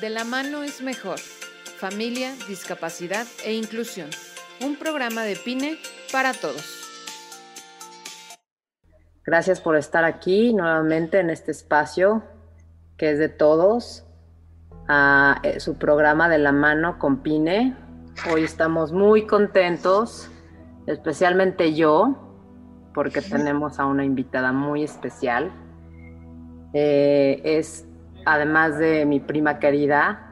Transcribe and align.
De 0.00 0.08
la 0.08 0.24
mano 0.24 0.62
es 0.62 0.82
mejor. 0.82 1.18
Familia, 1.78 2.32
discapacidad 2.48 3.26
e 3.44 3.52
inclusión. 3.52 4.08
Un 4.64 4.76
programa 4.76 5.24
de 5.24 5.36
PINE 5.36 5.78
para 6.10 6.32
todos. 6.32 6.64
Gracias 9.26 9.60
por 9.60 9.76
estar 9.76 10.04
aquí 10.04 10.54
nuevamente 10.54 11.20
en 11.20 11.28
este 11.28 11.50
espacio 11.50 12.22
que 12.96 13.10
es 13.10 13.18
de 13.18 13.28
todos, 13.28 14.06
a 14.88 15.40
eh, 15.42 15.60
su 15.60 15.76
programa 15.76 16.28
de 16.28 16.38
la 16.38 16.52
mano 16.52 16.98
con 16.98 17.22
PINE. 17.22 17.76
Hoy 18.32 18.44
estamos 18.44 18.92
muy 18.92 19.26
contentos, 19.26 20.30
especialmente 20.86 21.74
yo, 21.74 22.30
porque 22.94 23.22
tenemos 23.22 23.78
a 23.78 23.86
una 23.86 24.04
invitada 24.04 24.52
muy 24.52 24.82
especial. 24.82 25.50
Eh, 26.74 27.40
es, 27.44 27.86
además 28.24 28.78
de 28.78 29.04
mi 29.06 29.20
prima 29.20 29.58
querida, 29.58 30.26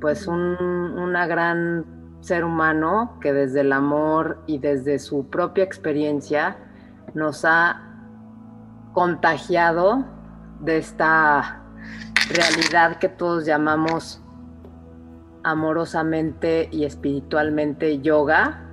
pues 0.00 0.26
un, 0.26 0.38
una 0.40 1.26
gran 1.26 1.84
ser 2.20 2.44
humano 2.44 3.18
que 3.20 3.32
desde 3.32 3.60
el 3.60 3.72
amor 3.72 4.42
y 4.46 4.58
desde 4.58 4.98
su 4.98 5.28
propia 5.28 5.64
experiencia 5.64 6.56
nos 7.14 7.44
ha 7.44 7.82
contagiado 8.92 10.04
de 10.60 10.78
esta 10.78 11.62
realidad 12.30 12.96
que 12.96 13.08
todos 13.08 13.46
llamamos 13.46 14.22
amorosamente 15.44 16.68
y 16.70 16.84
espiritualmente 16.84 18.00
yoga, 18.00 18.64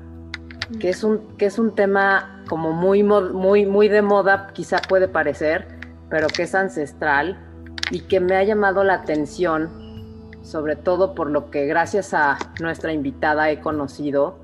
que 0.80 0.89
es 0.89 1.03
un, 1.03 1.38
que 1.38 1.45
es 1.45 1.59
un 1.59 1.75
tema 1.75 2.44
como 2.50 2.73
muy, 2.73 3.03
muy, 3.03 3.66
muy 3.66 3.88
de 3.88 4.02
moda, 4.02 4.48
quizá 4.53 4.80
puede 4.80 5.08
parecer, 5.08 5.67
pero 6.09 6.27
que 6.27 6.44
es 6.44 6.55
ancestral 6.55 7.45
y 7.91 8.02
que 8.02 8.20
me 8.20 8.35
ha 8.35 8.44
llamado 8.44 8.84
la 8.84 8.95
atención, 8.95 9.70
sobre 10.41 10.75
todo 10.75 11.16
por 11.16 11.30
lo 11.30 11.49
que 11.52 11.66
gracias 11.66 12.13
a 12.13 12.38
nuestra 12.59 12.94
invitada 12.94 13.50
he 13.50 13.59
conocido 13.59 14.39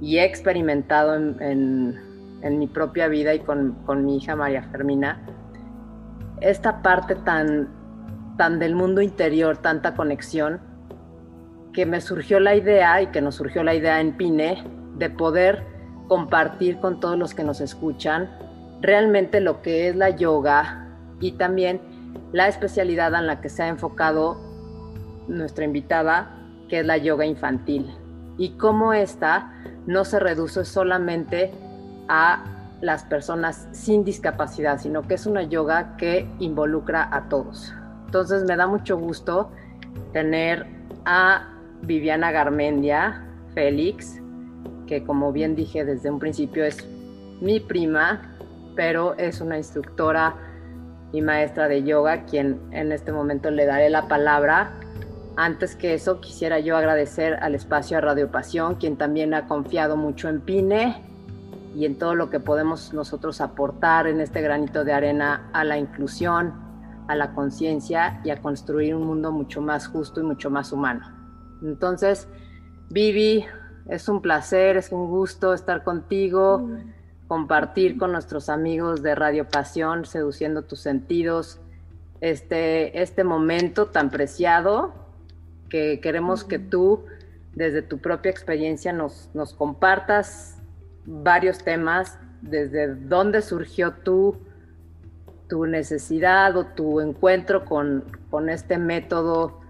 y 0.00 0.18
he 0.18 0.24
experimentado 0.24 1.14
en, 1.14 1.98
mi 2.42 2.66
propia 2.66 3.08
vida 3.08 3.32
y 3.32 3.40
con, 3.40 3.72
con, 3.86 4.04
mi 4.04 4.18
hija 4.18 4.36
María 4.36 4.62
Fermina, 4.64 5.24
esta 6.40 6.82
parte 6.82 7.14
tan, 7.14 7.68
tan 8.36 8.58
del 8.58 8.74
mundo 8.74 9.00
interior, 9.00 9.56
tanta 9.56 9.94
conexión, 9.94 10.60
que 11.72 11.86
me 11.86 12.02
surgió 12.02 12.40
la 12.40 12.54
idea 12.54 13.00
y 13.00 13.06
que 13.08 13.22
nos 13.22 13.36
surgió 13.36 13.64
la 13.64 13.74
idea 13.74 14.00
en 14.00 14.16
Pine 14.16 14.62
de 14.96 15.08
poder 15.08 15.64
compartir 16.06 16.78
con 16.80 17.00
todos 17.00 17.18
los 17.18 17.34
que 17.34 17.44
nos 17.44 17.60
escuchan 17.60 18.30
realmente 18.80 19.40
lo 19.40 19.62
que 19.62 19.88
es 19.88 19.96
la 19.96 20.10
yoga 20.10 20.86
y 21.20 21.32
también 21.32 21.80
la 22.32 22.48
especialidad 22.48 23.14
en 23.14 23.26
la 23.26 23.40
que 23.40 23.48
se 23.48 23.62
ha 23.62 23.68
enfocado 23.68 24.36
nuestra 25.28 25.64
invitada, 25.64 26.36
que 26.68 26.80
es 26.80 26.86
la 26.86 26.96
yoga 26.96 27.24
infantil, 27.24 27.94
y 28.36 28.50
cómo 28.56 28.92
esta 28.92 29.52
no 29.86 30.04
se 30.04 30.18
reduce 30.18 30.64
solamente 30.64 31.52
a 32.08 32.44
las 32.80 33.04
personas 33.04 33.68
sin 33.72 34.04
discapacidad, 34.04 34.78
sino 34.78 35.02
que 35.02 35.14
es 35.14 35.26
una 35.26 35.42
yoga 35.42 35.96
que 35.96 36.28
involucra 36.38 37.08
a 37.10 37.28
todos. 37.28 37.72
Entonces 38.06 38.44
me 38.44 38.56
da 38.56 38.66
mucho 38.66 38.98
gusto 38.98 39.50
tener 40.12 40.66
a 41.04 41.48
Viviana 41.82 42.30
Garmendia 42.30 43.24
Félix, 43.54 44.20
que 44.86 45.04
como 45.04 45.32
bien 45.32 45.54
dije 45.54 45.84
desde 45.84 46.10
un 46.10 46.18
principio 46.18 46.64
es 46.64 46.86
mi 47.40 47.60
prima, 47.60 48.22
pero 48.76 49.14
es 49.16 49.40
una 49.40 49.56
instructora 49.56 50.34
y 51.14 51.22
maestra 51.22 51.68
de 51.68 51.84
yoga, 51.84 52.24
quien 52.24 52.60
en 52.72 52.90
este 52.90 53.12
momento 53.12 53.48
le 53.52 53.66
daré 53.66 53.88
la 53.88 54.08
palabra. 54.08 54.72
Antes 55.36 55.76
que 55.76 55.94
eso, 55.94 56.20
quisiera 56.20 56.58
yo 56.58 56.76
agradecer 56.76 57.34
al 57.34 57.54
espacio 57.54 57.98
a 57.98 58.00
Radio 58.00 58.32
Pasión, 58.32 58.74
quien 58.74 58.96
también 58.96 59.32
ha 59.32 59.46
confiado 59.46 59.96
mucho 59.96 60.28
en 60.28 60.40
Pine 60.40 61.04
y 61.76 61.86
en 61.86 61.98
todo 61.98 62.16
lo 62.16 62.30
que 62.30 62.40
podemos 62.40 62.92
nosotros 62.92 63.40
aportar 63.40 64.08
en 64.08 64.20
este 64.20 64.42
granito 64.42 64.82
de 64.84 64.92
arena 64.92 65.48
a 65.52 65.62
la 65.62 65.78
inclusión, 65.78 66.52
a 67.06 67.14
la 67.14 67.32
conciencia 67.32 68.20
y 68.24 68.30
a 68.30 68.42
construir 68.42 68.96
un 68.96 69.06
mundo 69.06 69.30
mucho 69.30 69.60
más 69.60 69.86
justo 69.86 70.20
y 70.20 70.24
mucho 70.24 70.50
más 70.50 70.72
humano. 70.72 71.06
Entonces, 71.62 72.26
Vivi, 72.90 73.44
es 73.88 74.08
un 74.08 74.20
placer, 74.20 74.76
es 74.76 74.90
un 74.90 75.06
gusto 75.06 75.54
estar 75.54 75.84
contigo, 75.84 76.58
mm. 76.58 76.93
Compartir 77.28 77.96
con 77.98 78.12
nuestros 78.12 78.48
amigos 78.48 79.02
de 79.02 79.14
Radio 79.14 79.48
Pasión, 79.48 80.04
seduciendo 80.04 80.62
tus 80.62 80.80
sentidos, 80.80 81.60
este, 82.20 83.02
este 83.02 83.24
momento 83.24 83.86
tan 83.86 84.10
preciado 84.10 84.94
que 85.68 86.00
queremos 86.00 86.44
que 86.44 86.58
tú, 86.58 87.04
desde 87.54 87.82
tu 87.82 87.98
propia 87.98 88.30
experiencia, 88.30 88.92
nos, 88.92 89.30
nos 89.34 89.54
compartas 89.54 90.58
varios 91.06 91.58
temas, 91.58 92.18
desde 92.42 92.94
dónde 92.94 93.42
surgió 93.42 93.92
tu, 93.92 94.36
tu 95.48 95.66
necesidad 95.66 96.56
o 96.56 96.66
tu 96.66 97.00
encuentro 97.00 97.64
con, 97.64 98.04
con 98.30 98.48
este 98.48 98.78
método 98.78 99.60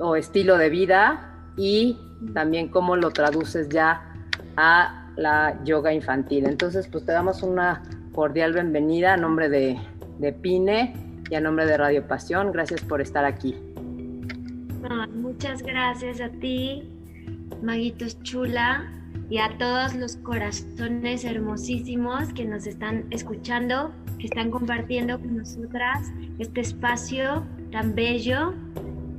o 0.00 0.16
estilo 0.16 0.58
de 0.58 0.70
vida 0.70 1.34
y 1.56 1.98
también 2.34 2.68
cómo 2.68 2.96
lo 2.96 3.10
traduces 3.10 3.68
ya 3.68 4.14
a 4.56 4.97
la 5.18 5.58
yoga 5.64 5.92
infantil. 5.92 6.46
Entonces, 6.46 6.88
pues 6.88 7.04
te 7.04 7.12
damos 7.12 7.42
una 7.42 7.82
cordial 8.12 8.52
bienvenida 8.52 9.14
a 9.14 9.16
nombre 9.16 9.48
de, 9.48 9.78
de 10.18 10.32
Pine 10.32 10.94
y 11.28 11.34
a 11.34 11.40
nombre 11.40 11.66
de 11.66 11.76
Radio 11.76 12.06
Pasión. 12.06 12.52
Gracias 12.52 12.80
por 12.82 13.00
estar 13.00 13.24
aquí. 13.24 13.56
muchas 15.12 15.62
gracias 15.62 16.20
a 16.20 16.30
ti, 16.30 16.88
Maguitos 17.62 18.22
Chula, 18.22 18.92
y 19.28 19.38
a 19.38 19.58
todos 19.58 19.94
los 19.94 20.16
corazones 20.16 21.24
hermosísimos 21.24 22.32
que 22.32 22.44
nos 22.44 22.66
están 22.66 23.04
escuchando, 23.10 23.92
que 24.18 24.26
están 24.26 24.50
compartiendo 24.50 25.18
con 25.18 25.36
nosotras 25.36 26.10
este 26.38 26.60
espacio 26.60 27.44
tan 27.70 27.94
bello 27.94 28.54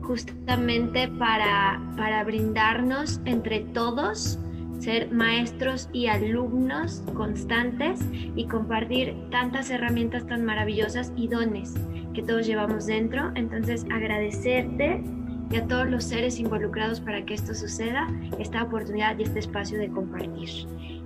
justamente 0.01 1.07
para, 1.19 1.79
para 1.95 2.23
brindarnos 2.23 3.21
entre 3.25 3.59
todos, 3.59 4.39
ser 4.79 5.12
maestros 5.12 5.90
y 5.94 6.07
alumnos 6.07 7.03
constantes 7.13 8.00
y 8.35 8.45
compartir 8.45 9.16
tantas 9.29 9.69
herramientas 9.69 10.25
tan 10.25 10.45
maravillosas 10.45 11.12
y 11.16 11.28
dones 11.28 11.75
que 12.13 12.23
todos 12.23 12.47
llevamos 12.47 12.88
dentro. 12.88 13.31
Entonces 13.35 13.85
agradecerte 13.91 15.03
y 15.51 15.57
a 15.57 15.68
todos 15.68 15.89
los 15.89 16.03
seres 16.03 16.39
involucrados 16.39 17.01
para 17.01 17.25
que 17.25 17.34
esto 17.34 17.53
suceda, 17.53 18.07
esta 18.38 18.63
oportunidad 18.63 19.18
y 19.18 19.23
este 19.23 19.39
espacio 19.39 19.78
de 19.79 19.89
compartir. 19.89 20.50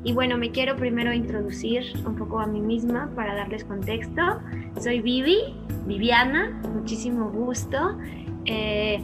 Y 0.04 0.12
bueno, 0.12 0.38
me 0.38 0.52
quiero 0.52 0.76
primero 0.76 1.14
introducir 1.14 1.94
un 2.06 2.16
poco 2.16 2.40
a 2.40 2.48
mí 2.48 2.60
misma 2.60 3.10
para 3.16 3.36
darles 3.36 3.64
contexto. 3.64 4.22
Soy 4.82 5.00
Vivi, 5.00 5.38
Viviana, 5.88 6.62
muchísimo 6.74 7.30
gusto. 7.32 7.98
Eh, 8.46 9.02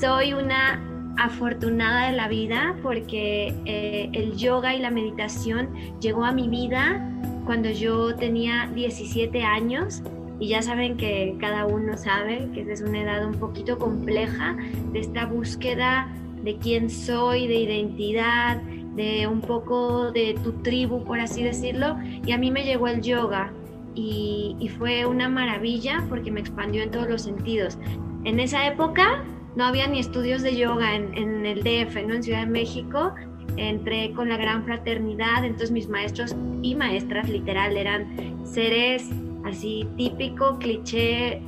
soy 0.00 0.32
una 0.32 0.91
afortunada 1.18 2.10
de 2.10 2.16
la 2.16 2.28
vida 2.28 2.74
porque 2.82 3.54
eh, 3.64 4.10
el 4.12 4.36
yoga 4.36 4.74
y 4.74 4.80
la 4.80 4.90
meditación 4.90 5.68
llegó 6.00 6.24
a 6.24 6.32
mi 6.32 6.48
vida 6.48 7.08
cuando 7.44 7.70
yo 7.70 8.14
tenía 8.14 8.70
17 8.74 9.42
años 9.42 10.02
y 10.38 10.48
ya 10.48 10.62
saben 10.62 10.96
que 10.96 11.36
cada 11.38 11.66
uno 11.66 11.96
sabe 11.96 12.48
que 12.52 12.62
es 12.70 12.80
una 12.80 13.02
edad 13.02 13.26
un 13.26 13.34
poquito 13.34 13.78
compleja 13.78 14.56
de 14.92 15.00
esta 15.00 15.26
búsqueda 15.26 16.08
de 16.42 16.56
quién 16.56 16.90
soy, 16.90 17.46
de 17.46 17.54
identidad, 17.54 18.60
de 18.96 19.26
un 19.26 19.40
poco 19.40 20.10
de 20.10 20.36
tu 20.42 20.52
tribu, 20.62 21.04
por 21.04 21.20
así 21.20 21.42
decirlo. 21.42 21.96
Y 22.26 22.32
a 22.32 22.38
mí 22.38 22.50
me 22.50 22.64
llegó 22.64 22.88
el 22.88 23.00
yoga 23.00 23.52
y, 23.94 24.56
y 24.58 24.68
fue 24.68 25.06
una 25.06 25.28
maravilla 25.28 26.04
porque 26.08 26.32
me 26.32 26.40
expandió 26.40 26.82
en 26.82 26.90
todos 26.90 27.08
los 27.08 27.22
sentidos. 27.22 27.78
En 28.24 28.40
esa 28.40 28.66
época 28.66 29.22
no 29.56 29.64
había 29.64 29.86
ni 29.86 29.98
estudios 29.98 30.42
de 30.42 30.56
yoga 30.56 30.94
en, 30.94 31.46
el 31.46 31.62
DF, 31.62 32.06
¿no? 32.06 32.14
En 32.14 32.22
Ciudad 32.22 32.40
de 32.40 32.46
México. 32.46 33.14
Entré 33.56 34.12
con 34.12 34.28
la 34.28 34.38
gran 34.38 34.64
fraternidad, 34.64 35.44
entonces 35.44 35.70
mis 35.70 35.88
maestros 35.88 36.34
y 36.62 36.74
maestras 36.74 37.28
literal 37.28 37.76
eran 37.76 38.46
seres 38.46 39.10
así 39.44 39.86
típico, 39.96 40.58
cliché, 40.58 41.42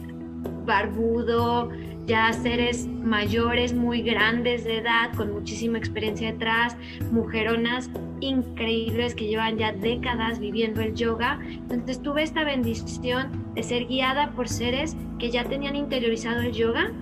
barbudo, 0.66 1.70
ya 2.06 2.30
seres 2.34 2.86
mayores, 2.86 3.72
muy 3.72 4.02
grandes 4.02 4.64
de 4.64 4.78
edad, 4.78 5.14
con 5.16 5.32
muchísima 5.32 5.78
experiencia 5.78 6.32
detrás, 6.32 6.76
mujeronas 7.10 7.90
increíbles 8.20 9.14
que 9.14 9.26
llevan 9.26 9.56
ya 9.56 9.72
décadas 9.72 10.38
viviendo 10.38 10.82
el 10.82 10.94
yoga. 10.94 11.40
Entonces 11.46 12.02
tuve 12.02 12.22
esta 12.22 12.44
bendición 12.44 13.54
de 13.54 13.62
ser 13.62 13.86
guiada 13.86 14.32
por 14.32 14.48
seres 14.48 14.94
que 15.18 15.30
ya 15.30 15.44
tenían 15.44 15.76
interiorizado 15.76 16.42
el 16.42 16.52
yoga 16.52 16.92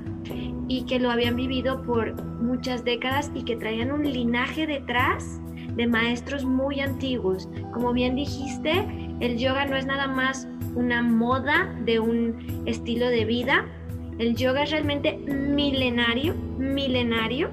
y 0.72 0.84
que 0.84 0.98
lo 0.98 1.10
habían 1.10 1.36
vivido 1.36 1.82
por 1.82 2.14
muchas 2.40 2.82
décadas 2.82 3.30
y 3.34 3.42
que 3.42 3.56
traían 3.56 3.92
un 3.92 4.10
linaje 4.10 4.66
detrás 4.66 5.38
de 5.76 5.86
maestros 5.86 6.46
muy 6.46 6.80
antiguos. 6.80 7.46
Como 7.74 7.92
bien 7.92 8.16
dijiste, 8.16 8.86
el 9.20 9.36
yoga 9.36 9.66
no 9.66 9.76
es 9.76 9.84
nada 9.84 10.06
más 10.06 10.48
una 10.74 11.02
moda 11.02 11.76
de 11.84 12.00
un 12.00 12.62
estilo 12.64 13.08
de 13.08 13.26
vida, 13.26 13.66
El 14.18 14.34
yoga 14.34 14.62
es 14.62 14.70
realmente 14.70 15.16
milenario, 15.16 16.34
milenario, 16.58 17.50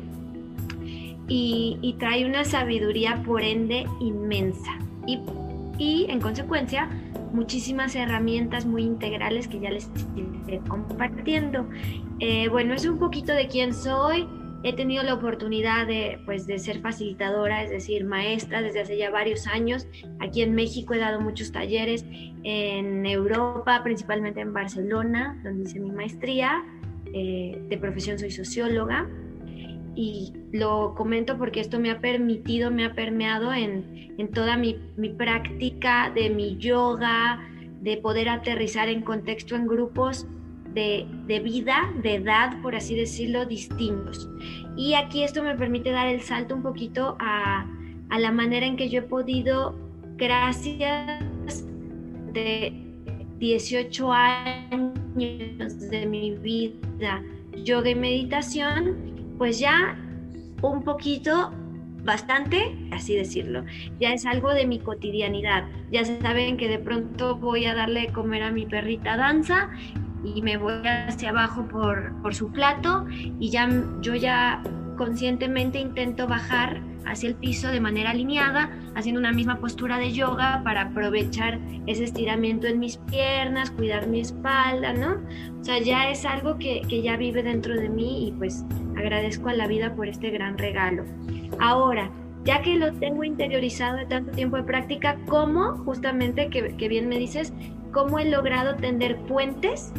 y, 1.27 1.95
trae 1.99 2.25
una 2.25 2.43
sabiduría 2.43 3.21
por 3.23 3.41
ende 3.41 3.85
inmensa. 3.99 4.79
Y, 5.05 5.19
y 5.77 6.05
en 6.09 6.19
consecuencia, 6.21 6.89
muchísimas 7.33 7.95
herramientas 7.95 8.65
muy 8.65 8.83
integrales 8.83 9.47
que 9.47 9.59
ya 9.59 9.69
les 9.69 9.85
estoy 9.85 10.59
compartiendo. 10.67 11.67
Eh, 12.19 12.49
bueno, 12.49 12.73
es 12.73 12.85
un 12.85 12.99
poquito 12.99 13.33
de 13.33 13.47
quién 13.47 13.73
soy. 13.73 14.27
He 14.63 14.73
tenido 14.73 15.03
la 15.03 15.13
oportunidad 15.13 15.87
de, 15.87 16.19
pues, 16.25 16.45
de 16.45 16.59
ser 16.59 16.81
facilitadora, 16.81 17.63
es 17.63 17.69
decir, 17.69 18.03
maestra 18.03 18.61
desde 18.61 18.81
hace 18.81 18.97
ya 18.97 19.09
varios 19.09 19.47
años. 19.47 19.87
Aquí 20.19 20.41
en 20.41 20.53
México 20.53 20.93
he 20.93 20.97
dado 20.97 21.21
muchos 21.21 21.51
talleres, 21.51 22.05
en 22.43 23.05
Europa, 23.05 23.81
principalmente 23.83 24.41
en 24.41 24.53
Barcelona, 24.53 25.39
donde 25.43 25.63
hice 25.63 25.79
mi 25.79 25.91
maestría. 25.91 26.63
Eh, 27.13 27.59
de 27.69 27.77
profesión 27.77 28.19
soy 28.19 28.31
socióloga 28.31 29.07
y 29.99 30.31
lo 30.53 30.95
comento 30.95 31.37
porque 31.37 31.59
esto 31.59 31.77
me 31.77 31.91
ha 31.91 31.99
permitido, 31.99 32.71
me 32.71 32.85
ha 32.85 32.93
permeado 32.93 33.51
en, 33.51 34.15
en 34.17 34.31
toda 34.31 34.55
mi, 34.55 34.77
mi, 34.95 35.09
práctica 35.09 36.09
de 36.15 36.29
mi 36.29 36.55
yoga, 36.55 37.45
de 37.81 37.97
poder 37.97 38.29
aterrizar 38.29 38.87
en 38.87 39.01
contexto 39.01 39.57
en 39.57 39.67
grupos 39.67 40.25
de, 40.73 41.05
de, 41.27 41.41
vida, 41.41 41.93
de 42.01 42.15
edad, 42.15 42.61
por 42.61 42.77
así 42.77 42.95
decirlo, 42.95 43.45
distintos. 43.45 44.29
Y 44.77 44.93
aquí 44.93 45.23
esto 45.23 45.43
me 45.43 45.55
permite 45.55 45.91
dar 45.91 46.07
el 46.07 46.21
salto 46.21 46.55
un 46.55 46.63
poquito 46.63 47.17
a, 47.19 47.67
a 48.09 48.19
la 48.19 48.31
manera 48.31 48.65
en 48.65 48.77
que 48.77 48.87
yo 48.87 48.99
he 48.99 49.03
podido, 49.03 49.75
gracias 50.15 51.65
de 52.31 52.71
18 53.39 54.13
años 54.13 55.89
de 55.89 56.05
mi 56.05 56.31
vida, 56.35 57.21
yoga 57.65 57.89
y 57.89 57.95
meditación, 57.95 59.18
pues 59.39 59.57
ya 59.57 59.97
un 60.61 60.83
poquito, 60.83 61.51
bastante, 62.03 62.75
así 62.91 63.15
decirlo, 63.15 63.63
ya 63.99 64.13
es 64.13 64.25
algo 64.25 64.53
de 64.53 64.67
mi 64.67 64.79
cotidianidad. 64.79 65.65
Ya 65.91 66.05
saben 66.05 66.57
que 66.57 66.67
de 66.67 66.77
pronto 66.79 67.35
voy 67.35 67.65
a 67.65 67.73
darle 67.73 68.11
comer 68.11 68.43
a 68.43 68.51
mi 68.51 68.65
perrita 68.65 69.17
danza 69.17 69.69
y 70.23 70.41
me 70.41 70.57
voy 70.57 70.85
hacia 70.85 71.29
abajo 71.29 71.65
por, 71.67 72.13
por 72.21 72.35
su 72.35 72.51
plato 72.51 73.05
y 73.39 73.49
ya 73.49 73.69
yo 74.01 74.15
ya 74.15 74.61
conscientemente 74.97 75.79
intento 75.79 76.27
bajar 76.27 76.81
hacia 77.05 77.29
el 77.29 77.35
piso 77.35 77.69
de 77.69 77.79
manera 77.79 78.11
alineada, 78.11 78.71
haciendo 78.95 79.19
una 79.19 79.31
misma 79.31 79.59
postura 79.59 79.97
de 79.97 80.11
yoga 80.11 80.61
para 80.63 80.81
aprovechar 80.81 81.59
ese 81.87 82.03
estiramiento 82.03 82.67
en 82.67 82.79
mis 82.79 82.97
piernas, 82.97 83.71
cuidar 83.71 84.07
mi 84.07 84.21
espalda, 84.21 84.93
¿no? 84.93 85.17
O 85.59 85.63
sea, 85.63 85.79
ya 85.79 86.09
es 86.09 86.25
algo 86.25 86.57
que, 86.57 86.81
que 86.87 87.01
ya 87.01 87.17
vive 87.17 87.43
dentro 87.43 87.75
de 87.75 87.89
mí 87.89 88.27
y 88.27 88.31
pues 88.31 88.65
agradezco 88.97 89.49
a 89.49 89.53
la 89.53 89.67
vida 89.67 89.95
por 89.95 90.07
este 90.07 90.29
gran 90.29 90.57
regalo. 90.57 91.03
Ahora, 91.59 92.11
ya 92.43 92.61
que 92.61 92.75
lo 92.75 92.93
tengo 92.93 93.23
interiorizado 93.23 93.97
de 93.97 94.05
tanto 94.05 94.31
tiempo 94.31 94.57
de 94.57 94.63
práctica, 94.63 95.17
¿cómo, 95.27 95.77
justamente 95.77 96.49
que, 96.49 96.75
que 96.77 96.87
bien 96.87 97.09
me 97.09 97.19
dices, 97.19 97.53
cómo 97.91 98.19
he 98.19 98.25
logrado 98.25 98.75
tender 98.75 99.17
puentes 99.23 99.91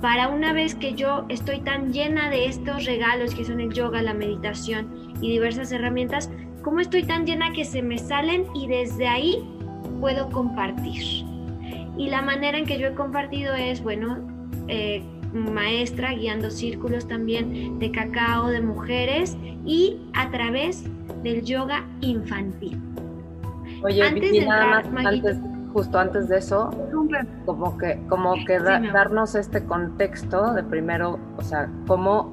para 0.00 0.28
una 0.28 0.52
vez 0.52 0.74
que 0.74 0.94
yo 0.94 1.24
estoy 1.28 1.60
tan 1.60 1.92
llena 1.92 2.28
de 2.28 2.46
estos 2.46 2.84
regalos 2.84 3.34
que 3.34 3.44
son 3.44 3.60
el 3.60 3.72
yoga, 3.72 4.02
la 4.02 4.14
meditación 4.14 5.14
y 5.20 5.30
diversas 5.30 5.72
herramientas, 5.72 6.30
cómo 6.66 6.80
estoy 6.80 7.04
tan 7.04 7.24
llena 7.26 7.52
que 7.52 7.64
se 7.64 7.80
me 7.80 7.96
salen 7.96 8.44
y 8.52 8.66
desde 8.66 9.06
ahí 9.06 9.48
puedo 10.00 10.28
compartir. 10.30 11.24
Y 11.96 12.08
la 12.10 12.22
manera 12.22 12.58
en 12.58 12.66
que 12.66 12.76
yo 12.76 12.88
he 12.88 12.94
compartido 12.94 13.54
es, 13.54 13.80
bueno, 13.84 14.18
eh, 14.66 15.00
maestra 15.32 16.12
guiando 16.12 16.50
círculos 16.50 17.06
también 17.06 17.78
de 17.78 17.92
cacao 17.92 18.48
de 18.48 18.60
mujeres 18.62 19.36
y 19.64 20.08
a 20.14 20.28
través 20.32 20.82
del 21.22 21.44
yoga 21.44 21.84
infantil. 22.00 22.80
Oye, 23.84 24.02
antes 24.02 24.32
de 24.32 24.44
nada 24.44 24.82
más, 24.90 25.06
justo 25.72 26.00
antes 26.00 26.26
de 26.28 26.38
eso, 26.38 26.70
como 27.44 27.78
que, 27.78 27.96
como 28.08 28.34
que 28.44 28.58
darnos 28.58 29.36
este 29.36 29.64
contexto 29.64 30.52
de 30.52 30.64
primero, 30.64 31.20
o 31.36 31.42
sea, 31.42 31.70
cómo, 31.86 32.32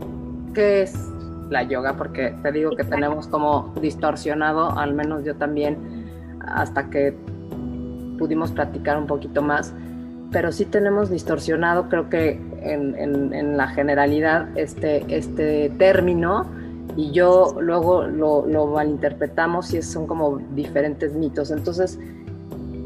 qué 0.56 0.82
es 0.82 1.13
la 1.54 1.64
yoga, 1.64 1.94
porque 1.94 2.36
te 2.44 2.52
digo 2.52 2.72
que 2.76 2.84
tenemos 2.84 3.28
como 3.28 3.74
distorsionado, 3.80 4.78
al 4.78 4.94
menos 4.94 5.24
yo 5.24 5.36
también, 5.36 5.78
hasta 6.46 6.90
que 6.90 7.16
pudimos 8.18 8.52
platicar 8.52 8.98
un 8.98 9.08
poquito 9.08 9.42
más, 9.42 9.74
pero 10.32 10.52
sí 10.52 10.66
tenemos 10.66 11.10
distorsionado, 11.10 11.88
creo 11.90 12.10
que 12.10 12.42
en, 12.62 12.96
en, 13.34 13.56
la 13.56 13.68
generalidad, 13.68 14.50
este, 14.58 15.06
este 15.16 15.70
término, 15.78 16.46
y 16.96 17.12
yo 17.12 17.56
luego 17.60 18.06
lo, 18.08 18.46
lo 18.46 18.68
malinterpretamos 18.68 19.74
y 19.74 19.82
son 19.82 20.08
como 20.08 20.40
diferentes 20.54 21.14
mitos. 21.14 21.52
Entonces, 21.52 22.00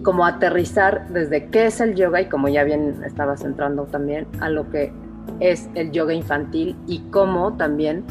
como 0.04 0.26
aterrizar 0.26 1.08
desde 1.10 1.48
qué 1.48 1.68
es 1.68 1.82
el 1.82 1.96
yoga 1.96 2.22
y 2.22 2.30
como 2.30 2.48
ya 2.48 2.64
bien 2.64 3.04
estabas 3.06 3.44
entrando 3.44 3.84
también 3.84 4.28
a 4.40 4.50
lo 4.50 4.70
que 4.70 4.92
es 5.40 5.70
el 5.76 5.92
yoga 5.92 6.14
infantil 6.14 6.76
y 6.88 7.00
cómo 7.12 7.58
también 7.58 8.06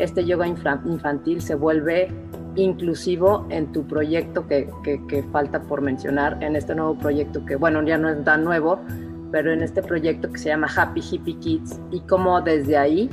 este 0.00 0.24
yoga 0.24 0.46
infantil 0.46 1.40
se 1.40 1.54
vuelve 1.54 2.08
inclusivo 2.56 3.46
en 3.50 3.72
tu 3.72 3.86
proyecto 3.86 4.46
que, 4.46 5.24
falta 5.32 5.62
por 5.62 5.80
mencionar, 5.80 6.42
en 6.42 6.56
este 6.56 6.74
nuevo 6.74 6.96
proyecto 6.96 7.44
que, 7.44 7.56
bueno, 7.56 7.82
ya 7.82 7.98
no 7.98 8.08
es 8.08 8.22
tan 8.24 8.44
nuevo, 8.44 8.80
pero 9.30 9.52
en 9.52 9.62
este 9.62 9.82
proyecto 9.82 10.30
que 10.32 10.38
se 10.38 10.48
llama 10.48 10.68
Happy 10.74 11.00
Hippie 11.00 11.38
Kids 11.38 11.80
y 11.90 12.00
cómo 12.00 12.40
desde 12.40 12.76
ahí 12.76 13.08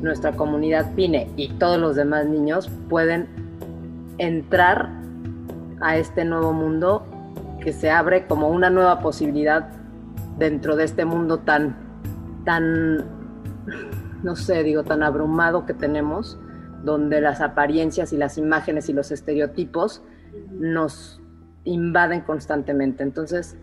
nuestra 0.00 0.32
comunidad 0.32 0.94
PINE 0.94 1.28
y 1.36 1.48
todos 1.54 1.78
los 1.78 1.96
demás 1.96 2.26
niños 2.26 2.70
pueden 2.88 3.26
entrar 4.18 4.90
a 5.80 5.96
este 5.96 6.24
nuevo 6.24 6.52
mundo 6.52 7.04
que 7.60 7.72
se 7.72 7.90
abre 7.90 8.26
como 8.26 8.48
una 8.48 8.70
nueva 8.70 9.00
posibilidad 9.00 9.68
dentro 10.38 10.76
de 10.76 10.84
este 10.84 11.04
mundo 11.04 11.38
tan, 11.38 11.76
tan 12.44 13.04
no 14.22 14.36
sé, 14.36 14.62
digo, 14.62 14.84
tan 14.84 15.02
abrumado 15.02 15.66
que 15.66 15.74
tenemos, 15.74 16.38
donde 16.84 17.20
las 17.20 17.40
apariencias 17.40 18.12
y 18.12 18.16
las 18.16 18.38
imágenes 18.38 18.88
y 18.88 18.92
los 18.92 19.10
estereotipos 19.10 20.02
nos 20.50 21.20
invaden 21.64 22.20
constantemente. 22.22 23.02
Entonces, 23.02 23.56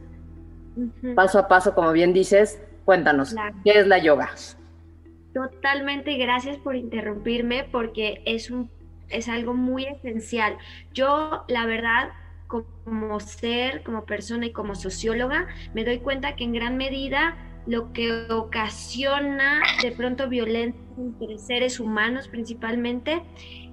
paso 1.16 1.40
a 1.40 1.48
paso, 1.48 1.74
como 1.74 1.92
bien 1.92 2.14
dices, 2.14 2.62
cuéntanos, 2.84 3.36
¿qué 3.64 3.80
es 3.80 3.88
la 3.88 3.98
yoga? 3.98 4.30
Totalmente, 5.34 6.18
gracias 6.18 6.58
por 6.58 6.76
interrumpirme 6.76 7.68
porque 7.72 8.22
es 8.26 8.50
un 8.52 8.70
es 9.10 9.30
algo 9.30 9.54
muy 9.54 9.86
esencial. 9.86 10.58
Yo, 10.94 11.44
la 11.48 11.66
verdad, 11.66 12.10
como 12.48 13.20
ser, 13.20 13.84
como 13.84 14.06
persona 14.06 14.46
y 14.48 14.52
como 14.52 14.76
socióloga, 14.76 15.48
me 15.74 15.84
doy 15.84 16.00
cuenta 16.00 16.36
que 16.36 16.44
en 16.44 16.54
gran 16.54 16.78
medida 16.78 17.36
lo 17.68 17.92
que 17.94 18.28
ocasiona 18.32 19.62
de 19.82 19.92
pronto 19.92 20.30
violencia 20.30 20.80
entre 20.98 21.38
seres 21.38 21.80
humanos 21.80 22.28
principalmente 22.28 23.24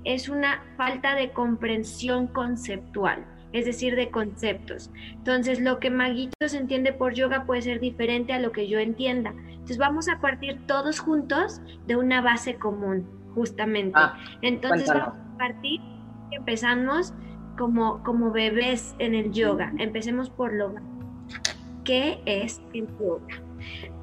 es 0.04 0.28
una 0.28 0.62
falta 0.76 1.14
de 1.14 1.30
comprensión 1.30 2.26
conceptual, 2.26 3.24
es 3.52 3.64
decir, 3.64 3.94
de 3.94 4.10
conceptos. 4.10 4.90
Entonces, 5.12 5.60
lo 5.60 5.78
que 5.78 5.90
Maguitos 5.90 6.54
entiende 6.54 6.92
por 6.92 7.14
yoga 7.14 7.44
puede 7.44 7.62
ser 7.62 7.80
diferente 7.80 8.32
a 8.32 8.40
lo 8.40 8.50
que 8.50 8.68
yo 8.68 8.78
entienda. 8.80 9.34
Entonces, 9.48 9.78
vamos 9.78 10.08
a 10.08 10.20
partir 10.20 10.66
todos 10.66 10.98
juntos 10.98 11.60
de 11.86 11.96
una 11.96 12.20
base 12.20 12.56
común, 12.56 13.08
justamente. 13.34 13.92
Ah, 13.94 14.18
Entonces, 14.40 14.88
vamos 14.88 15.14
a 15.34 15.38
partir, 15.38 15.80
empezamos 16.32 17.14
como, 17.56 18.02
como 18.02 18.32
bebés 18.32 18.96
en 18.98 19.14
el 19.14 19.32
yoga. 19.32 19.72
Empecemos 19.78 20.30
por 20.30 20.52
lo 20.52 20.74
¿Qué 21.84 22.20
es 22.26 22.62
el 22.72 22.86
yoga? 22.98 23.41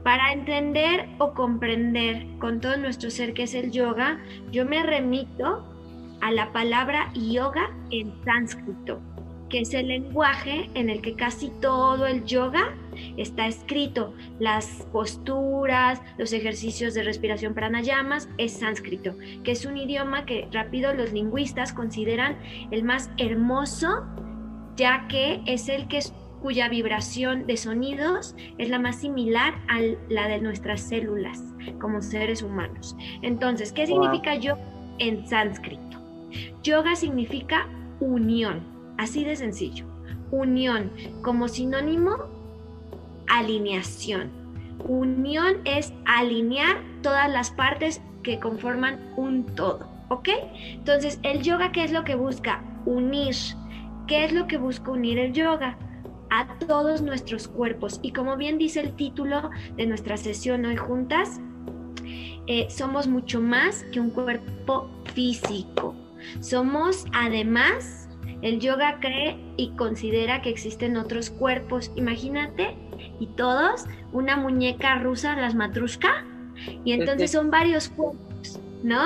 Para 0.03 0.31
entender 0.31 1.07
o 1.17 1.33
comprender 1.33 2.25
con 2.39 2.61
todo 2.61 2.77
nuestro 2.77 3.09
ser 3.09 3.33
qué 3.33 3.43
es 3.43 3.53
el 3.53 3.71
yoga, 3.71 4.19
yo 4.51 4.65
me 4.65 4.81
remito 4.83 5.65
a 6.21 6.31
la 6.31 6.51
palabra 6.51 7.11
yoga 7.13 7.69
en 7.91 8.13
sánscrito, 8.23 8.99
que 9.49 9.61
es 9.61 9.73
el 9.73 9.87
lenguaje 9.87 10.69
en 10.73 10.89
el 10.89 11.01
que 11.01 11.15
casi 11.15 11.49
todo 11.61 12.05
el 12.05 12.25
yoga 12.25 12.75
está 13.17 13.47
escrito. 13.47 14.13
Las 14.39 14.87
posturas, 14.91 16.01
los 16.17 16.33
ejercicios 16.33 16.93
de 16.93 17.03
respiración 17.03 17.53
pranayamas 17.53 18.29
es 18.37 18.53
sánscrito, 18.53 19.15
que 19.43 19.51
es 19.51 19.65
un 19.65 19.77
idioma 19.77 20.25
que 20.25 20.47
rápido 20.51 20.93
los 20.93 21.11
lingüistas 21.11 21.73
consideran 21.73 22.37
el 22.71 22.83
más 22.83 23.09
hermoso, 23.17 24.05
ya 24.75 25.07
que 25.07 25.41
es 25.45 25.67
el 25.69 25.87
que 25.87 25.99
cuya 26.41 26.69
vibración 26.69 27.46
de 27.48 27.58
sonidos 27.58 28.36
es 28.58 28.69
la 28.69 28.79
más 28.79 28.98
similar 28.98 29.55
a 29.67 29.79
la 30.10 30.27
de 30.27 30.39
nuestras 30.39 30.81
células 30.81 31.43
como 31.79 32.01
seres 32.01 32.41
humanos. 32.41 32.96
Entonces, 33.22 33.72
¿qué 33.72 33.86
significa 33.88 34.36
yoga 34.36 34.62
en 35.00 35.27
sánscrito? 35.27 36.00
Yoga 36.63 36.96
significa 36.96 37.67
unión, 38.00 38.63
así 38.98 39.24
de 39.24 39.36
sencillo. 39.36 39.86
Unión 40.31 40.91
como 41.22 41.48
sinónimo, 41.48 42.17
alineación. 43.27 44.31
Unión 44.79 45.58
es 45.65 45.93
alinear 46.05 46.81
todas 47.01 47.29
las 47.29 47.51
partes 47.51 48.01
que 48.24 48.39
conforman 48.39 49.13
un 49.17 49.46
todo, 49.46 49.89
¿ok? 50.10 50.29
Entonces, 50.53 51.19
el 51.24 51.41
yoga, 51.41 51.72
¿qué 51.72 51.84
es 51.84 51.91
lo 51.91 52.03
que 52.03 52.15
busca? 52.15 52.63
Unir. 52.86 53.36
¿Qué 54.08 54.25
es 54.25 54.34
lo 54.34 54.48
que 54.48 54.58
busca 54.58 54.91
unir 54.91 55.19
el 55.19 55.34
yoga? 55.34 55.77
A 56.29 56.57
todos 56.59 57.01
nuestros 57.01 57.48
cuerpos. 57.48 58.00
Y 58.01 58.12
como 58.12 58.38
bien 58.38 58.57
dice 58.57 58.81
el 58.81 58.95
título 58.95 59.50
de 59.75 59.86
nuestra 59.86 60.17
sesión 60.17 60.65
hoy 60.65 60.77
juntas, 60.77 61.39
eh, 62.48 62.67
somos 62.69 63.07
mucho 63.07 63.41
más 63.41 63.83
que 63.91 64.00
un 64.00 64.09
cuerpo 64.09 64.89
físico. 65.13 65.95
Somos 66.41 67.05
además, 67.13 68.09
el 68.41 68.59
yoga 68.59 69.00
cree 69.00 69.38
y 69.57 69.69
considera 69.75 70.41
que 70.41 70.50
existen 70.50 70.98
otros 70.98 71.29
cuerpos. 71.29 71.91
Imagínate, 71.95 72.75
y 73.19 73.27
todos, 73.27 73.86
una 74.12 74.38
muñeca 74.38 74.98
rusa, 75.00 75.36
las 75.36 75.55
matrushka, 75.55 76.25
y 76.83 76.93
entonces 76.93 77.31
son 77.31 77.51
varios 77.51 77.89
cuerpos, 77.89 78.28
¿no? 78.83 79.03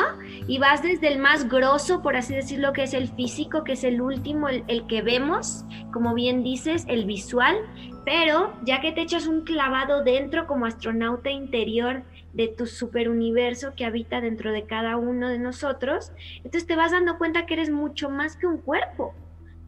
Y 0.48 0.60
vas 0.60 0.84
desde 0.84 1.08
el 1.08 1.20
más 1.20 1.50
grosso, 1.50 2.02
por 2.02 2.16
así 2.16 2.34
decirlo, 2.34 2.74
que 2.74 2.84
es 2.84 2.94
el 2.94 3.08
físico, 3.10 3.64
que 3.64 3.74
es 3.74 3.84
el 3.84 4.02
último, 4.02 4.50
el, 4.50 4.88
que 4.88 5.02
vemos, 5.02 5.66
como 5.92 6.14
bien 6.14 6.44
dices, 6.44 6.86
el 6.88 7.06
visual, 7.06 7.58
pero 8.06 8.54
ya 8.64 8.82
que 8.82 8.92
te 8.92 9.02
echas 9.02 9.28
un 9.28 9.42
clavado 9.42 10.04
dentro 10.04 10.46
como 10.46 10.66
astronauta 10.66 11.30
interior 11.30 12.04
de 12.34 12.48
tu 12.48 12.66
superuniverso 12.66 13.74
que 13.76 13.86
habita 13.86 14.20
dentro 14.20 14.52
de 14.52 14.66
cada 14.66 14.98
uno 14.98 15.30
de 15.30 15.40
nosotros, 15.40 16.12
entonces 16.38 16.66
te 16.66 16.76
vas 16.76 16.92
dando 16.92 17.18
cuenta 17.18 17.46
que 17.46 17.54
eres 17.54 17.70
mucho 17.70 18.10
más 18.10 18.36
que 18.36 18.48
un 18.48 18.58
cuerpo 18.58 19.14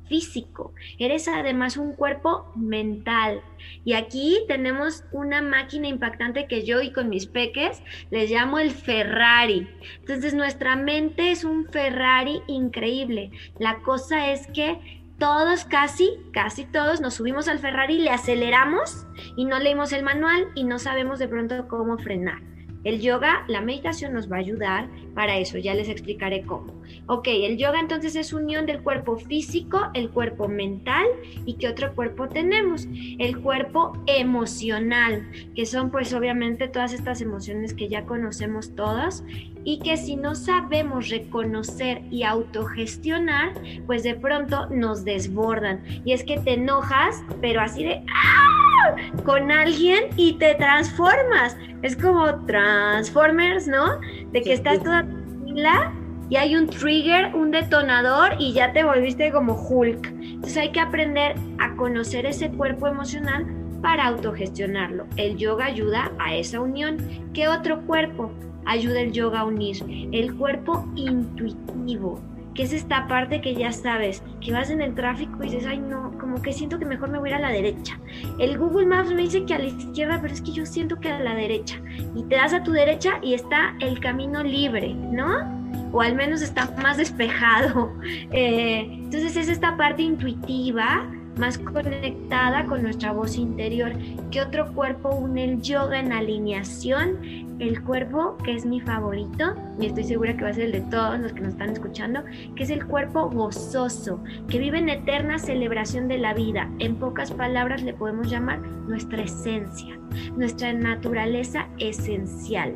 físico, 0.07 0.74
eres 1.00 1.27
además 1.27 1.77
un 1.77 1.93
cuerpo 1.93 2.51
mental. 2.55 3.41
Y 3.83 3.93
aquí 3.93 4.39
tenemos 4.47 5.03
una 5.12 5.41
máquina 5.41 5.88
impactante 5.88 6.47
que 6.47 6.63
yo 6.63 6.81
y 6.81 6.91
con 6.91 7.09
mis 7.09 7.25
peques 7.25 7.81
les 8.12 8.29
llamo 8.29 8.59
el 8.59 8.71
Ferrari. 8.71 9.67
Entonces 10.00 10.33
nuestra 10.33 10.75
mente 10.75 11.31
es 11.31 11.43
un 11.43 11.65
Ferrari 11.67 12.41
increíble. 12.47 13.31
La 13.59 13.79
cosa 13.79 14.31
es 14.31 14.47
que 14.47 14.79
todos, 15.17 15.65
casi, 15.65 16.09
casi 16.33 16.65
todos 16.65 17.00
nos 17.00 17.13
subimos 17.15 17.47
al 17.47 17.59
Ferrari, 17.59 18.00
le 18.00 18.09
aceleramos 18.09 19.07
y 19.38 19.45
no 19.45 19.59
leímos 19.59 19.93
el 19.93 20.03
manual 20.03 20.47
y 20.55 20.65
no 20.65 20.77
sabemos 20.77 21.19
de 21.19 21.27
pronto 21.27 21.67
cómo 21.67 21.97
frenar. 21.97 22.54
El 22.85 23.01
yoga, 23.01 23.43
la 23.47 23.61
meditación 23.61 24.13
nos 24.13 24.31
va 24.31 24.37
a 24.37 24.39
ayudar 24.39 24.87
para 25.13 25.37
eso, 25.37 25.57
ya 25.57 25.73
les 25.73 25.89
explicaré 25.89 26.43
cómo. 26.43 26.73
Ok, 27.07 27.27
el 27.27 27.57
yoga 27.57 27.79
entonces 27.79 28.15
es 28.15 28.31
unión 28.31 28.65
del 28.65 28.81
cuerpo 28.81 29.17
físico, 29.17 29.89
el 29.93 30.11
cuerpo 30.11 30.47
mental 30.47 31.05
y 31.45 31.55
qué 31.55 31.67
otro 31.67 31.93
cuerpo 31.95 32.29
tenemos. 32.29 32.87
El 33.19 33.39
cuerpo 33.39 33.93
emocional, 34.05 35.27
que 35.55 35.65
son 35.65 35.89
pues 35.89 36.13
obviamente 36.13 36.67
todas 36.67 36.93
estas 36.93 37.21
emociones 37.21 37.73
que 37.73 37.89
ya 37.89 38.05
conocemos 38.05 38.75
todas 38.75 39.23
y 39.65 39.79
que 39.79 39.98
si 39.98 40.15
no 40.15 40.36
sabemos 40.36 41.10
reconocer 41.10 42.03
y 42.12 42.24
autogestionar, 42.24 43.53
pues 43.86 44.03
de 44.03 44.15
pronto 44.15 44.67
nos 44.69 45.03
desbordan. 45.03 45.84
Y 46.05 46.13
es 46.13 46.24
que 46.24 46.39
te 46.39 46.53
enojas, 46.53 47.22
pero 47.41 47.60
así 47.60 47.84
de 47.84 48.05
¡ah! 48.13 48.95
con 49.25 49.51
alguien 49.51 50.05
y 50.15 50.34
te 50.34 50.55
transformas. 50.55 51.57
Es 51.81 51.98
como 51.98 52.45
Transformers, 52.45 53.67
¿no? 53.67 54.00
De 54.31 54.41
que 54.41 54.53
estás 54.53 54.81
toda 54.84 55.03
tranquila 55.03 55.91
y 56.29 56.38
hay 56.38 56.55
un 56.55 56.67
trigger, 56.67 57.36
un 57.36 57.51
detonador 57.51 58.36
y 58.39 58.53
ya 58.53 58.72
te 58.72 58.84
volviste 58.84 59.31
como 59.31 59.53
Hulk. 59.53 60.05
Entonces 60.05 60.57
hay 60.57 60.72
que 60.72 60.79
aprender 60.79 61.36
a 61.60 61.75
conocer 61.75 62.27
ese 62.27 62.51
cuerpo 62.51 62.88
emocional 62.88 63.45
para 63.81 64.05
autogestionarlo. 64.05 65.05
El 65.17 65.38
yoga 65.38 65.65
ayuda 65.65 66.12
a 66.19 66.36
esa 66.36 66.60
unión. 66.60 66.98
¿Qué 67.34 67.48
otro 67.48 67.81
cuerpo? 67.86 68.31
Ayuda 68.65 69.01
el 69.01 69.12
yoga 69.12 69.41
a 69.41 69.45
unir. 69.45 69.77
El 70.12 70.36
cuerpo 70.36 70.88
intuitivo, 70.95 72.19
que 72.53 72.63
es 72.63 72.74
esta 72.74 73.07
parte 73.07 73.41
que 73.41 73.53
ya 73.55 73.72
sabes, 73.72 74.24
que 74.41 74.51
vas 74.51 74.69
en 74.69 74.81
el 74.81 74.95
tráfico 74.95 75.43
y 75.43 75.48
dices, 75.50 75.65
ay 75.67 75.79
no, 75.79 76.17
como 76.19 76.41
que 76.41 76.53
siento 76.53 76.79
que 76.79 76.86
mejor 76.86 77.10
me 77.10 77.19
voy 77.19 77.29
a 77.29 77.31
ir 77.34 77.36
a 77.38 77.48
la 77.48 77.51
derecha. 77.51 78.00
El 78.39 78.57
Google 78.57 78.88
Maps 78.88 79.12
me 79.12 79.22
dice 79.22 79.45
que 79.45 79.53
a 79.53 79.60
la 79.60 79.65
izquierda, 79.65 80.19
pero 80.22 80.34
es 80.34 80.41
que 80.41 80.51
yo 80.51 80.65
siento 80.65 81.00
que 81.00 81.12
a 81.12 81.19
la 81.19 81.36
derecha. 81.36 81.79
Y 82.15 82.24
te 82.24 82.36
das 82.36 82.53
a 82.53 82.63
tu 82.63 82.72
derecha 82.72 83.19
y 83.22 83.34
está 83.34 83.75
el 83.79 84.00
camino 84.00 84.43
libre, 84.43 84.93
¿no? 84.93 85.53
O 85.91 86.01
al 86.01 86.15
menos 86.15 86.41
está 86.41 86.74
más 86.81 86.98
despejado. 86.98 87.93
Eh, 88.31 88.81
entonces 88.91 89.38
es 89.38 89.48
esta 89.48 89.77
parte 89.77 90.01
intuitiva 90.01 91.07
más 91.37 91.57
conectada 91.57 92.65
con 92.65 92.83
nuestra 92.83 93.11
voz 93.11 93.37
interior. 93.37 93.93
¿Qué 94.31 94.41
otro 94.41 94.73
cuerpo 94.73 95.09
une 95.15 95.43
el 95.43 95.61
yoga 95.61 95.99
en 95.99 96.13
alineación? 96.13 97.45
El 97.59 97.81
cuerpo 97.83 98.37
que 98.43 98.53
es 98.53 98.65
mi 98.65 98.81
favorito, 98.81 99.55
y 99.79 99.85
estoy 99.85 100.03
segura 100.03 100.35
que 100.35 100.43
va 100.43 100.49
a 100.49 100.53
ser 100.53 100.65
el 100.65 100.71
de 100.73 100.81
todos 100.81 101.19
los 101.19 101.31
que 101.31 101.41
nos 101.41 101.53
están 101.53 101.69
escuchando, 101.69 102.23
que 102.55 102.63
es 102.63 102.69
el 102.69 102.85
cuerpo 102.85 103.29
gozoso, 103.29 104.21
que 104.49 104.59
vive 104.59 104.79
en 104.79 104.89
eterna 104.89 105.39
celebración 105.39 106.07
de 106.07 106.17
la 106.17 106.33
vida. 106.33 106.69
En 106.79 106.97
pocas 106.97 107.31
palabras 107.31 107.81
le 107.81 107.93
podemos 107.93 108.29
llamar 108.29 108.59
nuestra 108.59 109.23
esencia, 109.23 109.97
nuestra 110.35 110.73
naturaleza 110.73 111.67
esencial. 111.79 112.75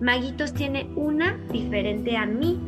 Maguitos 0.00 0.54
tiene 0.54 0.90
una 0.96 1.36
diferente 1.52 2.16
a 2.16 2.24
mí 2.24 2.58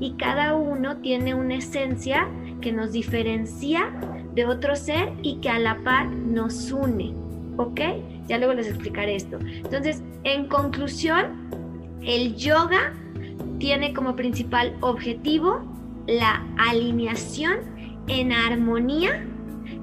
y 0.00 0.14
cada 0.14 0.54
uno 0.56 0.96
tiene 0.96 1.34
una 1.34 1.56
esencia 1.56 2.28
que 2.60 2.72
nos 2.72 2.92
diferencia 2.92 3.92
de 4.34 4.44
otro 4.46 4.76
ser 4.76 5.12
y 5.22 5.36
que 5.36 5.48
a 5.48 5.58
la 5.58 5.78
par 5.84 6.10
nos 6.10 6.72
une. 6.72 7.14
¿Ok? 7.56 7.80
Ya 8.26 8.38
luego 8.38 8.54
les 8.54 8.68
explicaré 8.68 9.16
esto. 9.16 9.38
Entonces, 9.40 10.02
en 10.24 10.48
conclusión, 10.48 11.26
el 12.02 12.34
yoga 12.36 12.92
tiene 13.58 13.94
como 13.94 14.16
principal 14.16 14.76
objetivo 14.80 15.60
la 16.06 16.44
alineación 16.58 17.58
en 18.08 18.32
armonía 18.32 19.24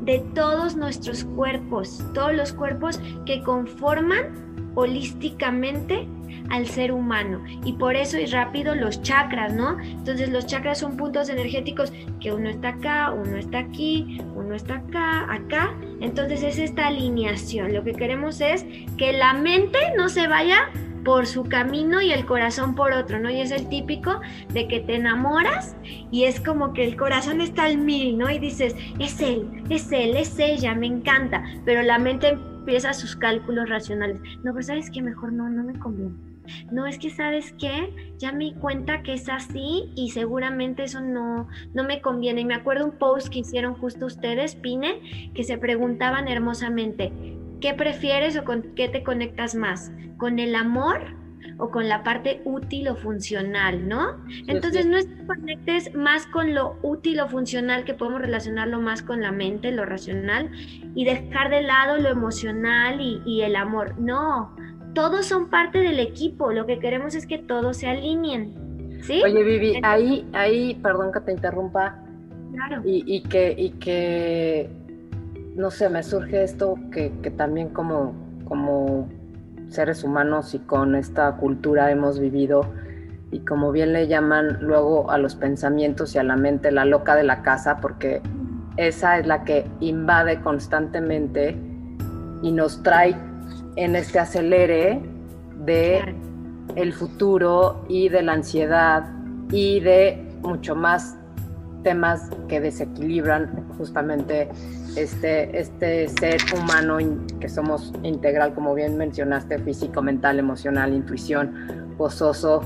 de 0.02 0.20
todos 0.36 0.76
nuestros 0.76 1.24
cuerpos, 1.24 2.04
todos 2.14 2.34
los 2.34 2.54
cuerpos 2.54 3.00
que 3.26 3.42
conforman 3.44 4.51
holísticamente 4.76 6.08
al 6.50 6.68
ser 6.68 6.92
humano. 6.92 7.44
Y 7.64 7.74
por 7.74 7.96
eso 7.96 8.18
es 8.18 8.32
rápido 8.32 8.76
los 8.76 9.02
chakras, 9.02 9.54
¿no? 9.54 9.80
Entonces 9.80 10.30
los 10.30 10.46
chakras 10.46 10.80
son 10.80 10.98
puntos 10.98 11.30
energéticos 11.30 11.92
que 12.20 12.32
uno 12.32 12.50
está 12.50 12.70
acá, 12.70 13.12
uno 13.12 13.38
está 13.38 13.60
aquí, 13.60 14.20
uno 14.36 14.56
está 14.56 14.76
acá, 14.76 15.32
acá. 15.32 15.74
Entonces 16.02 16.44
es 16.44 16.60
esta 16.60 16.88
alineación. 16.88 17.74
Lo 17.74 17.84
que 17.84 17.94
queremos 17.94 18.42
es 18.42 18.66
que 18.98 19.14
la 19.14 19.34
mente 19.34 19.80
no 19.98 20.10
se 20.10 20.28
vaya 20.28 20.70
por 21.04 21.26
su 21.26 21.46
camino 21.46 22.02
y 22.02 22.12
el 22.12 22.26
corazón 22.26 22.76
por 22.76 22.94
otro, 22.94 23.20
¿no? 23.20 23.30
Y 23.30 23.42
es 23.42 23.52
el 23.52 23.68
típico 23.70 24.20
de 24.50 24.68
que 24.68 24.80
te 24.80 24.96
enamoras 24.96 25.76
y 26.12 26.26
es 26.26 26.40
como 26.40 26.74
que 26.74 26.84
el 26.84 26.96
corazón 26.96 27.42
está 27.42 27.64
al 27.66 27.78
mil, 27.78 28.18
¿no? 28.18 28.30
Y 28.30 28.40
dices, 28.40 28.76
es 29.00 29.20
él, 29.22 29.64
es 29.70 29.92
él, 29.92 30.16
es 30.16 30.38
ella, 30.38 30.76
me 30.76 30.88
encanta, 30.88 31.44
pero 31.66 31.82
la 31.82 31.98
mente 31.98 32.38
empieza 32.62 32.94
sus 32.94 33.16
cálculos 33.16 33.70
racionales. 33.70 34.22
No, 34.44 34.54
pero 34.54 34.64
sabes 34.64 34.90
que 34.90 35.02
mejor 35.02 35.34
no, 35.34 35.50
no 35.50 35.64
me 35.64 35.78
conviene 35.78 36.32
no 36.72 36.86
es 36.86 36.98
que 36.98 37.10
sabes 37.10 37.54
qué, 37.60 38.14
ya 38.18 38.32
me 38.32 38.46
di 38.46 38.54
cuenta 38.54 39.04
que 39.04 39.14
es 39.14 39.30
así 39.30 39.92
y 39.96 40.12
seguramente 40.12 40.84
eso 40.84 41.02
no, 41.02 41.48
no 41.74 41.84
me 41.84 42.02
conviene. 42.02 42.42
Y 42.42 42.46
me 42.46 42.56
acuerdo 42.56 42.86
un 42.86 42.98
post 42.98 43.30
que 43.30 43.40
hicieron 43.40 43.76
justo 43.76 44.06
ustedes, 44.06 44.56
Pine, 44.56 45.32
que 45.34 45.44
se 45.44 45.58
preguntaban 45.58 46.28
hermosamente, 46.28 47.12
¿qué 47.60 47.74
prefieres 47.74 48.38
o 48.38 48.44
con 48.44 48.74
qué 48.76 48.90
te 48.90 49.04
conectas 49.04 49.56
más? 49.56 49.92
¿Con 50.18 50.40
el 50.40 50.56
amor? 50.56 51.21
O 51.58 51.70
con 51.70 51.88
la 51.88 52.04
parte 52.04 52.42
útil 52.46 52.88
o 52.88 52.96
funcional, 52.96 53.88
¿no? 53.88 54.18
Entonces 54.48 54.86
no 54.86 54.98
es 54.98 55.06
que 55.06 55.26
conectes 55.26 55.94
más 55.96 56.26
con 56.28 56.54
lo 56.54 56.78
útil 56.82 57.20
o 57.20 57.28
funcional, 57.28 57.84
que 57.84 57.94
podemos 57.94 58.22
relacionarlo 58.22 58.80
más 58.80 59.02
con 59.02 59.22
la 59.22 59.32
mente, 59.32 59.72
lo 59.72 59.86
racional, 59.86 60.52
y 60.96 61.06
dejar 61.06 61.50
de 61.50 61.62
lado 61.62 61.98
lo 61.98 62.10
emocional 62.10 63.00
y, 63.00 63.22
y 63.26 63.42
el 63.42 63.56
amor. 63.56 64.00
No, 64.00 64.56
todos 64.94 65.26
son 65.26 65.50
parte 65.50 65.80
del 65.80 66.00
equipo, 66.00 66.52
lo 66.52 66.66
que 66.66 66.80
queremos 66.80 67.16
es 67.16 67.26
que 67.26 67.38
todos 67.38 67.78
se 67.78 67.88
alineen. 67.88 68.62
¿sí? 69.04 69.22
Oye, 69.24 69.44
Vivi, 69.44 69.80
ahí, 69.84 70.28
ahí, 70.34 70.76
perdón 70.76 71.12
que 71.12 71.22
te 71.22 71.32
interrumpa. 71.32 71.98
Claro. 72.54 72.82
Y, 72.84 73.22
que, 73.24 73.56
y 73.58 73.72
que, 73.72 74.70
no 75.56 75.72
sé, 75.72 75.90
me 75.90 76.04
surge 76.04 76.44
esto 76.44 76.76
que, 76.92 77.10
también 77.38 77.70
como, 77.70 78.14
como 78.46 79.08
seres 79.72 80.04
humanos 80.04 80.54
y 80.54 80.60
con 80.60 80.96
esta 80.96 81.32
cultura 81.38 81.92
hemos 81.92 82.20
vivido, 82.20 82.62
y 83.32 83.40
como 83.40 83.72
bien 83.72 83.94
le 83.94 84.08
llaman 84.08 84.58
luego 84.62 85.10
a 85.10 85.18
los 85.18 85.36
pensamientos 85.36 86.14
y 86.16 86.20
a 86.20 86.24
la 86.24 86.36
mente 86.36 86.72
la 86.72 86.86
loca 86.86 87.16
de 87.16 87.24
la 87.24 87.42
casa, 87.42 87.78
porque 87.80 88.22
esa 88.78 89.18
es 89.18 89.26
la 89.26 89.44
que 89.46 89.66
invade 89.80 90.42
constantemente 90.42 91.58
y 92.42 92.52
nos 92.52 92.84
trae 92.84 93.16
en 93.78 93.96
este 93.96 94.20
acelere 94.20 95.02
de 95.66 96.16
el 96.76 96.94
futuro 96.94 97.86
y 97.88 98.10
de 98.10 98.22
la 98.22 98.34
ansiedad 98.34 99.06
y 99.52 99.80
de 99.80 100.26
mucho 100.42 100.76
más 100.76 101.18
temas 101.84 102.30
que 102.48 102.60
desequilibran 102.60 103.66
justamente 103.78 104.50
este, 104.96 105.60
este 105.60 106.08
ser 106.08 106.42
humano 106.54 106.98
que 107.40 107.50
somos 107.50 107.94
integral, 108.04 108.54
como 108.54 108.74
bien 108.74 108.98
mencionaste, 108.98 109.60
físico, 109.60 110.02
mental, 110.02 110.40
emocional, 110.40 110.94
intuición, 110.94 111.96
gozoso, 111.98 112.62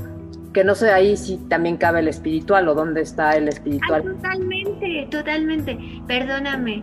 que 0.55 0.63
no 0.63 0.73
sé 0.73 0.89
ahí 0.93 1.17
si 1.17 1.35
también 1.49 1.75
cabe 1.75 1.99
el 1.99 2.07
espiritual 2.07 2.69
o 2.69 2.73
dónde 2.73 3.01
está 3.01 3.35
el 3.35 3.49
espiritual. 3.49 4.03
totalmente, 4.03 5.07
totalmente. 5.11 5.77
Perdóname. 6.07 6.81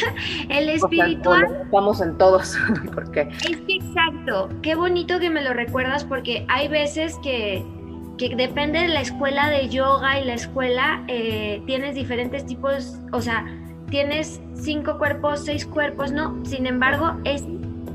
el 0.48 0.68
espiritual. 0.68 1.46
estamos 1.62 2.00
en 2.00 2.18
todos, 2.18 2.58
porque. 2.94 3.28
Es 3.48 3.56
que 3.68 3.76
exacto. 3.76 4.48
Qué 4.62 4.74
bonito 4.74 5.20
que 5.20 5.30
me 5.30 5.42
lo 5.42 5.52
recuerdas 5.52 6.04
porque 6.04 6.44
hay 6.48 6.66
veces 6.66 7.16
que, 7.22 7.64
que 8.18 8.34
depende 8.34 8.80
de 8.80 8.88
la 8.88 9.02
escuela 9.02 9.48
de 9.48 9.68
yoga 9.68 10.18
y 10.18 10.24
la 10.24 10.34
escuela 10.34 11.04
eh, 11.06 11.62
tienes 11.66 11.94
diferentes 11.94 12.44
tipos, 12.44 12.98
o 13.12 13.20
sea, 13.20 13.46
tienes 13.94 14.40
cinco 14.54 14.98
cuerpos, 14.98 15.44
seis 15.44 15.64
cuerpos, 15.64 16.10
no. 16.10 16.44
Sin 16.44 16.66
embargo, 16.66 17.12
es 17.22 17.44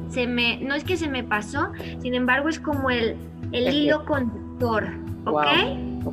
se 0.07 0.27
me, 0.27 0.57
no 0.61 0.73
es 0.73 0.85
que 0.85 0.95
se 0.95 1.09
me 1.09 1.25
pasó, 1.25 1.73
sin 1.99 2.13
embargo 2.13 2.47
es 2.47 2.57
como 2.57 2.89
el, 2.89 3.17
el 3.51 3.73
hilo 3.73 4.05
conductor. 4.05 4.87
¿ok? 5.25 5.45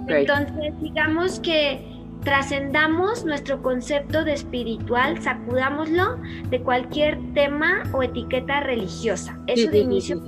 Entonces, 0.09 0.75
digamos 0.81 1.38
que 1.38 1.87
trascendamos 2.25 3.25
nuestro 3.25 3.62
concepto 3.62 4.25
de 4.25 4.33
espiritual, 4.33 5.23
sacudámoslo 5.23 6.16
de 6.50 6.61
cualquier 6.62 7.21
tema 7.35 7.85
o 7.93 8.02
etiqueta 8.02 8.59
religiosa. 8.59 9.38
Eso 9.47 9.71
de 9.71 9.78
inicio 9.78 10.21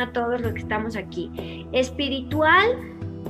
a 0.00 0.12
todos 0.12 0.40
los 0.42 0.52
que 0.52 0.60
estamos 0.60 0.94
aquí. 0.94 1.66
Espiritual, 1.72 2.68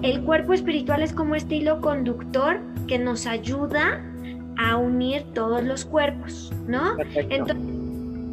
el 0.02 0.22
cuerpo 0.22 0.52
espiritual 0.52 1.02
es 1.02 1.14
como 1.14 1.34
este 1.34 1.54
hilo 1.54 1.80
conductor 1.80 2.60
que 2.86 2.98
nos 2.98 3.26
ayuda 3.26 4.04
a 4.60 4.76
unir 4.76 5.24
todos 5.34 5.62
los 5.64 5.84
cuerpos, 5.84 6.52
¿no? 6.66 6.96
Entonces, 7.14 7.56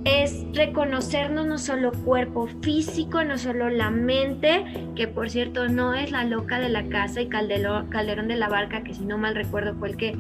es 0.04 0.46
reconocernos 0.54 1.46
no 1.46 1.58
solo 1.58 1.92
cuerpo 1.92 2.48
físico, 2.62 3.24
no 3.24 3.38
solo 3.38 3.70
la 3.70 3.90
mente, 3.90 4.64
que 4.96 5.08
por 5.08 5.30
cierto 5.30 5.68
no 5.68 5.94
es 5.94 6.12
la 6.12 6.24
loca 6.24 6.60
de 6.60 6.70
la 6.70 6.88
casa 6.88 7.22
y 7.22 7.28
Calderón, 7.28 7.88
Calderón 7.88 8.28
de 8.28 8.36
la 8.36 8.48
Barca, 8.48 8.84
que 8.84 8.94
si 8.94 9.06
no 9.06 9.18
mal 9.18 9.36
recuerdo 9.36 9.76
fue 9.76 9.90
el 9.90 9.98
que 9.98 10.16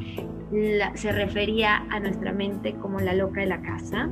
se 0.95 1.11
refería 1.11 1.85
a 1.89 1.99
nuestra 1.99 2.31
mente 2.31 2.73
como 2.75 2.99
la 2.99 3.13
loca 3.13 3.41
de 3.41 3.47
la 3.47 3.61
casa. 3.61 4.09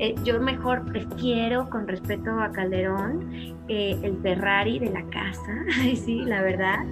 Eh, 0.00 0.14
yo 0.24 0.40
mejor 0.40 0.84
prefiero, 0.86 1.68
con 1.70 1.86
respeto 1.86 2.30
a 2.40 2.50
Calderón, 2.50 3.56
eh, 3.68 3.96
el 4.02 4.18
Ferrari 4.22 4.78
de 4.78 4.90
la 4.90 5.02
casa, 5.10 5.64
sí, 6.04 6.22
la 6.24 6.42
verdad 6.42 6.84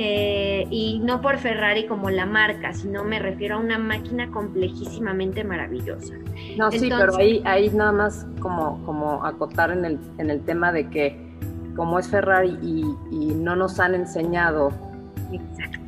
eh, 0.00 0.64
y 0.70 1.00
no 1.00 1.20
por 1.20 1.38
Ferrari 1.38 1.86
como 1.86 2.08
la 2.08 2.24
marca, 2.24 2.72
sino 2.72 3.02
me 3.02 3.18
refiero 3.18 3.56
a 3.56 3.58
una 3.58 3.78
máquina 3.78 4.30
complejísimamente 4.30 5.42
maravillosa. 5.42 6.14
No, 6.56 6.70
sí, 6.70 6.88
pero 6.88 7.16
ahí, 7.16 7.42
ahí 7.44 7.68
nada 7.70 7.90
más 7.90 8.24
como, 8.38 8.80
como 8.84 9.24
acotar 9.24 9.72
en 9.72 9.84
el, 9.84 9.98
en 10.18 10.30
el 10.30 10.40
tema 10.44 10.70
de 10.70 10.88
que 10.88 11.18
como 11.74 11.98
es 11.98 12.06
Ferrari 12.08 12.56
y, 12.62 12.84
y 13.10 13.34
no 13.34 13.56
nos 13.56 13.80
han 13.80 13.96
enseñado 13.96 14.70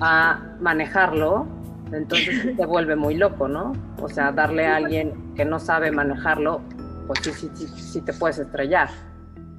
a 0.00 0.40
manejarlo, 0.58 1.46
entonces 1.92 2.56
se 2.56 2.66
vuelve 2.66 2.96
muy 2.96 3.14
loco, 3.14 3.46
¿no? 3.46 3.74
O 4.02 4.08
sea, 4.08 4.32
darle 4.32 4.66
a 4.66 4.74
alguien 4.74 5.34
que 5.36 5.44
no 5.44 5.60
sabe 5.60 5.92
manejarlo, 5.92 6.62
pues 7.06 7.20
sí, 7.22 7.30
sí, 7.30 7.48
sí, 7.54 7.66
sí 7.68 8.00
te 8.00 8.12
puedes 8.12 8.40
estrellar. 8.40 8.88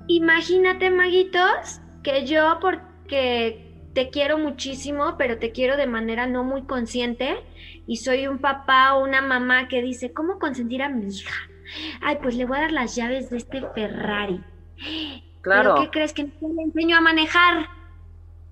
Imagínate, 0.07 0.89
maguitos, 0.89 1.79
que 2.03 2.25
yo 2.25 2.57
porque 2.59 3.70
te 3.93 4.09
quiero 4.09 4.37
muchísimo, 4.37 5.15
pero 5.17 5.37
te 5.37 5.51
quiero 5.51 5.77
de 5.77 5.87
manera 5.87 6.27
no 6.27 6.43
muy 6.43 6.63
consciente 6.63 7.43
y 7.87 7.97
soy 7.97 8.27
un 8.27 8.39
papá 8.39 8.95
o 8.95 9.03
una 9.03 9.21
mamá 9.21 9.67
que 9.67 9.81
dice, 9.81 10.13
¿cómo 10.13 10.39
consentir 10.39 10.81
a 10.81 10.89
mi 10.89 11.07
hija? 11.07 11.33
Ay, 12.01 12.17
pues 12.21 12.35
le 12.35 12.45
voy 12.45 12.57
a 12.57 12.61
dar 12.61 12.71
las 12.71 12.95
llaves 12.95 13.29
de 13.29 13.37
este 13.37 13.61
Ferrari. 13.73 14.41
Claro. 15.41 15.75
¿Pero 15.75 15.75
qué 15.75 15.89
crees 15.89 16.13
que 16.13 16.23
no 16.23 16.53
le 16.55 16.63
enseño 16.63 16.97
a 16.97 17.01
manejar? 17.01 17.67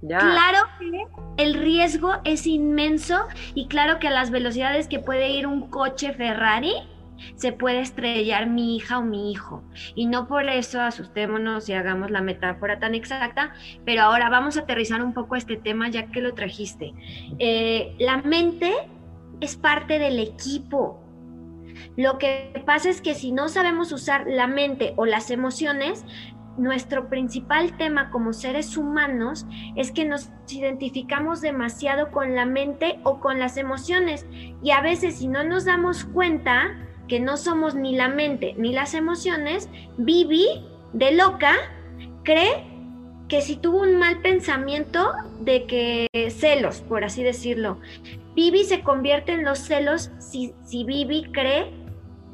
Ya. 0.01 0.19
Claro 0.19 0.59
que 0.79 1.43
el 1.43 1.55
riesgo 1.55 2.13
es 2.23 2.47
inmenso 2.47 3.27
y 3.53 3.67
claro 3.67 3.99
que 3.99 4.07
a 4.07 4.11
las 4.11 4.31
velocidades 4.31 4.87
que 4.87 4.99
puede 4.99 5.29
ir 5.29 5.45
un 5.45 5.69
coche 5.69 6.13
Ferrari, 6.13 6.73
se 7.35 7.51
puede 7.51 7.81
estrellar 7.81 8.47
mi 8.47 8.75
hija 8.75 8.99
o 8.99 9.03
mi 9.03 9.31
hijo. 9.31 9.63
Y 9.95 10.05
no 10.05 10.27
por 10.27 10.47
eso 10.49 10.81
asustémonos 10.81 11.69
y 11.69 11.73
hagamos 11.73 12.11
la 12.11 12.21
metáfora 12.21 12.79
tan 12.79 12.95
exacta, 12.95 13.53
pero 13.85 14.03
ahora 14.03 14.29
vamos 14.29 14.57
a 14.57 14.61
aterrizar 14.61 15.03
un 15.03 15.13
poco 15.13 15.35
este 15.35 15.57
tema 15.57 15.89
ya 15.89 16.07
que 16.07 16.21
lo 16.21 16.33
trajiste. 16.33 16.93
Eh, 17.39 17.95
la 17.99 18.17
mente 18.17 18.73
es 19.41 19.55
parte 19.55 19.99
del 19.99 20.19
equipo. 20.19 21.03
Lo 21.95 22.17
que 22.17 22.61
pasa 22.65 22.89
es 22.89 23.01
que 23.01 23.13
si 23.13 23.31
no 23.31 23.47
sabemos 23.47 23.91
usar 23.91 24.25
la 24.27 24.47
mente 24.47 24.93
o 24.97 25.05
las 25.05 25.31
emociones, 25.31 26.05
nuestro 26.59 27.09
principal 27.09 27.77
tema 27.77 28.09
como 28.11 28.33
seres 28.33 28.75
humanos 28.75 29.47
es 29.75 29.91
que 29.91 30.05
nos 30.05 30.29
identificamos 30.49 31.41
demasiado 31.41 32.11
con 32.11 32.35
la 32.35 32.45
mente 32.45 32.99
o 33.03 33.19
con 33.19 33.39
las 33.39 33.57
emociones 33.57 34.27
y 34.61 34.71
a 34.71 34.81
veces 34.81 35.19
si 35.19 35.27
no 35.27 35.43
nos 35.43 35.65
damos 35.65 36.03
cuenta, 36.03 36.77
que 37.09 37.19
no 37.19 37.35
somos 37.35 37.75
ni 37.75 37.95
la 37.95 38.07
mente 38.07 38.53
ni 38.57 38.71
las 38.71 38.93
emociones, 38.93 39.69
Vivi, 39.97 40.47
de 40.93 41.11
loca, 41.11 41.55
cree 42.23 42.63
que 43.27 43.41
si 43.41 43.57
tuvo 43.57 43.81
un 43.81 43.97
mal 43.97 44.21
pensamiento 44.21 45.11
de 45.41 45.65
que 45.65 46.07
celos, 46.31 46.81
por 46.81 47.03
así 47.03 47.23
decirlo, 47.23 47.79
Vivi 48.35 48.63
se 48.63 48.81
convierte 48.81 49.33
en 49.33 49.43
los 49.43 49.59
celos 49.59 50.11
si, 50.19 50.53
si 50.65 50.83
Vivi 50.83 51.25
cree 51.31 51.71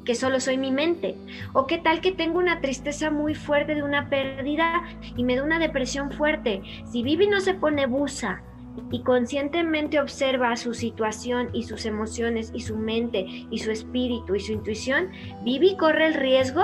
que 0.05 0.15
solo 0.15 0.39
soy 0.39 0.57
mi 0.57 0.71
mente. 0.71 1.15
O 1.53 1.65
qué 1.65 1.79
tal 1.79 1.99
que 1.99 2.11
tengo 2.11 2.37
una 2.37 2.61
tristeza 2.61 3.09
muy 3.09 3.33
fuerte 3.33 3.73
de 3.75 3.83
una 3.83 4.09
pérdida 4.09 4.83
y 5.17 5.23
me 5.23 5.35
da 5.35 5.43
una 5.43 5.57
depresión 5.57 6.11
fuerte. 6.11 6.61
Si 6.91 7.01
Vivi 7.01 7.27
no 7.27 7.41
se 7.41 7.55
pone 7.55 7.87
busa 7.87 8.43
y 8.91 9.01
conscientemente 9.01 9.99
observa 9.99 10.55
su 10.55 10.73
situación 10.73 11.49
y 11.53 11.63
sus 11.63 11.85
emociones 11.85 12.51
y 12.53 12.61
su 12.61 12.77
mente 12.77 13.25
y 13.49 13.57
su 13.59 13.71
espíritu 13.71 14.35
y 14.35 14.39
su 14.39 14.53
intuición, 14.53 15.09
Vivi 15.43 15.75
corre 15.77 16.07
el 16.07 16.13
riesgo 16.13 16.63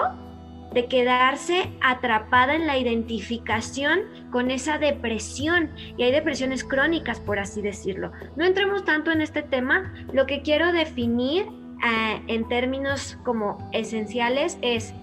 de 0.73 0.85
quedarse 0.85 1.69
atrapada 1.81 2.55
en 2.55 2.65
la 2.65 2.77
identificación 2.77 4.01
con 4.31 4.51
esa 4.51 4.77
depresión. 4.77 5.69
Y 5.97 6.03
hay 6.03 6.11
depresiones 6.11 6.63
crónicas, 6.63 7.19
por 7.19 7.39
así 7.39 7.61
decirlo. 7.61 8.11
No 8.37 8.45
entremos 8.45 8.85
tanto 8.85 9.11
en 9.11 9.21
este 9.21 9.41
tema. 9.41 9.93
Lo 10.13 10.25
que 10.25 10.41
quiero 10.41 10.71
definir 10.71 11.45
eh, 11.85 12.21
en 12.27 12.47
términos 12.47 13.17
como 13.25 13.57
esenciales 13.73 14.57
es 14.61 14.93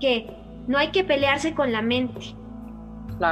que 0.00 0.30
no 0.66 0.78
hay 0.78 0.92
que 0.92 1.04
pelearse 1.04 1.54
con 1.54 1.72
la 1.72 1.82
mente. 1.82 2.34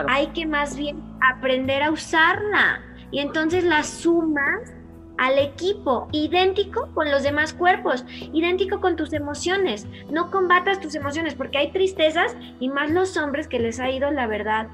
Hay 0.08 0.28
que 0.28 0.46
más 0.46 0.76
bien 0.76 1.00
aprender 1.20 1.82
a 1.82 1.92
usarla 1.92 2.82
y 3.10 3.20
entonces 3.20 3.64
las 3.64 3.88
sumas 3.88 4.74
al 5.18 5.38
equipo, 5.38 6.08
idéntico 6.12 6.88
con 6.94 7.10
los 7.10 7.22
demás 7.22 7.54
cuerpos, 7.54 8.04
idéntico 8.32 8.80
con 8.80 8.96
tus 8.96 9.12
emociones. 9.12 9.86
No 10.10 10.30
combatas 10.30 10.80
tus 10.80 10.94
emociones 10.94 11.34
porque 11.34 11.58
hay 11.58 11.72
tristezas 11.72 12.36
y 12.60 12.68
más 12.68 12.90
los 12.90 13.16
hombres 13.16 13.48
que 13.48 13.58
les 13.58 13.80
ha 13.80 13.90
ido 13.90 14.10
la 14.10 14.26
verdad 14.26 14.68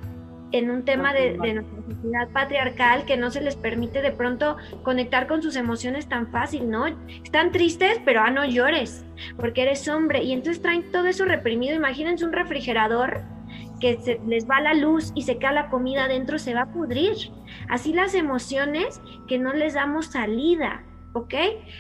en 0.52 0.70
un 0.70 0.84
tema 0.84 1.14
de, 1.14 1.32
nuestra 1.36 1.82
sociedad 1.88 2.28
patriarcal 2.30 3.04
que 3.06 3.16
no 3.16 3.30
se 3.30 3.40
les 3.40 3.56
permite 3.56 4.02
de 4.02 4.12
pronto 4.12 4.58
conectar 4.82 5.26
con 5.26 5.42
sus 5.42 5.56
emociones 5.56 6.08
tan 6.08 6.30
fácil, 6.30 6.68
¿no? 6.70 6.86
Están 7.24 7.52
tristes, 7.52 8.00
pero 8.04 8.20
ah, 8.20 8.30
no 8.30 8.44
llores, 8.44 9.04
porque 9.38 9.62
eres 9.62 9.88
hombre. 9.88 10.22
Y 10.22 10.32
entonces 10.32 10.60
traen 10.60 10.90
todo 10.92 11.06
eso 11.06 11.24
reprimido. 11.24 11.74
Imagínense 11.74 12.24
un 12.24 12.32
refrigerador 12.32 13.22
que 13.82 14.00
se 14.00 14.20
les 14.28 14.48
va 14.48 14.60
la 14.60 14.74
luz 14.74 15.10
y 15.16 15.22
se 15.22 15.38
queda 15.38 15.50
la 15.50 15.68
comida 15.68 16.04
adentro, 16.04 16.38
se 16.38 16.54
va 16.54 16.62
a 16.62 16.72
pudrir. 16.72 17.14
Así 17.68 17.92
las 17.92 18.14
emociones 18.14 19.00
que 19.26 19.38
no 19.38 19.52
les 19.52 19.74
damos 19.74 20.06
salida, 20.06 20.84
¿ok? 21.14 21.34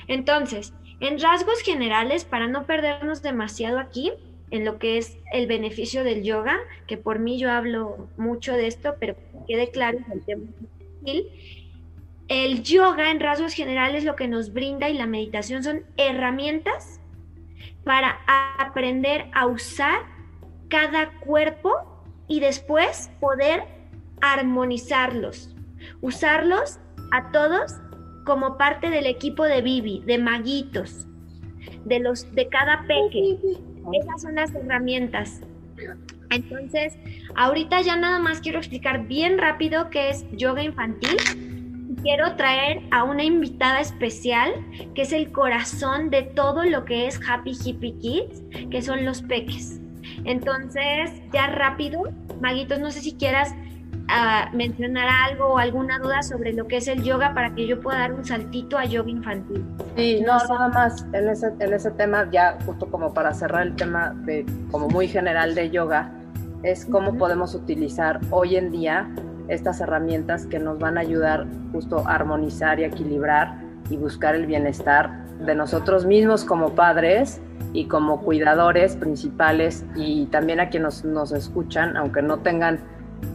Entonces, 0.08 0.74
en 0.98 1.20
rasgos 1.20 1.60
generales, 1.60 2.24
para 2.24 2.48
no 2.48 2.66
perdernos 2.66 3.22
demasiado 3.22 3.78
aquí, 3.78 4.12
en 4.50 4.64
lo 4.64 4.80
que 4.80 4.98
es 4.98 5.16
el 5.32 5.46
beneficio 5.46 6.02
del 6.02 6.24
yoga, 6.24 6.58
que 6.88 6.98
por 6.98 7.20
mí 7.20 7.38
yo 7.38 7.52
hablo 7.52 8.08
mucho 8.16 8.52
de 8.52 8.66
esto, 8.66 8.96
pero 8.98 9.14
quede 9.46 9.70
claro 9.70 9.98
el 10.12 10.24
tema. 10.24 10.46
El 12.26 12.64
yoga 12.64 13.12
en 13.12 13.20
rasgos 13.20 13.54
generales 13.54 14.02
lo 14.02 14.16
que 14.16 14.26
nos 14.26 14.52
brinda 14.52 14.90
y 14.90 14.94
la 14.94 15.06
meditación 15.06 15.62
son 15.62 15.84
herramientas 15.96 17.00
para 17.84 18.18
aprender 18.58 19.26
a 19.32 19.46
usar 19.46 20.00
cada 20.68 21.12
cuerpo 21.20 21.91
y 22.28 22.40
después 22.40 23.10
poder 23.20 23.64
armonizarlos, 24.20 25.54
usarlos 26.00 26.78
a 27.12 27.30
todos 27.32 27.74
como 28.24 28.56
parte 28.56 28.88
del 28.90 29.06
equipo 29.06 29.44
de 29.44 29.62
Bibi, 29.62 30.02
de 30.06 30.18
maguitos, 30.18 31.06
de 31.84 32.00
los 32.00 32.32
de 32.34 32.48
cada 32.48 32.84
peque. 32.86 33.38
Esas 33.92 34.22
son 34.22 34.36
las 34.36 34.54
herramientas. 34.54 35.40
Entonces, 36.30 36.96
ahorita 37.34 37.82
ya 37.82 37.96
nada 37.96 38.18
más 38.18 38.40
quiero 38.40 38.58
explicar 38.58 39.06
bien 39.06 39.38
rápido 39.38 39.90
qué 39.90 40.10
es 40.10 40.24
yoga 40.32 40.62
infantil. 40.62 41.16
Quiero 42.02 42.36
traer 42.36 42.80
a 42.90 43.04
una 43.04 43.22
invitada 43.22 43.80
especial, 43.80 44.52
que 44.94 45.02
es 45.02 45.12
el 45.12 45.30
corazón 45.30 46.10
de 46.10 46.22
todo 46.22 46.64
lo 46.64 46.84
que 46.84 47.06
es 47.06 47.20
Happy 47.28 47.52
Hippie 47.52 47.98
Kids, 47.98 48.42
que 48.70 48.82
son 48.82 49.04
los 49.04 49.22
peques. 49.22 49.81
Entonces, 50.24 51.10
ya 51.32 51.48
rápido, 51.48 52.04
Maguitos, 52.40 52.78
no 52.80 52.90
sé 52.90 53.00
si 53.00 53.14
quieras 53.14 53.54
a 54.08 54.50
mencionar 54.52 55.08
algo 55.08 55.54
o 55.54 55.58
alguna 55.58 55.98
duda 55.98 56.22
sobre 56.22 56.52
lo 56.52 56.66
que 56.66 56.78
es 56.78 56.88
el 56.88 57.02
yoga 57.02 57.34
para 57.34 57.54
que 57.54 57.66
yo 57.66 57.80
pueda 57.80 58.00
dar 58.00 58.12
un 58.12 58.24
saltito 58.24 58.76
a 58.76 58.84
yoga 58.84 59.10
infantil. 59.10 59.64
Sí, 59.96 60.22
no, 60.26 60.36
nada 60.36 60.68
más 60.68 61.06
en 61.12 61.28
ese, 61.28 61.52
en 61.60 61.72
ese 61.72 61.90
tema, 61.92 62.28
ya 62.30 62.58
justo 62.66 62.86
como 62.86 63.14
para 63.14 63.32
cerrar 63.32 63.66
el 63.66 63.76
tema 63.76 64.14
de 64.24 64.44
como 64.70 64.88
muy 64.88 65.08
general 65.08 65.54
de 65.54 65.70
yoga, 65.70 66.12
es 66.62 66.84
cómo 66.84 67.16
podemos 67.16 67.54
utilizar 67.54 68.20
hoy 68.30 68.56
en 68.56 68.70
día 68.70 69.08
estas 69.48 69.80
herramientas 69.80 70.46
que 70.46 70.58
nos 70.58 70.78
van 70.78 70.96
a 70.96 71.00
ayudar 71.00 71.46
justo 71.72 72.06
a 72.06 72.14
armonizar 72.14 72.80
y 72.80 72.84
equilibrar 72.84 73.58
y 73.90 73.96
buscar 73.96 74.34
el 74.34 74.46
bienestar 74.46 75.21
de 75.44 75.54
nosotros 75.54 76.06
mismos 76.06 76.44
como 76.44 76.74
padres 76.74 77.40
y 77.72 77.86
como 77.86 78.20
cuidadores 78.20 78.96
principales 78.96 79.84
y 79.94 80.26
también 80.26 80.60
a 80.60 80.68
quienes 80.68 81.04
nos, 81.04 81.32
escuchan, 81.32 81.96
aunque 81.96 82.22
no 82.22 82.38
tengan 82.40 82.80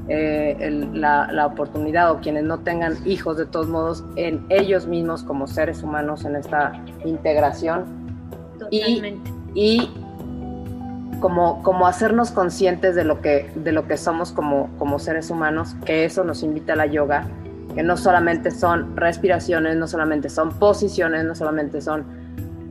eh, 0.10 0.88
la, 0.93 1.46
oportunidad 1.46 2.12
o 2.12 2.20
quienes 2.20 2.43
no 2.43 2.60
tengan 2.60 2.96
hijos 3.06 3.38
de 3.38 3.46
todos 3.46 3.67
modos, 3.67 4.04
en 4.15 4.46
ellos 4.50 4.88
mismos 4.88 5.24
como 5.24 5.48
seres 5.48 5.82
humanos 5.82 6.26
en 6.26 6.36
esta 6.36 6.74
integración. 7.04 7.86
Totalmente. 8.60 9.32
Y, 9.54 9.89
como, 11.20 11.63
como 11.63 11.88
hacernos 11.88 12.30
conscientes 12.30 12.93
de 12.93 13.04
lo 13.04 13.22
que, 13.22 13.50
de 13.56 13.72
lo 13.72 13.88
que 13.88 13.98
somos 13.98 14.32
como, 14.32 14.70
como 14.78 15.00
seres 15.00 15.32
humanos, 15.32 15.76
que 15.84 16.06
eso 16.06 16.24
nos 16.24 16.43
invita 16.43 16.74
a 16.74 16.76
la 16.76 16.86
yoga, 16.86 17.28
que 17.78 17.84
no 17.84 17.96
solamente 17.96 18.50
son 18.50 18.98
respiraciones, 18.98 19.76
no 19.76 19.86
solamente 19.86 20.30
son 20.30 20.50
posiciones, 20.58 21.24
no 21.26 21.36
solamente 21.36 21.80
son 21.80 22.08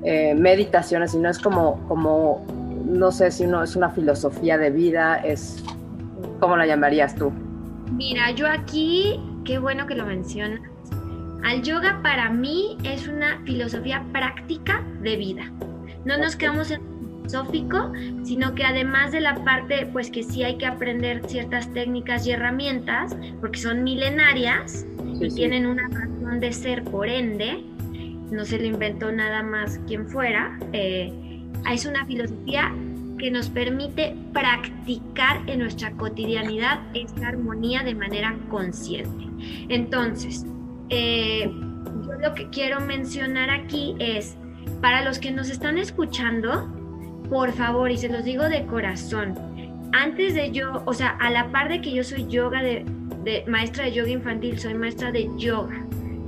eh, 0.02 0.34
meditaciones, 0.34 1.12
sino 1.12 1.30
es 1.30 1.38
como, 1.38 1.86
como, 1.86 2.44
no 2.84 3.12
sé 3.12 3.30
si 3.30 3.44
uno 3.44 3.62
es 3.62 3.76
una 3.76 3.88
filosofía 3.90 4.58
de 4.58 4.70
vida, 4.70 5.18
es, 5.18 5.62
¿cómo 6.40 6.56
la 6.56 6.66
llamarías 6.66 7.14
tú? 7.14 7.30
Mira, 7.92 8.32
yo 8.32 8.48
aquí, 8.48 9.20
qué 9.44 9.60
bueno 9.60 9.86
que 9.86 9.94
lo 9.94 10.04
mencionas. 10.06 10.58
Al 11.44 11.62
yoga 11.62 12.00
para 12.02 12.28
mí 12.28 12.76
es 12.82 13.06
una 13.06 13.40
filosofía 13.44 14.04
práctica 14.12 14.82
de 15.02 15.14
vida. 15.14 15.52
No 16.04 16.18
nos 16.18 16.34
quedamos 16.34 16.72
en 16.72 16.82
filosófico, 17.26 17.92
sino 18.24 18.54
que 18.54 18.64
además 18.64 19.12
de 19.12 19.20
la 19.20 19.34
parte, 19.44 19.86
pues 19.92 20.10
que 20.10 20.22
sí 20.22 20.42
hay 20.44 20.56
que 20.56 20.66
aprender 20.66 21.22
ciertas 21.26 21.72
técnicas 21.72 22.26
y 22.26 22.32
herramientas, 22.32 23.16
porque 23.40 23.58
son 23.58 23.84
milenarias 23.84 24.86
y 25.20 25.28
tienen 25.34 25.66
una 25.66 25.88
razón 25.88 26.40
de 26.40 26.52
ser 26.52 26.84
por 26.84 27.08
ende, 27.08 27.64
no 28.30 28.44
se 28.44 28.58
lo 28.58 28.64
inventó 28.64 29.12
nada 29.12 29.42
más 29.42 29.80
quien 29.86 30.06
fuera, 30.08 30.58
eh, 30.72 31.12
es 31.70 31.86
una 31.86 32.04
filosofía 32.06 32.72
que 33.18 33.30
nos 33.30 33.48
permite 33.48 34.14
practicar 34.32 35.40
en 35.48 35.60
nuestra 35.60 35.90
cotidianidad 35.92 36.80
esta 36.94 37.28
armonía 37.28 37.82
de 37.82 37.94
manera 37.94 38.36
consciente. 38.50 39.24
Entonces, 39.68 40.44
eh, 40.90 41.50
yo 42.04 42.12
lo 42.20 42.34
que 42.34 42.48
quiero 42.50 42.80
mencionar 42.80 43.50
aquí 43.50 43.94
es, 43.98 44.36
para 44.82 45.02
los 45.02 45.18
que 45.18 45.30
nos 45.30 45.48
están 45.48 45.78
escuchando, 45.78 46.68
por 47.28 47.52
favor, 47.52 47.90
y 47.90 47.96
se 47.96 48.08
los 48.08 48.24
digo 48.24 48.44
de 48.48 48.66
corazón, 48.66 49.34
antes 49.92 50.34
de 50.34 50.50
yo, 50.50 50.82
o 50.84 50.94
sea, 50.94 51.10
a 51.20 51.30
la 51.30 51.50
par 51.50 51.68
de 51.68 51.80
que 51.80 51.92
yo 51.92 52.04
soy 52.04 52.26
yoga 52.28 52.62
de, 52.62 52.84
de 53.24 53.44
maestra 53.46 53.84
de 53.84 53.92
yoga 53.92 54.10
infantil, 54.10 54.58
soy 54.58 54.74
maestra 54.74 55.10
de 55.12 55.28
yoga 55.36 55.86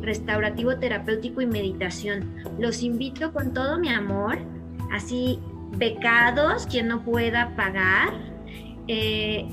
restaurativo 0.08 0.76
terapéutico 0.78 1.42
y 1.42 1.46
meditación. 1.46 2.34
Los 2.58 2.82
invito 2.82 3.32
con 3.32 3.52
todo 3.52 3.78
mi 3.78 3.90
amor, 3.90 4.38
así 4.90 5.38
becados, 5.76 6.66
quien 6.66 6.88
no 6.88 7.04
pueda 7.04 7.54
pagar, 7.56 8.14
eh, 8.88 9.46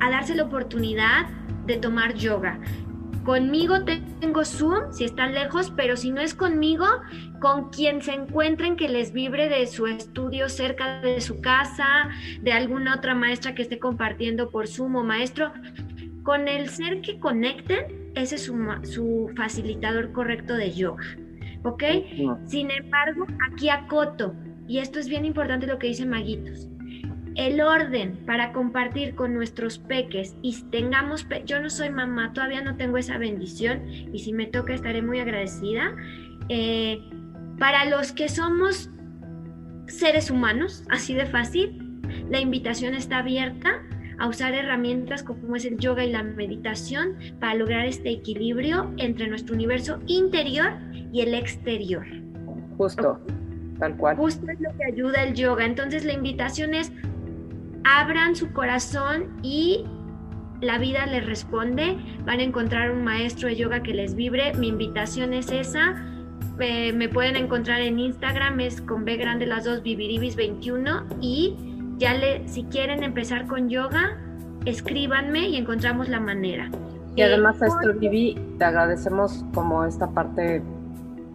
a 0.00 0.10
darse 0.10 0.34
la 0.34 0.44
oportunidad 0.44 1.26
de 1.66 1.76
tomar 1.78 2.14
yoga. 2.14 2.60
Conmigo 3.28 3.84
tengo 3.84 4.42
Zoom, 4.42 4.90
si 4.90 5.04
están 5.04 5.34
lejos, 5.34 5.70
pero 5.76 5.98
si 5.98 6.10
no 6.10 6.22
es 6.22 6.32
conmigo, 6.32 6.86
con 7.40 7.68
quien 7.68 8.00
se 8.00 8.14
encuentren 8.14 8.74
que 8.74 8.88
les 8.88 9.12
vibre 9.12 9.50
de 9.50 9.66
su 9.66 9.86
estudio 9.86 10.48
cerca 10.48 11.02
de 11.02 11.20
su 11.20 11.42
casa, 11.42 12.08
de 12.40 12.52
alguna 12.52 12.94
otra 12.94 13.14
maestra 13.14 13.54
que 13.54 13.60
esté 13.60 13.78
compartiendo 13.78 14.48
por 14.48 14.66
Zoom 14.66 14.96
o 14.96 15.04
maestro, 15.04 15.52
con 16.22 16.48
el 16.48 16.70
ser 16.70 17.02
que 17.02 17.20
conecten, 17.20 18.12
ese 18.14 18.36
es 18.36 18.44
su, 18.46 19.30
facilitador 19.36 20.10
correcto 20.12 20.54
de 20.54 20.72
yoga. 20.72 21.04
¿Ok? 21.64 21.84
Sin 22.46 22.70
embargo, 22.70 23.26
aquí 23.52 23.68
acoto, 23.68 24.34
y 24.66 24.78
esto 24.78 24.98
es 24.98 25.06
bien 25.06 25.26
importante 25.26 25.66
lo 25.66 25.78
que 25.78 25.88
dice 25.88 26.06
Maguitos. 26.06 26.70
El 27.38 27.60
orden 27.60 28.18
para 28.26 28.52
compartir 28.52 29.14
con 29.14 29.32
nuestros 29.32 29.78
peques 29.78 30.34
y 30.42 30.60
tengamos, 30.72 31.24
yo 31.46 31.62
no 31.62 31.70
soy 31.70 31.88
mamá, 31.88 32.32
todavía 32.32 32.62
no 32.62 32.76
tengo 32.76 32.98
esa 32.98 33.16
bendición 33.16 33.88
y 33.88 34.18
si 34.18 34.32
me 34.32 34.46
toca 34.46 34.74
estaré 34.74 35.02
muy 35.02 35.20
agradecida. 35.20 35.94
Eh, 36.48 36.98
para 37.60 37.84
los 37.84 38.10
que 38.10 38.28
somos 38.28 38.90
seres 39.86 40.32
humanos, 40.32 40.82
así 40.90 41.14
de 41.14 41.26
fácil, 41.26 42.00
la 42.28 42.40
invitación 42.40 42.94
está 42.94 43.18
abierta 43.18 43.84
a 44.18 44.26
usar 44.26 44.52
herramientas 44.52 45.22
como 45.22 45.54
es 45.54 45.64
el 45.64 45.78
yoga 45.78 46.04
y 46.04 46.10
la 46.10 46.24
meditación 46.24 47.18
para 47.38 47.54
lograr 47.54 47.86
este 47.86 48.10
equilibrio 48.10 48.92
entre 48.96 49.28
nuestro 49.28 49.54
universo 49.54 50.00
interior 50.08 50.72
y 51.12 51.20
el 51.20 51.34
exterior. 51.34 52.04
Justo, 52.76 53.20
tal 53.78 53.96
cual. 53.96 54.16
Justo 54.16 54.50
es 54.50 54.58
lo 54.60 54.76
que 54.76 54.84
ayuda 54.92 55.22
el 55.22 55.34
yoga. 55.34 55.64
Entonces 55.64 56.04
la 56.04 56.14
invitación 56.14 56.74
es 56.74 56.92
abran 57.84 58.36
su 58.36 58.52
corazón 58.52 59.38
y 59.42 59.84
la 60.60 60.78
vida 60.78 61.06
les 61.06 61.24
responde. 61.24 61.96
Van 62.24 62.40
a 62.40 62.42
encontrar 62.42 62.90
un 62.90 63.04
maestro 63.04 63.48
de 63.48 63.56
yoga 63.56 63.82
que 63.82 63.94
les 63.94 64.14
vibre. 64.14 64.54
Mi 64.54 64.68
invitación 64.68 65.32
es 65.32 65.50
esa. 65.50 65.94
Eh, 66.60 66.92
me 66.92 67.08
pueden 67.08 67.36
encontrar 67.36 67.80
en 67.80 67.98
Instagram, 68.00 68.58
es 68.60 68.80
con 68.80 69.04
B 69.04 69.16
grande 69.16 69.46
las 69.46 69.64
dos, 69.64 69.82
Viviribis21 69.84 71.04
y 71.20 71.56
ya 71.98 72.14
le, 72.14 72.48
si 72.48 72.64
quieren 72.64 73.04
empezar 73.04 73.46
con 73.46 73.68
yoga, 73.68 74.18
escríbanme 74.64 75.48
y 75.48 75.56
encontramos 75.56 76.08
la 76.08 76.18
manera. 76.18 76.68
Y 77.14 77.22
además, 77.22 77.60
esto, 77.62 77.94
Vivi, 77.98 78.36
te 78.58 78.64
agradecemos 78.64 79.44
como 79.54 79.84
esta 79.84 80.08
parte, 80.10 80.62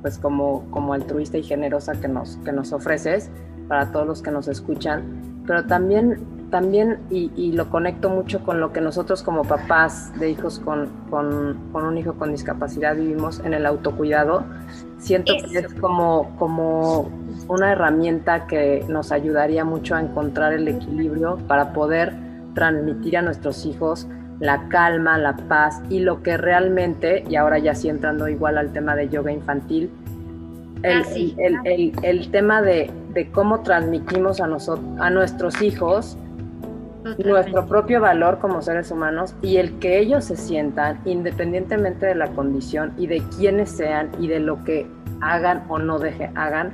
pues 0.02 0.18
como, 0.18 0.70
como 0.72 0.94
altruista 0.94 1.38
y 1.38 1.44
generosa 1.44 2.00
que 2.00 2.08
nos, 2.08 2.38
que 2.38 2.52
nos 2.52 2.72
ofreces 2.72 3.30
para 3.68 3.92
todos 3.92 4.08
los 4.08 4.22
que 4.22 4.32
nos 4.32 4.48
escuchan, 4.48 5.33
pero 5.46 5.66
también, 5.66 6.50
también 6.50 7.00
y, 7.10 7.52
lo 7.54 7.70
conecto 7.70 8.10
mucho 8.10 8.44
con 8.44 8.60
lo 8.60 8.72
que 8.72 8.82
nosotros 8.82 9.24
como 9.24 9.44
papás 9.44 10.18
de 10.20 10.30
hijos 10.30 10.60
con, 10.60 10.90
con, 11.10 11.58
con 11.72 11.86
un 11.86 11.98
hijo 11.98 12.14
con 12.14 12.32
discapacidad 12.32 12.96
vivimos 12.96 13.40
en 13.40 13.54
el 13.54 13.66
autocuidado. 13.66 14.46
Siento 15.00 15.34
que 15.34 15.60
es 15.60 15.74
como, 15.76 16.36
como 16.38 17.12
una 17.48 17.72
herramienta 17.72 18.48
que 18.48 18.86
nos 18.88 19.12
ayudaría 19.12 19.66
mucho 19.66 19.96
a 19.96 20.02
encontrar 20.02 20.54
el 20.54 20.68
equilibrio 20.68 21.38
para 21.48 21.74
poder 21.74 22.14
transmitir 22.54 23.18
a 23.18 23.22
nuestros 23.22 23.66
hijos 23.66 24.08
la 24.40 24.68
calma, 24.68 25.18
la 25.18 25.36
paz 25.36 25.82
y 25.90 26.00
lo 26.00 26.22
que 26.22 26.38
realmente, 26.38 27.24
y 27.30 27.36
ahora 27.36 27.60
ya 27.60 27.76
sí 27.76 27.90
entrando 27.90 28.28
igual 28.28 28.58
al 28.58 28.74
tema 28.74 28.96
de 28.96 29.10
yoga 29.10 29.32
infantil, 29.32 29.90
el, 30.84 31.94
ah, 31.98 32.32
tema 32.32 32.62
de, 32.62 32.92
cómo 33.32 33.62
transmitimos 33.62 34.42
a, 34.42 34.48
nosotros, 34.48 34.86
a 35.00 35.10
nuestros 35.10 35.62
hijos 35.62 36.18
nuestro 37.24 37.66
propio 37.68 38.00
valor 38.00 38.40
como 38.40 38.62
seres 38.62 38.92
humanos 38.92 39.36
y 39.42 39.58
el 39.58 39.78
que 39.80 40.00
ellos 40.00 40.26
se 40.26 40.38
sientan 40.38 41.00
independientemente 41.06 42.06
de 42.06 42.16
la 42.16 42.28
condición 42.30 42.94
y 42.98 43.08
de 43.08 43.22
quiénes 43.38 43.70
sean 43.70 44.10
y 44.20 44.28
de 44.28 44.40
lo 44.40 44.64
que 44.64 44.88
hagan 45.22 45.64
o 45.70 45.80
no 45.80 46.00
deje 46.00 46.32
hagan, 46.36 46.74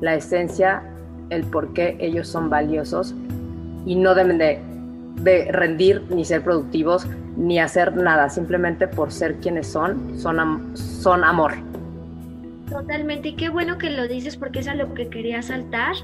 la 0.00 0.14
esencia, 0.14 0.82
el 1.30 1.44
por 1.44 1.72
qué 1.72 1.96
ellos 2.00 2.28
son 2.28 2.50
valiosos 2.50 3.14
y 3.86 3.96
no 3.96 4.14
deben 4.14 4.38
de, 4.38 4.60
rendir 5.50 6.02
ni 6.10 6.24
ser 6.24 6.42
productivos 6.42 7.06
ni 7.36 7.58
hacer 7.58 7.96
nada, 7.96 8.28
simplemente 8.28 8.86
por 8.86 9.10
ser 9.10 9.36
quienes 9.36 9.66
son, 9.66 10.18
son, 10.18 10.76
son 10.76 11.24
amor. 11.24 11.52
Totalmente, 12.74 13.28
y 13.28 13.32
qué 13.34 13.50
bueno 13.50 13.78
que 13.78 13.88
lo 13.88 14.08
dices 14.08 14.36
porque 14.36 14.58
es 14.58 14.66
a 14.66 14.74
lo 14.74 14.94
que 14.94 15.08
quería 15.08 15.42
saltar. 15.42 15.94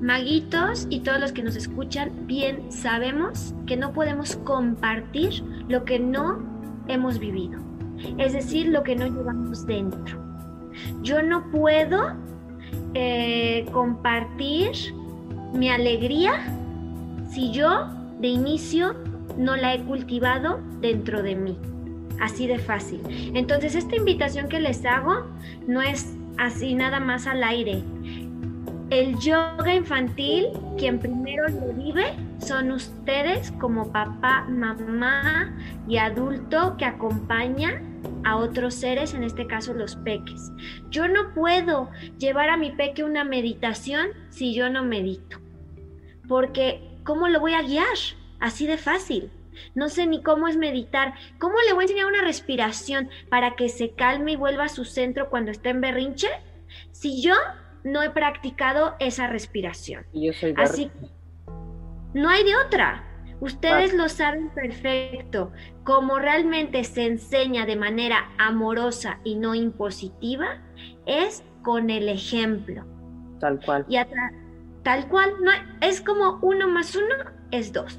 Maguitos 0.00 0.86
y 0.88 1.00
todos 1.00 1.20
los 1.20 1.32
que 1.32 1.42
nos 1.42 1.54
escuchan, 1.54 2.10
bien 2.26 2.72
sabemos 2.72 3.54
que 3.66 3.76
no 3.76 3.92
podemos 3.92 4.36
compartir 4.36 5.44
lo 5.68 5.84
que 5.84 5.98
no 5.98 6.40
hemos 6.88 7.18
vivido, 7.18 7.60
es 8.16 8.32
decir, 8.32 8.68
lo 8.68 8.82
que 8.84 8.96
no 8.96 9.04
llevamos 9.04 9.66
dentro. 9.66 10.18
Yo 11.02 11.22
no 11.22 11.50
puedo 11.50 12.16
eh, 12.94 13.66
compartir 13.70 14.70
mi 15.52 15.68
alegría 15.68 16.56
si 17.28 17.52
yo 17.52 17.86
de 18.18 18.28
inicio 18.28 18.94
no 19.36 19.56
la 19.56 19.74
he 19.74 19.82
cultivado 19.82 20.58
dentro 20.80 21.22
de 21.22 21.36
mí. 21.36 21.58
Así 22.22 22.46
de 22.46 22.60
fácil. 22.60 23.00
Entonces 23.34 23.74
esta 23.74 23.96
invitación 23.96 24.48
que 24.48 24.60
les 24.60 24.86
hago 24.86 25.26
no 25.66 25.82
es 25.82 26.16
así 26.38 26.72
nada 26.72 27.00
más 27.00 27.26
al 27.26 27.42
aire. 27.42 27.82
El 28.90 29.18
yoga 29.18 29.74
infantil, 29.74 30.46
quien 30.78 31.00
primero 31.00 31.48
lo 31.48 31.72
vive, 31.72 32.14
son 32.38 32.70
ustedes 32.70 33.50
como 33.58 33.90
papá, 33.90 34.46
mamá 34.48 35.52
y 35.88 35.96
adulto 35.96 36.76
que 36.76 36.84
acompaña 36.84 37.82
a 38.22 38.36
otros 38.36 38.74
seres, 38.74 39.14
en 39.14 39.24
este 39.24 39.48
caso 39.48 39.74
los 39.74 39.96
peques. 39.96 40.52
Yo 40.90 41.08
no 41.08 41.34
puedo 41.34 41.90
llevar 42.18 42.50
a 42.50 42.56
mi 42.56 42.70
peque 42.70 43.02
una 43.02 43.24
meditación 43.24 44.10
si 44.30 44.54
yo 44.54 44.70
no 44.70 44.84
medito, 44.84 45.38
porque 46.28 46.88
¿cómo 47.02 47.28
lo 47.28 47.40
voy 47.40 47.54
a 47.54 47.62
guiar? 47.62 47.86
Así 48.38 48.68
de 48.68 48.78
fácil. 48.78 49.28
No 49.74 49.88
sé 49.88 50.06
ni 50.06 50.22
cómo 50.22 50.48
es 50.48 50.56
meditar. 50.56 51.14
¿Cómo 51.38 51.54
le 51.66 51.72
voy 51.72 51.82
a 51.82 51.86
enseñar 51.86 52.06
una 52.06 52.22
respiración 52.22 53.10
para 53.28 53.56
que 53.56 53.68
se 53.68 53.90
calme 53.90 54.32
y 54.32 54.36
vuelva 54.36 54.64
a 54.64 54.68
su 54.68 54.84
centro 54.84 55.30
cuando 55.30 55.50
está 55.50 55.70
en 55.70 55.80
berrinche? 55.80 56.28
Si 56.90 57.22
yo 57.22 57.34
no 57.84 58.02
he 58.02 58.10
practicado 58.10 58.94
esa 59.00 59.26
respiración. 59.26 60.04
yo 60.12 60.32
soy 60.32 60.54
Así 60.56 60.90
no 62.14 62.28
hay 62.28 62.44
de 62.44 62.56
otra. 62.56 63.04
Ustedes 63.40 63.94
lo 63.94 64.08
saben 64.08 64.50
perfecto. 64.50 65.50
Como 65.82 66.18
realmente 66.18 66.84
se 66.84 67.06
enseña 67.06 67.66
de 67.66 67.76
manera 67.76 68.30
amorosa 68.38 69.18
y 69.24 69.34
no 69.36 69.54
impositiva, 69.54 70.60
es 71.06 71.42
con 71.62 71.90
el 71.90 72.08
ejemplo. 72.08 72.84
Tal 73.40 73.58
cual. 73.64 73.84
Y 73.88 73.96
tal 74.82 75.08
cual, 75.08 75.30
no, 75.42 75.50
es 75.80 76.00
como 76.00 76.38
uno 76.42 76.68
más 76.68 76.94
uno 76.94 77.14
es 77.50 77.72
dos. 77.72 77.98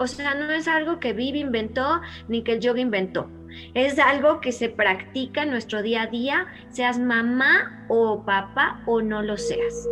O 0.00 0.06
sea, 0.06 0.34
no 0.34 0.50
es 0.50 0.66
algo 0.66 0.98
que 0.98 1.12
Vivi 1.12 1.40
inventó 1.40 2.00
ni 2.26 2.42
que 2.42 2.54
el 2.54 2.60
yoga 2.60 2.80
inventó. 2.80 3.28
Es 3.74 3.98
algo 3.98 4.40
que 4.40 4.50
se 4.50 4.70
practica 4.70 5.42
en 5.42 5.50
nuestro 5.50 5.82
día 5.82 6.04
a 6.04 6.06
día, 6.06 6.46
seas 6.70 6.98
mamá 6.98 7.84
o 7.88 8.22
papá 8.24 8.80
o 8.86 9.02
no 9.02 9.20
lo 9.20 9.36
seas. 9.36 9.86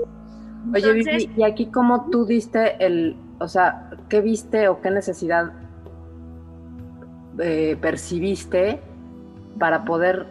Oye, 0.74 0.92
Vivi, 0.94 1.30
y 1.36 1.42
aquí 1.42 1.66
como 1.66 2.08
tú 2.08 2.24
diste 2.24 2.82
el, 2.82 3.16
o 3.38 3.48
sea, 3.48 3.90
¿qué 4.08 4.22
viste 4.22 4.68
o 4.68 4.80
qué 4.80 4.90
necesidad 4.90 5.52
eh, 7.38 7.76
percibiste 7.78 8.80
para 9.58 9.84
poder 9.84 10.26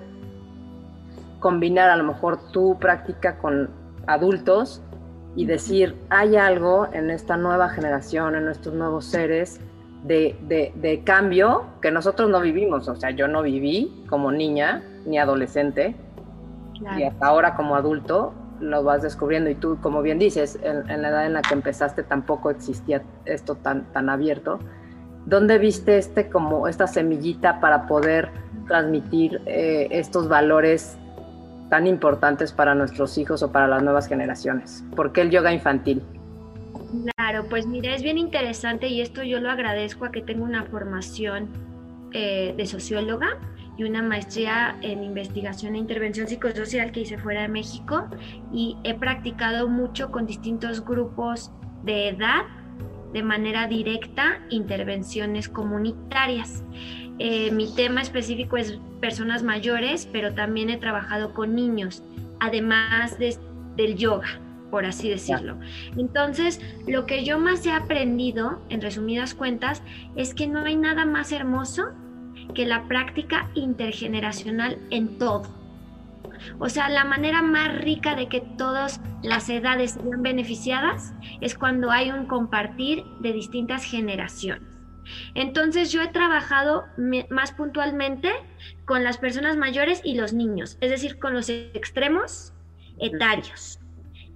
combinar 1.40 1.92
a 1.92 1.98
lo 1.98 2.04
mejor 2.04 2.52
tu 2.52 2.80
práctica 2.80 3.38
con 3.38 3.70
adultos 4.08 4.82
y 5.36 5.46
decir, 5.46 5.96
hay 6.10 6.36
algo 6.36 6.88
en 6.92 7.10
esta 7.10 7.38
nueva 7.38 7.70
generación, 7.70 8.36
en 8.36 8.48
estos 8.48 8.74
nuevos 8.74 9.06
seres 9.06 9.60
de, 10.04 11.02
cambio 11.06 11.66
que 11.82 11.92
nosotros 11.92 12.30
no 12.30 12.42
vivimos. 12.42 12.88
O 12.88 12.96
sea, 12.96 13.12
yo 13.12 13.28
no 13.28 13.42
viví 13.44 14.06
como 14.10 14.32
niña 14.32 14.84
ni 15.06 15.18
adolescente 15.18 15.96
y 16.98 17.04
hasta 17.04 17.26
ahora 17.26 17.56
como 17.56 17.76
adulto 17.76 18.34
lo 18.60 18.84
vas 18.84 19.04
descubriendo 19.04 19.50
y 19.50 19.56
tú, 19.56 19.78
como 19.82 20.02
bien 20.02 20.18
dices, 20.18 20.60
en, 20.64 21.02
la 21.02 21.10
edad 21.10 21.26
en 21.26 21.34
la 21.34 21.42
que 21.42 21.54
empezaste 21.54 22.04
tampoco 22.04 22.50
existía 22.50 23.04
esto 23.26 23.56
tan, 23.56 23.86
tan 23.94 24.10
abierto. 24.10 24.60
¿Dónde 25.26 25.58
viste 25.58 25.98
este 25.98 26.30
como 26.30 26.68
esta 26.68 26.88
semillita 26.88 27.60
para 27.60 27.86
poder 27.86 28.30
transmitir 28.68 29.42
eh, 29.46 29.88
estos 29.92 30.28
valores 30.28 30.98
tan 31.70 31.88
importantes 31.88 32.52
para 32.52 32.76
nuestros 32.76 33.18
hijos 33.18 33.44
o 33.44 33.52
para 33.52 33.68
las 33.68 33.84
nuevas 33.84 34.08
generaciones? 34.08 34.84
¿Por 34.96 35.12
qué 35.12 35.22
el 35.22 35.32
yoga 35.32 35.52
infantil? 35.52 36.02
Claro, 37.16 37.46
pues 37.50 37.68
mira, 37.68 37.94
es 37.94 38.02
bien 38.02 38.18
interesante 38.18 38.88
y 38.88 39.02
esto 39.02 39.24
yo 39.24 39.40
lo 39.40 39.52
agradezco 39.52 40.06
a 40.06 40.12
que 40.12 40.22
tengo 40.22 40.44
una 40.44 40.64
formación 40.64 41.50
eh, 42.14 42.54
de 42.56 42.66
socióloga 42.66 43.38
y 43.78 43.84
una 43.84 44.02
maestría 44.02 44.78
en 44.82 45.04
investigación 45.04 45.76
e 45.76 45.78
intervención 45.78 46.28
psicosocial 46.28 46.92
que 46.92 47.02
hice 47.02 47.18
fuera 47.18 47.42
de 47.42 47.48
México 47.50 48.08
y 48.52 48.78
he 48.84 48.94
practicado 48.94 49.68
mucho 49.68 50.12
con 50.12 50.26
distintos 50.26 50.84
grupos 50.84 51.52
de 51.84 52.10
edad 52.10 52.46
de 53.14 53.24
manera 53.24 53.68
directa 53.68 54.40
intervenciones 54.50 55.48
comunitarias. 55.50 56.64
Eh, 57.20 57.52
mi 57.52 57.74
tema 57.74 58.02
específico 58.02 58.58
es 58.58 58.80
personas 59.02 59.44
mayores, 59.44 60.08
pero 60.12 60.34
también 60.34 60.70
he 60.70 60.78
trabajado 60.78 61.34
con 61.34 61.56
niños, 61.56 62.04
además 62.40 63.18
del 63.20 63.96
yoga 63.96 64.40
por 64.70 64.86
así 64.86 65.10
decirlo. 65.10 65.58
Entonces, 65.98 66.60
lo 66.88 67.06
que 67.06 67.24
yo 67.24 67.40
más 67.40 67.66
he 67.66 67.72
aprendido, 67.72 68.62
en 68.70 68.82
resumidas 68.82 69.34
cuentas, 69.34 69.82
es 70.16 70.34
que 70.34 70.48
no 70.48 70.66
hay 70.66 70.76
nada 70.76 71.06
más 71.06 71.32
hermoso 71.32 71.92
que 72.54 72.66
la 72.66 72.88
práctica 72.88 73.50
intergeneracional 73.56 74.78
en 74.90 75.18
todo. 75.18 75.44
O 76.60 76.70
sea, 76.70 76.90
la 76.90 77.04
manera 77.04 77.42
más 77.42 77.76
rica 77.80 78.16
de 78.16 78.28
que 78.28 78.42
todas 78.42 79.02
las 79.24 79.50
edades 79.50 79.92
sean 79.92 80.22
beneficiadas 80.22 81.14
es 81.42 81.56
cuando 81.56 81.90
hay 81.90 82.12
un 82.12 82.26
compartir 82.26 83.04
de 83.22 83.34
distintas 83.34 83.84
generaciones. 83.84 84.77
Entonces 85.36 85.92
yo 85.92 86.02
he 86.02 86.08
trabajado 86.08 86.86
más 87.30 87.52
puntualmente 87.52 88.32
con 88.86 89.04
las 89.04 89.18
personas 89.18 89.58
mayores 89.58 90.02
y 90.04 90.16
los 90.16 90.34
niños, 90.34 90.78
es 90.82 90.90
decir, 90.90 91.20
con 91.20 91.34
los 91.34 91.50
extremos 91.50 92.54
etarios. 93.00 93.80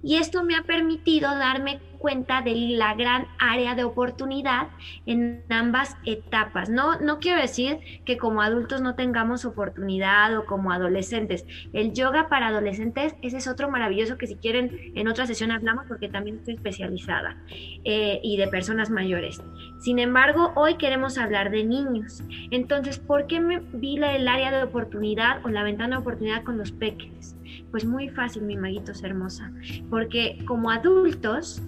Y 0.02 0.16
esto 0.16 0.42
me 0.42 0.56
ha 0.56 0.62
permitido 0.62 1.28
darme 1.36 1.80
cuenta 2.02 2.42
de 2.42 2.54
la 2.54 2.94
gran 2.94 3.28
área 3.38 3.76
de 3.76 3.84
oportunidad 3.84 4.68
en 5.06 5.44
ambas 5.48 5.96
etapas. 6.04 6.68
No, 6.68 6.98
no 7.00 7.20
quiero 7.20 7.40
decir 7.40 7.78
que 8.04 8.18
como 8.18 8.42
adultos 8.42 8.82
no 8.82 8.96
tengamos 8.96 9.44
oportunidad 9.44 10.36
o 10.36 10.44
como 10.44 10.72
adolescentes. 10.72 11.46
El 11.72 11.92
yoga 11.92 12.28
para 12.28 12.48
adolescentes, 12.48 13.14
ese 13.22 13.36
es 13.36 13.46
otro 13.46 13.70
maravilloso 13.70 14.18
que 14.18 14.26
si 14.26 14.34
quieren 14.34 14.92
en 14.96 15.06
otra 15.06 15.26
sesión 15.26 15.52
hablamos 15.52 15.86
porque 15.86 16.08
también 16.08 16.38
estoy 16.38 16.54
especializada 16.54 17.36
eh, 17.84 18.20
y 18.22 18.36
de 18.36 18.48
personas 18.48 18.90
mayores. 18.90 19.40
Sin 19.78 20.00
embargo, 20.00 20.52
hoy 20.56 20.74
queremos 20.74 21.18
hablar 21.18 21.50
de 21.52 21.64
niños. 21.64 22.24
Entonces, 22.50 22.98
¿por 22.98 23.28
qué 23.28 23.40
me 23.40 23.60
vi 23.60 23.96
el 23.96 24.26
área 24.26 24.50
de 24.50 24.64
oportunidad 24.64 25.44
o 25.44 25.48
la 25.48 25.62
ventana 25.62 25.96
de 25.96 26.02
oportunidad 26.02 26.42
con 26.42 26.58
los 26.58 26.72
pequeños? 26.72 27.36
Pues 27.70 27.84
muy 27.84 28.08
fácil, 28.08 28.42
mi 28.42 28.56
maguitos 28.56 29.02
hermosa, 29.02 29.52
porque 29.90 30.38
como 30.46 30.70
adultos, 30.70 31.62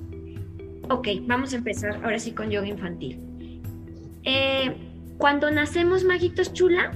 ok, 0.90 1.08
vamos 1.22 1.52
a 1.52 1.56
empezar 1.56 2.00
ahora 2.04 2.18
sí 2.18 2.32
con 2.32 2.50
yoga 2.50 2.68
infantil. 2.68 3.18
Eh, 4.24 4.74
cuando 5.18 5.50
nacemos, 5.50 6.04
maguitos 6.04 6.52
chula, 6.52 6.92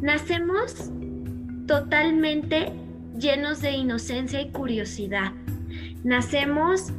nacemos 0.00 0.90
totalmente 1.66 2.72
llenos 3.18 3.60
de 3.60 3.72
inocencia 3.72 4.40
y 4.40 4.50
curiosidad. 4.50 5.32
Nacemos 6.04 6.92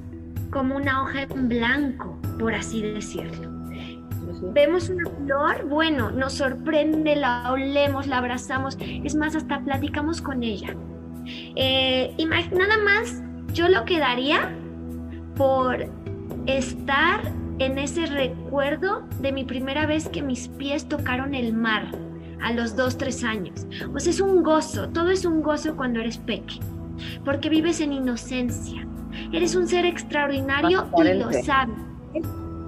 como 0.51 0.75
una 0.75 1.01
hoja 1.01 1.23
en 1.23 1.49
blanco, 1.49 2.19
por 2.37 2.53
así 2.53 2.81
decirlo. 2.81 3.49
Vemos 4.53 4.89
una 4.89 5.09
flor, 5.09 5.67
bueno, 5.67 6.11
nos 6.11 6.33
sorprende, 6.33 7.15
la 7.15 7.51
olemos, 7.51 8.07
la 8.07 8.19
abrazamos, 8.19 8.77
es 8.79 9.15
más, 9.15 9.35
hasta 9.35 9.59
platicamos 9.61 10.21
con 10.21 10.43
ella. 10.43 10.75
Eh, 11.55 12.15
nada 12.17 12.77
más 12.83 13.21
yo 13.53 13.67
lo 13.67 13.85
quedaría 13.85 14.55
por 15.35 15.85
estar 16.45 17.21
en 17.59 17.77
ese 17.77 18.05
recuerdo 18.07 19.03
de 19.19 19.31
mi 19.31 19.43
primera 19.43 19.85
vez 19.85 20.09
que 20.09 20.21
mis 20.21 20.47
pies 20.47 20.87
tocaron 20.87 21.35
el 21.35 21.53
mar 21.53 21.91
a 22.41 22.51
los 22.51 22.75
dos, 22.75 22.97
tres 22.97 23.23
años. 23.23 23.67
O 23.93 23.99
sea, 23.99 24.11
es 24.11 24.19
un 24.19 24.43
gozo, 24.43 24.89
todo 24.89 25.11
es 25.11 25.25
un 25.25 25.43
gozo 25.43 25.75
cuando 25.75 25.99
eres 25.99 26.17
peque, 26.17 26.59
porque 27.23 27.49
vives 27.49 27.79
en 27.81 27.93
inocencia. 27.93 28.87
Eres 29.31 29.55
un 29.55 29.67
ser 29.67 29.85
extraordinario 29.85 30.87
y 30.97 31.13
lo 31.13 31.31
sabes. 31.33 31.75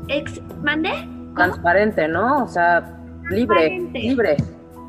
Ex 0.09 0.41
¿Mande? 0.61 0.91
Transparente, 1.35 2.07
¿no? 2.07 2.43
O 2.43 2.47
sea, 2.47 2.99
libre, 3.29 3.79
libre. 3.93 4.37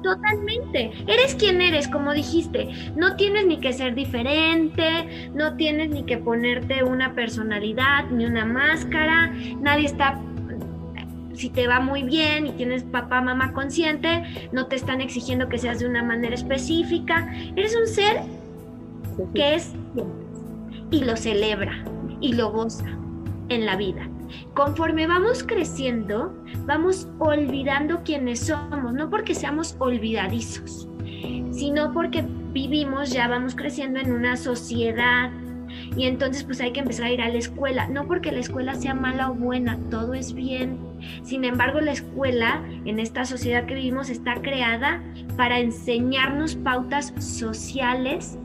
Totalmente. 0.05 0.93
Eres 1.07 1.35
quien 1.35 1.63
eres, 1.63 1.89
como 1.89 2.13
dijiste. 2.13 2.69
No 2.95 3.17
tienes 3.17 3.47
ni 3.47 3.59
que 3.59 3.73
ser 3.73 3.95
diferente, 3.95 5.31
no 5.35 5.57
tienes 5.57 5.89
ni 5.89 6.05
que 6.05 6.19
ponerte 6.19 6.85
una 6.85 7.15
personalidad 7.15 8.11
ni 8.11 8.27
una 8.27 8.45
máscara. 8.45 9.33
Nadie 9.61 9.87
está 9.87 10.21
si 11.33 11.49
te 11.49 11.67
va 11.67 11.81
muy 11.81 12.03
bien 12.03 12.47
y 12.47 12.53
tienes 12.53 12.85
papá, 12.85 13.21
mamá 13.21 13.53
consciente, 13.53 14.23
no 14.53 14.67
te 14.67 14.77
están 14.77 15.01
exigiendo 15.01 15.49
que 15.49 15.59
seas 15.59 15.81
de 15.81 15.89
una 15.89 16.03
manera 16.03 16.35
específica. 16.35 17.35
Eres 17.57 17.75
un 17.75 17.89
ser 17.89 18.21
que 19.35 19.55
es 19.55 19.73
y 20.91 21.03
lo 21.03 21.17
celebra 21.17 21.83
y 22.21 22.35
lo 22.35 22.53
goza 22.53 22.87
en 23.49 23.67
la 23.67 23.77
vida. 23.77 24.09
Conforme 24.55 25.07
vamos 25.07 25.43
creciendo, 25.43 26.35
vamos 26.67 27.09
olvidando 27.19 28.03
quiénes 28.05 28.41
somos, 28.41 28.95
no 28.95 29.11
porque 29.11 29.35
seamos 29.35 29.77
olvidadizos, 29.79 30.89
sino 31.51 31.93
porque 31.93 32.25
vivimos, 32.53 33.11
ya 33.11 33.29
vamos 33.29 33.55
creciendo 33.55 33.99
en 33.99 34.13
una 34.13 34.37
sociedad 34.37 35.31
y 35.97 36.07
entonces 36.07 36.45
pues 36.45 36.61
hay 36.61 36.73
que 36.73 36.81
empezar 36.81 37.07
a 37.07 37.13
ir 37.13 37.21
a 37.21 37.29
la 37.29 37.39
escuela, 37.39 37.89
no 37.89 38.07
porque 38.07 38.33
la 38.33 38.41
escuela 38.41 38.75
sea 38.75 38.95
mala 38.95 39.31
o 39.31 39.35
buena, 39.35 39.79
todo 39.91 40.15
es 40.15 40.35
bien. 40.35 40.79
Sin 41.23 41.45
embargo, 41.45 41.81
la 41.81 41.93
escuela 41.93 42.63
en 42.85 42.99
esta 42.99 43.25
sociedad 43.25 43.67
que 43.67 43.75
vivimos 43.75 44.09
está 44.09 44.41
creada 44.41 45.03
para 45.37 45.59
enseñarnos 45.59 46.57
pautas 46.57 47.13
sociales 47.19 48.39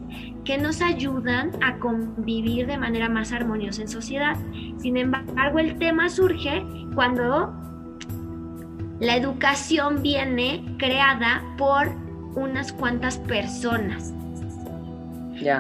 que 0.46 0.58
nos 0.58 0.82
ayudan 0.82 1.52
a 1.62 1.78
convivir 1.78 2.68
de 2.68 2.78
manera 2.78 3.10
más 3.10 3.32
armoniosa 3.32 3.82
en 3.82 3.88
sociedad. 3.88 4.36
Sin 4.78 4.98
embargo, 4.98 5.60
el 5.60 5.78
tema 5.78 6.10
surge 6.10 6.64
cuando 6.96 7.54
la 9.00 9.16
educación 9.16 10.02
viene 10.02 10.66
creada 10.78 11.44
por 11.58 11.90
unas 12.36 12.74
cuantas 12.74 13.18
personas 13.18 14.14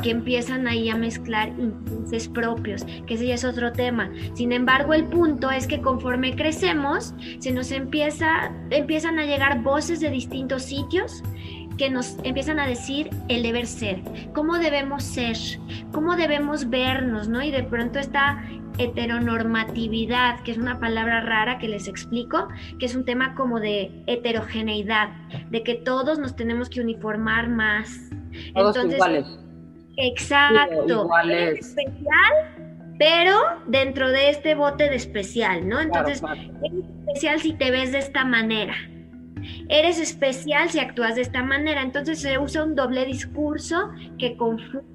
que 0.03 0.09
empiezan 0.09 0.67
ahí 0.67 0.89
a 0.89 0.95
mezclar 0.95 1.49
intereses 1.57 2.27
propios, 2.27 2.83
que 3.07 3.13
ese 3.13 3.27
ya 3.27 3.35
es 3.35 3.45
otro 3.45 3.71
tema. 3.71 4.11
Sin 4.33 4.51
embargo, 4.51 4.93
el 4.93 5.05
punto 5.05 5.49
es 5.51 5.67
que 5.67 5.81
conforme 5.81 6.35
crecemos, 6.35 7.13
se 7.39 7.51
nos 7.51 7.71
empieza, 7.71 8.51
empiezan 8.71 9.19
a 9.19 9.25
llegar 9.25 9.61
voces 9.61 9.99
de 9.99 10.09
distintos 10.09 10.63
sitios 10.63 11.23
que 11.79 11.89
nos 11.89 12.17
empiezan 12.23 12.59
a 12.59 12.67
decir 12.67 13.09
el 13.29 13.41
deber 13.41 13.65
ser, 13.65 14.01
cómo 14.33 14.59
debemos 14.59 15.01
ser, 15.01 15.37
cómo 15.93 16.17
debemos 16.17 16.69
vernos, 16.69 17.29
¿no? 17.29 17.41
Y 17.41 17.51
de 17.51 17.63
pronto 17.63 17.99
esta 17.99 18.43
heteronormatividad, 18.77 20.41
que 20.41 20.51
es 20.51 20.57
una 20.57 20.79
palabra 20.79 21.21
rara 21.21 21.57
que 21.57 21.69
les 21.69 21.87
explico, 21.87 22.49
que 22.79 22.85
es 22.85 22.95
un 22.95 23.05
tema 23.05 23.33
como 23.33 23.61
de 23.61 23.91
heterogeneidad, 24.07 25.09
de 25.49 25.63
que 25.63 25.75
todos 25.75 26.19
nos 26.19 26.35
tenemos 26.35 26.69
que 26.69 26.81
uniformar 26.81 27.49
más. 27.49 28.09
Todos 28.53 28.85
iguales 28.85 29.25
Exacto. 29.95 31.09
es 31.29 31.59
especial, 31.59 32.33
pero 32.97 33.35
dentro 33.67 34.11
de 34.11 34.29
este 34.29 34.53
bote 34.53 34.89
de 34.89 34.95
especial, 34.97 35.67
¿no? 35.67 35.79
Entonces, 35.79 36.21
eres 36.61 36.85
especial 36.99 37.39
si 37.39 37.53
te 37.53 37.71
ves 37.71 37.93
de 37.93 37.99
esta 37.99 38.25
manera. 38.25 38.75
Eres 39.69 39.99
especial 39.99 40.69
si 40.69 40.79
actúas 40.79 41.15
de 41.15 41.21
esta 41.21 41.43
manera. 41.43 41.81
Entonces 41.81 42.19
se 42.19 42.37
usa 42.37 42.63
un 42.63 42.75
doble 42.75 43.05
discurso 43.05 43.91
que 44.17 44.37
confunde 44.37 44.87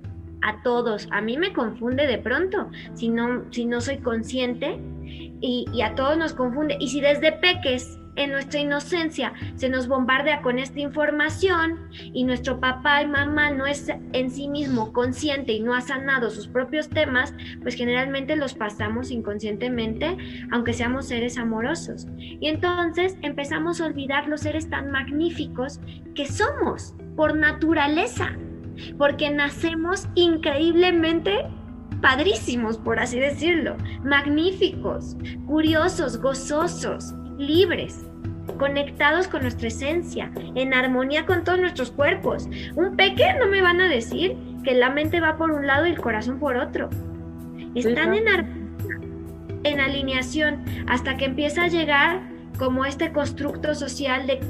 a 0.43 0.63
todos. 0.63 1.09
A 1.11 1.21
mí 1.21 1.37
me 1.39 1.53
confunde 1.53 2.07
de 2.07 2.19
pronto 2.19 2.71
si 2.95 3.09
no, 3.09 3.45
si 3.51 3.65
no 3.65 3.81
soy 3.81 3.99
consciente 3.99 4.79
y, 5.41 5.67
y 5.73 5.83
a 5.83 5.95
todos 5.95 6.17
nos 6.19 6.35
confunde. 6.35 6.77
Y 6.81 6.89
si 6.89 7.01
desde 7.01 7.33
peques 7.33 7.99
en 8.17 8.31
nuestra 8.31 8.61
inocencia 8.61 9.33
se 9.57 9.69
nos 9.69 9.89
bombardea 9.89 10.43
con 10.43 10.59
esta 10.59 10.81
información 10.81 11.89
y 12.13 12.25
nuestro 12.25 12.61
papá 12.61 13.03
y 13.03 13.07
mamá 13.07 13.51
no 13.51 13.67
es 13.67 13.89
en 14.13 14.31
sí 14.31 14.49
mismo 14.49 14.93
consciente 14.93 15.53
y 15.53 15.61
no 15.61 15.75
ha 15.75 15.81
sanado 15.81 16.31
sus 16.31 16.49
propios 16.49 16.89
temas, 16.89 17.35
pues 17.63 17.75
generalmente 17.75 18.37
los 18.37 18.55
pasamos 18.55 19.11
inconscientemente, 19.11 20.17
aunque 20.51 20.73
seamos 20.73 21.07
seres 21.09 21.39
amorosos. 21.39 22.07
Y 22.19 22.49
entonces 22.49 23.17
empezamos 23.23 23.81
a 23.81 23.87
olvidar 23.87 24.29
los 24.29 24.43
seres 24.43 24.69
tan 24.69 24.91
magníficos 24.91 25.81
que 26.15 26.27
somos 26.27 26.95
por 27.17 27.37
naturaleza, 27.37 28.37
porque 28.99 29.31
nacemos 29.31 30.09
increíblemente 30.15 31.47
padrísimos, 32.01 32.77
por 32.79 32.99
así 32.99 33.19
decirlo, 33.19 33.77
magníficos, 34.03 35.17
curiosos, 35.47 36.21
gozosos 36.21 37.15
libres, 37.39 38.05
conectados 38.59 39.29
con 39.29 39.43
nuestra 39.43 39.69
esencia, 39.69 40.31
en 40.55 40.75
armonía 40.75 41.27
con 41.27 41.45
todos 41.45 41.59
nuestros 41.59 41.91
cuerpos. 41.91 42.49
Un 42.75 42.97
peque 42.97 43.25
no 43.39 43.47
me 43.47 43.63
van 43.63 43.81
a 43.81 43.89
decir 43.89 44.37
que 44.63 44.75
la 44.75 44.91
mente 44.91 45.21
va 45.21 45.37
por 45.37 45.51
un 45.51 45.67
lado 45.67 45.87
y 45.87 45.91
el 45.91 46.01
corazón 46.01 46.39
por 46.39 46.57
otro. 46.57 46.91
Están 47.75 48.15
en 48.15 48.29
armonía, 48.29 48.65
en 49.65 49.81
alineación, 49.81 50.65
hasta 50.87 51.17
que 51.17 51.25
empieza 51.25 51.65
a 51.65 51.69
llegar 51.69 52.21
como 52.59 52.85
este 52.85 53.13
constructo 53.13 53.75
social 53.75 54.27
de 54.27 54.41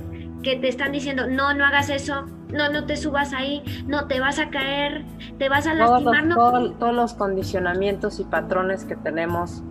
que 0.42 0.56
te 0.56 0.68
están 0.68 0.92
diciendo, 0.92 1.26
no, 1.26 1.54
no 1.54 1.64
hagas 1.64 1.88
eso, 1.88 2.26
no, 2.52 2.70
no 2.70 2.84
te 2.84 2.96
subas 2.96 3.32
ahí, 3.32 3.62
no 3.86 4.06
te 4.06 4.20
vas 4.20 4.38
a 4.38 4.50
caer, 4.50 5.04
te 5.38 5.48
vas 5.48 5.66
a 5.66 5.74
lastimar. 5.74 6.28
todos 6.34 6.94
los 6.94 7.14
condicionamientos 7.14 8.20
y 8.20 8.24
patrones 8.24 8.84
que 8.84 8.96
tenemos 8.96 9.62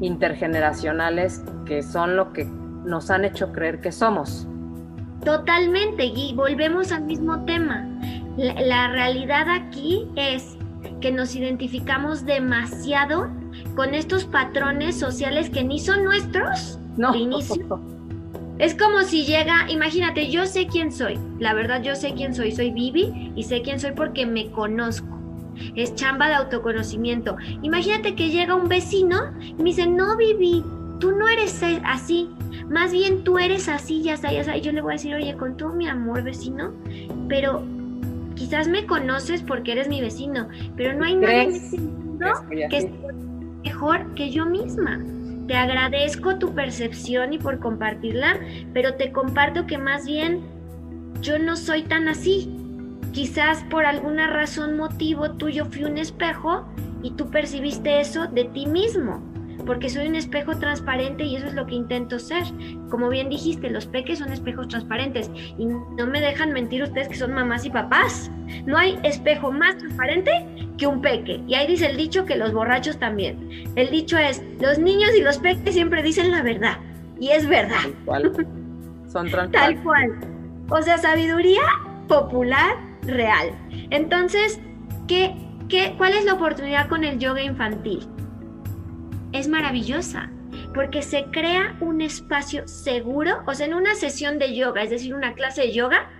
intergeneracionales 0.00 1.42
que 1.66 1.82
son 1.82 2.16
lo 2.16 2.32
que 2.32 2.44
nos 2.44 3.10
han 3.10 3.24
hecho 3.24 3.52
creer 3.52 3.80
que 3.80 3.92
somos. 3.92 4.46
Totalmente, 5.24 6.06
y 6.06 6.34
volvemos 6.34 6.92
al 6.92 7.04
mismo 7.04 7.44
tema. 7.44 7.86
La, 8.36 8.88
realidad 8.88 9.48
aquí 9.50 10.06
es 10.16 10.56
que 11.00 11.12
nos 11.12 11.36
identificamos 11.36 12.24
demasiado 12.24 13.28
con 13.76 13.94
estos 13.94 14.24
patrones 14.24 14.98
sociales 14.98 15.50
que 15.50 15.62
ni 15.62 15.78
son 15.78 16.04
nuestros 16.04 16.78
no. 16.96 17.14
inicio. 17.14 17.80
Es 18.58 18.74
como 18.74 19.02
si 19.02 19.24
llega, 19.24 19.70
imagínate, 19.70 20.30
yo 20.30 20.46
sé 20.46 20.66
quién 20.66 20.92
soy, 20.92 21.18
la 21.38 21.54
verdad 21.54 21.82
yo 21.82 21.94
sé 21.96 22.12
quién 22.14 22.34
soy, 22.34 22.52
soy 22.52 22.70
Vivi 22.70 23.32
y 23.34 23.42
sé 23.42 23.62
quién 23.62 23.80
soy 23.80 23.92
porque 23.92 24.26
me 24.26 24.50
conozco 24.50 25.19
es 25.76 25.94
chamba 25.94 26.28
de 26.28 26.34
autoconocimiento. 26.34 27.36
Imagínate 27.62 28.14
que 28.14 28.30
llega 28.30 28.54
un 28.54 28.68
vecino 28.68 29.32
y 29.40 29.54
me 29.54 29.64
dice, 29.64 29.86
no, 29.86 30.16
Vivi, 30.16 30.64
tú 30.98 31.12
no 31.12 31.28
eres 31.28 31.62
así, 31.84 32.30
más 32.68 32.92
bien 32.92 33.24
tú 33.24 33.38
eres 33.38 33.68
así, 33.68 34.02
ya 34.02 34.14
está, 34.14 34.32
ya 34.32 34.40
está. 34.40 34.56
Y 34.56 34.60
yo 34.60 34.72
le 34.72 34.80
voy 34.80 34.92
a 34.92 34.96
decir, 34.96 35.14
oye, 35.14 35.34
con 35.36 35.56
todo 35.56 35.72
mi 35.72 35.88
amor, 35.88 36.22
vecino, 36.22 36.72
pero 37.28 37.64
quizás 38.36 38.68
me 38.68 38.86
conoces 38.86 39.42
porque 39.42 39.72
eres 39.72 39.88
mi 39.88 40.00
vecino, 40.00 40.48
pero 40.76 40.92
no 40.94 41.04
hay 41.04 41.16
nadie 41.16 41.42
en 41.42 41.50
este 41.50 41.78
mundo 41.78 42.26
que 42.70 42.76
esté 42.76 43.12
mejor 43.64 44.14
que 44.14 44.30
yo 44.30 44.46
misma. 44.46 45.00
Te 45.46 45.56
agradezco 45.56 46.36
tu 46.38 46.54
percepción 46.54 47.32
y 47.32 47.38
por 47.38 47.58
compartirla, 47.58 48.38
pero 48.72 48.94
te 48.94 49.10
comparto 49.10 49.66
que 49.66 49.78
más 49.78 50.06
bien 50.06 50.42
yo 51.20 51.38
no 51.38 51.56
soy 51.56 51.82
tan 51.82 52.08
así. 52.08 52.59
Quizás 53.12 53.64
por 53.70 53.84
alguna 53.84 54.28
razón, 54.28 54.76
motivo 54.76 55.32
tuyo 55.32 55.64
fui 55.64 55.84
un 55.84 55.98
espejo 55.98 56.64
y 57.02 57.10
tú 57.12 57.28
percibiste 57.30 58.00
eso 58.00 58.28
de 58.28 58.44
ti 58.44 58.66
mismo, 58.66 59.20
porque 59.66 59.88
soy 59.88 60.06
un 60.06 60.14
espejo 60.14 60.56
transparente 60.56 61.24
y 61.24 61.34
eso 61.34 61.46
es 61.46 61.54
lo 61.54 61.66
que 61.66 61.74
intento 61.74 62.20
ser. 62.20 62.44
Como 62.88 63.08
bien 63.08 63.28
dijiste, 63.28 63.68
los 63.68 63.86
peques 63.86 64.20
son 64.20 64.32
espejos 64.32 64.68
transparentes 64.68 65.28
y 65.58 65.64
no 65.66 66.06
me 66.06 66.20
dejan 66.20 66.52
mentir 66.52 66.84
ustedes 66.84 67.08
que 67.08 67.16
son 67.16 67.32
mamás 67.32 67.64
y 67.64 67.70
papás. 67.70 68.30
No 68.64 68.78
hay 68.78 68.96
espejo 69.02 69.50
más 69.50 69.76
transparente 69.78 70.46
que 70.78 70.86
un 70.86 71.02
peque. 71.02 71.42
Y 71.48 71.54
ahí 71.54 71.66
dice 71.66 71.86
el 71.86 71.96
dicho 71.96 72.24
que 72.24 72.36
los 72.36 72.52
borrachos 72.52 72.98
también. 72.98 73.64
El 73.74 73.90
dicho 73.90 74.18
es, 74.18 74.40
los 74.60 74.78
niños 74.78 75.10
y 75.18 75.20
los 75.20 75.38
peques 75.38 75.74
siempre 75.74 76.02
dicen 76.02 76.30
la 76.30 76.42
verdad. 76.42 76.78
Y 77.18 77.30
es 77.30 77.48
verdad. 77.48 77.82
Tal 77.82 77.94
cual. 78.04 78.46
Son 79.08 79.28
transparentes. 79.30 79.52
Tal 79.52 79.82
cual. 79.82 80.20
O 80.70 80.80
sea, 80.80 80.96
sabiduría 80.96 81.62
popular 82.06 82.89
real. 83.02 83.56
Entonces, 83.90 84.60
¿qué, 85.08 85.34
qué, 85.68 85.94
¿cuál 85.96 86.14
es 86.14 86.24
la 86.24 86.34
oportunidad 86.34 86.88
con 86.88 87.04
el 87.04 87.18
yoga 87.18 87.42
infantil? 87.42 88.06
Es 89.32 89.48
maravillosa, 89.48 90.30
porque 90.74 91.02
se 91.02 91.24
crea 91.26 91.76
un 91.80 92.00
espacio 92.00 92.66
seguro, 92.66 93.42
o 93.46 93.54
sea, 93.54 93.66
en 93.66 93.74
una 93.74 93.94
sesión 93.94 94.38
de 94.38 94.54
yoga, 94.54 94.82
es 94.82 94.90
decir, 94.90 95.14
una 95.14 95.34
clase 95.34 95.62
de 95.62 95.72
yoga, 95.72 96.10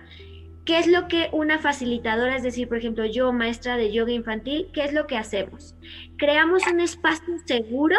¿qué 0.65 0.79
es 0.79 0.87
lo 0.87 1.07
que 1.07 1.29
una 1.31 1.59
facilitadora, 1.59 2.35
es 2.35 2.43
decir, 2.43 2.67
por 2.67 2.77
ejemplo, 2.77 3.05
yo, 3.05 3.31
maestra 3.33 3.77
de 3.77 3.91
yoga 3.91 4.11
infantil, 4.11 4.69
qué 4.73 4.85
es 4.85 4.93
lo 4.93 5.07
que 5.07 5.17
hacemos? 5.17 5.75
Creamos 6.17 6.63
un 6.67 6.79
espacio 6.79 7.35
seguro 7.45 7.97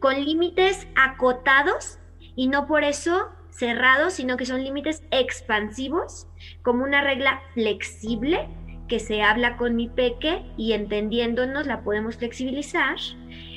con 0.00 0.14
límites 0.24 0.86
acotados 0.96 1.98
y 2.36 2.48
no 2.48 2.66
por 2.66 2.84
eso 2.84 3.28
cerrados, 3.50 4.14
sino 4.14 4.36
que 4.36 4.46
son 4.46 4.64
límites 4.64 5.04
expansivos, 5.10 6.26
como 6.64 6.82
una 6.82 7.02
regla 7.02 7.42
flexible 7.52 8.48
que 8.88 8.98
se 8.98 9.22
habla 9.22 9.56
con 9.56 9.76
mi 9.76 9.88
peque 9.88 10.42
y 10.56 10.72
entendiéndonos 10.72 11.66
la 11.66 11.82
podemos 11.82 12.16
flexibilizar. 12.16 12.96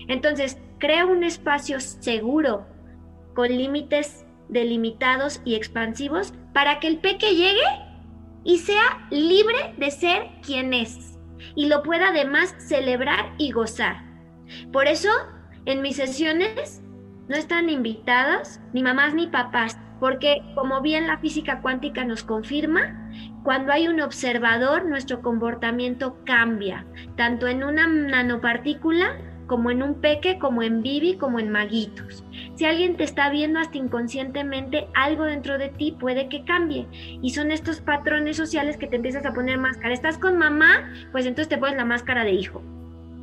Entonces, 0.07 0.59
crea 0.77 1.05
un 1.05 1.23
espacio 1.23 1.79
seguro 1.79 2.67
con 3.33 3.49
límites 3.49 4.25
delimitados 4.49 5.41
y 5.43 5.55
expansivos 5.55 6.33
para 6.53 6.79
que 6.79 6.87
el 6.87 6.97
peque 6.97 7.35
llegue 7.35 7.67
y 8.43 8.59
sea 8.59 9.07
libre 9.09 9.73
de 9.77 9.91
ser 9.91 10.27
quien 10.45 10.73
es 10.73 11.17
y 11.55 11.67
lo 11.67 11.83
pueda 11.83 12.09
además 12.09 12.55
celebrar 12.59 13.33
y 13.37 13.51
gozar. 13.51 14.03
Por 14.71 14.87
eso, 14.87 15.09
en 15.65 15.81
mis 15.81 15.97
sesiones 15.97 16.81
no 17.27 17.35
están 17.35 17.69
invitadas 17.69 18.61
ni 18.73 18.83
mamás 18.83 19.13
ni 19.13 19.27
papás, 19.27 19.77
porque 19.99 20.41
como 20.55 20.81
bien 20.81 21.07
la 21.07 21.17
física 21.17 21.61
cuántica 21.61 22.03
nos 22.03 22.23
confirma, 22.23 23.09
cuando 23.43 23.71
hay 23.71 23.87
un 23.87 24.01
observador, 24.01 24.85
nuestro 24.85 25.21
comportamiento 25.21 26.17
cambia, 26.25 26.85
tanto 27.15 27.47
en 27.47 27.63
una 27.63 27.87
nanopartícula 27.87 29.17
como 29.47 29.71
en 29.71 29.81
un 29.81 30.01
peque, 30.01 30.37
como 30.37 30.61
en 30.61 30.83
Vivi, 30.83 31.15
como 31.17 31.39
en 31.39 31.49
maguitos. 31.49 32.23
Si 32.55 32.65
alguien 32.65 32.97
te 32.97 33.03
está 33.03 33.29
viendo 33.29 33.59
hasta 33.59 33.77
inconscientemente, 33.77 34.87
algo 34.93 35.23
dentro 35.23 35.57
de 35.57 35.69
ti 35.69 35.95
puede 35.97 36.29
que 36.29 36.43
cambie. 36.43 36.85
Y 37.21 37.31
son 37.31 37.51
estos 37.51 37.79
patrones 37.79 38.37
sociales 38.37 38.77
que 38.77 38.87
te 38.87 38.97
empiezas 38.97 39.25
a 39.25 39.33
poner 39.33 39.57
máscara. 39.57 39.93
¿Estás 39.93 40.17
con 40.17 40.37
mamá? 40.37 40.91
Pues 41.11 41.25
entonces 41.25 41.49
te 41.49 41.57
pones 41.57 41.77
la 41.77 41.85
máscara 41.85 42.23
de 42.23 42.31
hijo. 42.31 42.61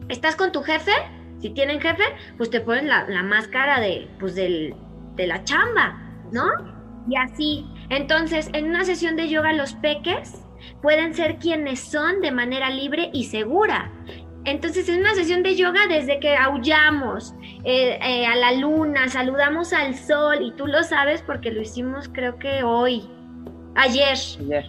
¿Estás 0.09 0.35
con 0.35 0.51
tu 0.51 0.63
jefe? 0.63 0.93
Si 1.41 1.51
tienen 1.51 1.81
jefe, 1.81 2.05
pues 2.37 2.51
te 2.51 2.61
pones 2.61 2.85
la, 2.85 3.23
máscara 3.23 3.81
de, 3.81 4.09
pues 4.19 4.35
del, 4.35 4.75
de 5.17 5.27
la 5.27 5.45
chamba. 5.45 6.04
¿No? 6.35 6.51
Y 7.09 7.17
así. 7.17 7.67
Entonces, 7.89 8.51
en 8.53 8.67
una 8.67 8.85
sesión 8.85 9.17
de 9.17 9.29
yoga, 9.29 9.53
los 9.53 9.75
peques 9.75 10.45
pueden 10.83 11.15
ser 11.15 11.39
quienes 11.39 11.81
son 11.81 12.21
de 12.21 12.31
manera 12.31 12.69
libre 12.71 13.11
y 13.13 13.25
segura. 13.25 13.91
Entonces, 14.45 14.89
en 14.91 15.01
una 15.01 15.15
sesión 15.15 15.43
de 15.43 15.57
yoga, 15.57 15.87
desde 15.89 16.21
que 16.21 16.37
aullamos 16.37 17.35
eh, 17.65 17.99
eh, 18.03 18.27
a 18.27 18.37
la 18.37 18.53
luna, 18.53 19.09
saludamos 19.09 19.73
al 19.73 19.95
sol, 19.95 20.37
y 20.43 20.53
tú 20.53 20.67
lo 20.67 20.83
sabes 20.83 21.23
porque 21.23 21.51
lo 21.51 21.63
hicimos 21.63 22.11
creo 22.13 22.39
que 22.39 22.63
hoy, 22.63 23.09
ayer, 23.77 24.17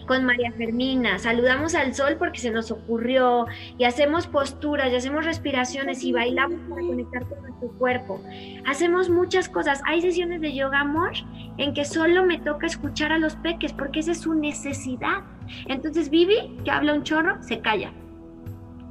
con 0.06 0.24
María 0.24 0.52
Fermina, 0.52 1.18
saludamos 1.18 1.74
al 1.74 1.94
sol 1.94 2.16
porque 2.18 2.38
se 2.38 2.50
nos 2.50 2.70
ocurrió, 2.70 3.46
y 3.78 3.84
hacemos 3.84 4.26
posturas, 4.26 4.92
y 4.92 4.96
hacemos 4.96 5.24
respiraciones, 5.24 6.02
y 6.04 6.12
bailamos 6.12 6.60
para 6.68 6.82
conectar 6.82 7.24
con 7.26 7.42
nuestro 7.42 7.68
cuerpo. 7.78 8.22
Hacemos 8.66 9.08
muchas 9.08 9.48
cosas. 9.48 9.82
Hay 9.86 10.02
sesiones 10.02 10.40
de 10.40 10.54
yoga, 10.54 10.80
amor, 10.80 11.12
en 11.58 11.74
que 11.74 11.84
solo 11.84 12.24
me 12.24 12.38
toca 12.38 12.66
escuchar 12.66 13.12
a 13.12 13.18
los 13.18 13.36
peques 13.36 13.72
porque 13.72 14.00
esa 14.00 14.12
es 14.12 14.20
su 14.20 14.34
necesidad. 14.34 15.22
Entonces, 15.66 16.10
Vivi, 16.10 16.56
que 16.64 16.70
habla 16.70 16.94
un 16.94 17.02
chorro, 17.02 17.42
se 17.42 17.60
calla 17.60 17.92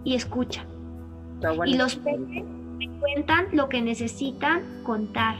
y 0.04 0.16
escucha 0.16 0.66
y 1.66 1.78
los 1.78 1.96
peces 1.96 2.44
me 2.78 2.90
cuentan 3.00 3.48
lo 3.52 3.70
que 3.70 3.82
necesitan 3.82 4.64
contar. 4.84 5.36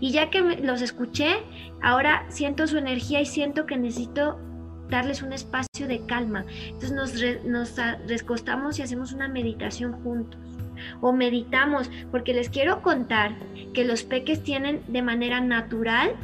Y 0.00 0.12
ya 0.12 0.30
que 0.30 0.40
los 0.40 0.82
escuché, 0.82 1.42
ahora 1.82 2.24
siento 2.28 2.66
su 2.66 2.78
energía 2.78 3.20
y 3.20 3.26
siento 3.26 3.66
que 3.66 3.76
necesito 3.76 4.38
darles 4.88 5.22
un 5.22 5.32
espacio 5.32 5.88
de 5.88 6.04
calma. 6.06 6.44
Entonces 6.68 7.44
nos, 7.44 7.76
recostamos 8.08 8.78
y 8.78 8.82
hacemos 8.82 9.12
una 9.12 9.28
meditación 9.28 9.92
juntos. 10.02 10.40
O 11.00 11.12
meditamos, 11.12 11.90
porque 12.10 12.34
les 12.34 12.48
quiero 12.48 12.82
contar 12.82 13.36
que 13.72 13.84
los 13.84 14.02
peques 14.02 14.42
tienen 14.42 14.82
de 14.88 15.02
manera 15.02 15.40
natural 15.40 16.14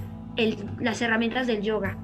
las 0.81 1.01
herramientas 1.03 1.47
del 1.47 1.63
yoga. 1.63 1.97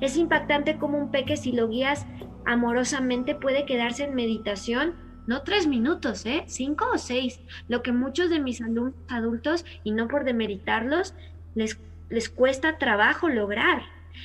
Es 0.00 0.16
impactante 0.16 0.76
como 0.78 0.98
un 0.98 1.10
peque 1.10 1.36
si 1.36 1.52
lo 1.52 1.68
guías 1.68 2.06
amorosamente 2.44 3.34
puede 3.34 3.64
quedarse 3.64 4.04
en 4.04 4.14
meditación 4.14 4.94
no 5.26 5.42
tres 5.42 5.66
minutos, 5.66 6.26
¿eh? 6.26 6.44
Cinco 6.46 6.86
o 6.92 6.98
seis. 6.98 7.40
Lo 7.68 7.82
que 7.82 7.92
muchos 7.92 8.28
de 8.28 8.40
mis 8.40 8.60
alumnos 8.60 8.94
adultos, 9.08 9.64
y 9.82 9.92
no 9.92 10.08
por 10.08 10.24
demeritarlos, 10.24 11.14
les, 11.54 11.80
les 12.08 12.28
cuesta 12.28 12.78
trabajo 12.78 13.28
lograr. 13.28 13.82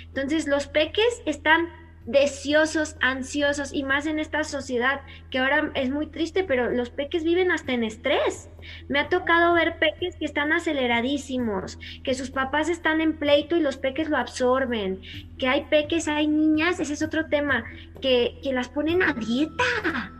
Entonces 0.07 0.47
los 0.47 0.67
peques 0.67 1.21
están 1.25 1.67
deseosos, 2.05 2.95
ansiosos 3.01 3.71
y 3.71 3.83
más 3.83 4.07
en 4.07 4.19
esta 4.19 4.43
sociedad 4.43 5.01
que 5.29 5.37
ahora 5.37 5.71
es 5.75 5.91
muy 5.91 6.07
triste, 6.07 6.43
pero 6.43 6.71
los 6.71 6.89
peques 6.89 7.23
viven 7.23 7.51
hasta 7.51 7.73
en 7.73 7.83
estrés. 7.83 8.49
Me 8.87 8.99
ha 8.99 9.09
tocado 9.09 9.53
ver 9.53 9.77
peques 9.77 10.15
que 10.15 10.25
están 10.25 10.51
aceleradísimos, 10.51 11.77
que 12.03 12.15
sus 12.15 12.31
papás 12.31 12.67
están 12.69 12.99
en 13.01 13.17
pleito 13.17 13.55
y 13.55 13.59
los 13.59 13.77
peques 13.77 14.09
lo 14.09 14.17
absorben, 14.17 15.01
que 15.37 15.47
hay 15.47 15.65
peques, 15.65 16.07
hay 16.07 16.27
niñas, 16.27 16.79
ese 16.79 16.93
es 16.93 17.03
otro 17.03 17.27
tema, 17.27 17.63
que, 18.01 18.39
que 18.41 18.53
las 18.53 18.69
ponen 18.69 19.03
a 19.03 19.13
dieta 19.13 20.11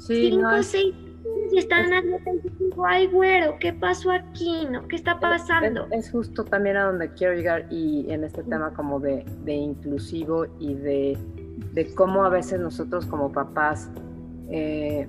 Sí, 0.00 0.30
cinco, 0.30 0.42
no 0.42 0.62
seis 0.64 0.92
y 1.52 1.58
están 1.58 1.92
es, 1.92 2.58
digo, 2.58 2.86
ay, 2.86 3.06
güero, 3.08 3.56
¿qué 3.60 3.72
pasó 3.72 4.10
aquí? 4.10 4.66
¿No? 4.70 4.86
¿Qué 4.88 4.96
está 4.96 5.20
pasando? 5.20 5.86
Es, 5.90 6.10
justo 6.10 6.44
también 6.44 6.76
a 6.76 6.84
donde 6.84 7.12
quiero 7.12 7.34
llegar 7.34 7.66
y 7.70 8.10
en 8.10 8.24
este 8.24 8.42
tema 8.42 8.72
como 8.72 9.00
de, 9.00 9.24
de 9.44 9.52
inclusivo 9.52 10.46
y 10.58 10.74
de, 10.74 11.18
de, 11.74 11.94
cómo 11.94 12.24
a 12.24 12.30
veces 12.30 12.58
nosotros 12.58 13.06
como 13.06 13.30
papás 13.32 13.90
eh, 14.50 15.08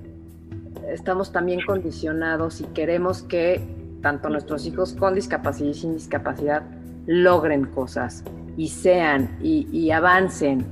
estamos 0.88 1.32
también 1.32 1.60
condicionados 1.66 2.60
y 2.60 2.64
queremos 2.66 3.22
que 3.22 3.60
tanto 4.02 4.28
nuestros 4.28 4.66
hijos 4.66 4.92
con 4.92 5.14
discapacidad 5.14 5.70
y 5.70 5.74
sin 5.74 5.94
discapacidad 5.94 6.62
logren 7.06 7.64
cosas 7.66 8.22
y 8.56 8.68
sean 8.68 9.38
y, 9.42 9.66
y 9.72 9.90
avancen 9.90 10.64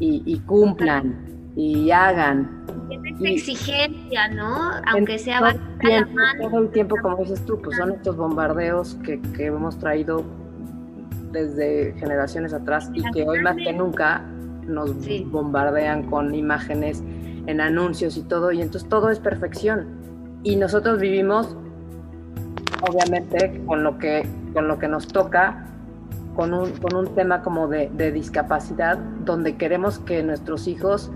y, 0.00 0.22
y 0.26 0.38
cumplan 0.40 1.52
y 1.56 1.90
hagan 1.90 2.64
exigencia, 3.22 4.28
¿no? 4.28 4.72
Aunque 4.92 5.18
sea 5.18 5.38
todo 5.38 5.48
el, 5.50 5.78
tiempo, 5.78 6.20
todo 6.40 6.58
el 6.60 6.70
tiempo, 6.70 6.96
como 7.00 7.16
dices 7.18 7.44
tú, 7.44 7.60
pues 7.62 7.76
son 7.76 7.92
estos 7.92 8.16
bombardeos 8.16 8.96
que, 9.04 9.20
que 9.20 9.46
hemos 9.46 9.78
traído 9.78 10.24
desde 11.34 11.94
generaciones 11.98 12.52
atrás 12.52 12.90
y 12.94 13.02
que 13.12 13.24
hoy 13.28 13.42
más 13.42 13.56
que 13.56 13.72
nunca 13.72 14.24
nos 14.66 14.94
bombardean 15.26 16.04
con 16.04 16.34
imágenes 16.34 17.02
en 17.46 17.60
anuncios 17.60 18.16
y 18.16 18.22
todo, 18.22 18.52
y 18.52 18.62
entonces 18.62 18.88
todo 18.88 19.10
es 19.10 19.18
perfección. 19.18 19.86
Y 20.42 20.56
nosotros 20.56 20.98
vivimos, 20.98 21.56
obviamente, 22.88 23.62
con 23.66 23.82
lo 23.82 23.98
que, 23.98 24.26
con 24.52 24.68
lo 24.68 24.78
que 24.78 24.88
nos 24.88 25.08
toca, 25.08 25.66
con 26.34 26.54
un, 26.54 26.70
con 26.72 26.96
un 26.96 27.14
tema 27.14 27.42
como 27.42 27.68
de, 27.68 27.90
de 27.94 28.12
discapacidad, 28.12 28.96
donde 29.24 29.56
queremos 29.56 29.98
que 29.98 30.22
nuestros 30.22 30.66
hijos 30.66 31.10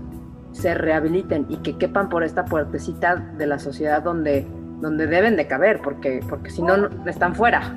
se 0.51 0.73
rehabiliten 0.73 1.45
y 1.49 1.57
que 1.57 1.77
quepan 1.77 2.09
por 2.09 2.23
esta 2.23 2.45
puertecita 2.45 3.15
de 3.37 3.47
la 3.47 3.59
sociedad 3.59 4.01
donde, 4.03 4.45
donde 4.81 5.07
deben 5.07 5.35
de 5.35 5.47
caber, 5.47 5.79
porque, 5.81 6.21
porque 6.27 6.49
si 6.49 6.61
no, 6.61 6.87
están 7.05 7.35
fuera. 7.35 7.73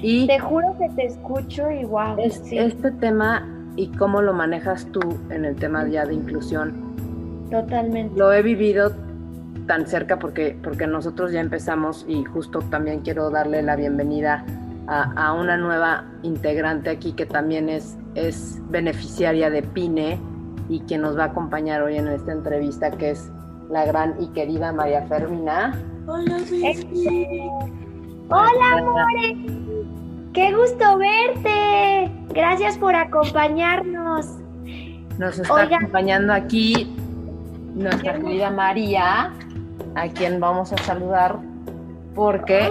Y 0.00 0.26
te 0.26 0.38
juro 0.38 0.76
que 0.78 0.88
te 0.90 1.06
escucho 1.06 1.70
y 1.70 1.84
wow. 1.84 2.16
Este 2.18 2.90
tema 2.92 3.46
y 3.76 3.88
cómo 3.92 4.22
lo 4.22 4.32
manejas 4.32 4.86
tú 4.92 5.00
en 5.30 5.44
el 5.44 5.56
tema 5.56 5.86
ya 5.88 6.04
de 6.04 6.14
inclusión. 6.14 6.72
Totalmente. 7.50 8.18
Lo 8.18 8.32
he 8.32 8.42
vivido 8.42 8.92
tan 9.66 9.86
cerca 9.86 10.18
porque, 10.18 10.56
porque 10.62 10.86
nosotros 10.86 11.32
ya 11.32 11.40
empezamos 11.40 12.04
y 12.08 12.24
justo 12.24 12.60
también 12.70 13.00
quiero 13.00 13.30
darle 13.30 13.62
la 13.62 13.76
bienvenida 13.76 14.44
a, 14.86 15.12
a 15.12 15.32
una 15.32 15.56
nueva 15.56 16.04
integrante 16.22 16.90
aquí 16.90 17.12
que 17.12 17.26
también 17.26 17.68
es, 17.68 17.96
es 18.14 18.60
beneficiaria 18.70 19.50
de 19.50 19.62
PINE, 19.62 20.18
y 20.68 20.80
quien 20.80 21.02
nos 21.02 21.16
va 21.16 21.24
a 21.24 21.26
acompañar 21.26 21.82
hoy 21.82 21.96
en 21.96 22.08
esta 22.08 22.32
entrevista, 22.32 22.90
que 22.90 23.10
es 23.10 23.30
la 23.70 23.84
gran 23.84 24.20
y 24.20 24.28
querida 24.28 24.72
María 24.72 25.02
Fermina. 25.06 25.78
Hola, 26.06 26.38
Hola, 28.30 28.78
amores. 28.78 29.36
Qué 30.32 30.54
gusto 30.54 30.98
verte. 30.98 32.10
Gracias 32.30 32.78
por 32.78 32.94
acompañarnos. 32.94 34.26
Nos 35.18 35.38
está 35.38 35.62
acompañando 35.62 36.32
aquí 36.32 36.94
nuestra 37.74 38.14
querida 38.14 38.50
María, 38.50 39.32
a 39.94 40.08
quien 40.08 40.38
vamos 40.38 40.72
a 40.72 40.78
saludar 40.78 41.38
porque 42.14 42.68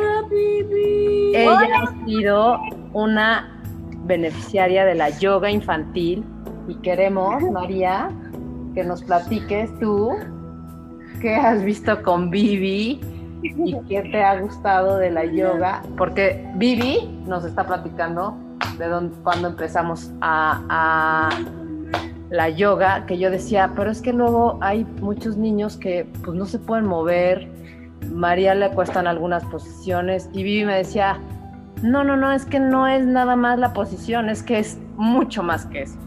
ella 1.33 1.83
ha 1.83 2.05
sido 2.05 2.59
una 2.93 3.61
beneficiaria 4.05 4.85
de 4.85 4.95
la 4.95 5.09
yoga 5.09 5.49
infantil 5.49 6.23
y 6.67 6.75
queremos, 6.75 7.41
María, 7.51 8.09
que 8.73 8.83
nos 8.83 9.03
platiques 9.03 9.69
tú 9.79 10.11
qué 11.21 11.35
has 11.35 11.63
visto 11.63 12.03
con 12.03 12.29
Vivi 12.29 13.01
y 13.41 13.79
qué 13.87 14.01
te 14.03 14.23
ha 14.23 14.39
gustado 14.39 14.97
de 14.97 15.09
la 15.09 15.25
yoga, 15.25 15.81
porque 15.97 16.47
Vivi 16.55 17.09
nos 17.25 17.45
está 17.45 17.65
platicando 17.65 18.37
de 18.77 18.87
dónde, 18.87 19.15
cuando 19.23 19.47
empezamos 19.47 20.11
a, 20.21 20.61
a, 20.69 21.29
la 22.29 22.49
yoga, 22.49 23.05
que 23.05 23.17
yo 23.17 23.31
decía, 23.31 23.71
pero 23.75 23.89
es 23.89 24.01
que 24.01 24.11
luego 24.11 24.57
hay 24.61 24.85
muchos 25.01 25.37
niños 25.37 25.77
que 25.77 26.07
pues 26.23 26.37
no 26.37 26.45
se 26.45 26.59
pueden 26.59 26.85
mover, 26.85 27.47
María 28.11 28.53
le 28.53 28.69
cuestan 28.71 29.07
algunas 29.07 29.43
posiciones 29.45 30.29
y 30.33 30.43
Vivi 30.43 30.65
me 30.65 30.75
decía, 30.75 31.19
no, 31.81 32.03
no, 32.03 32.17
no, 32.17 32.31
es 32.31 32.45
que 32.45 32.59
no 32.59 32.87
es 32.87 33.05
nada 33.05 33.35
más 33.35 33.57
la 33.59 33.73
posición, 33.73 34.29
es 34.29 34.43
que 34.43 34.59
es 34.59 34.77
mucho 34.97 35.41
más 35.41 35.65
que 35.67 35.83
eso 35.83 35.97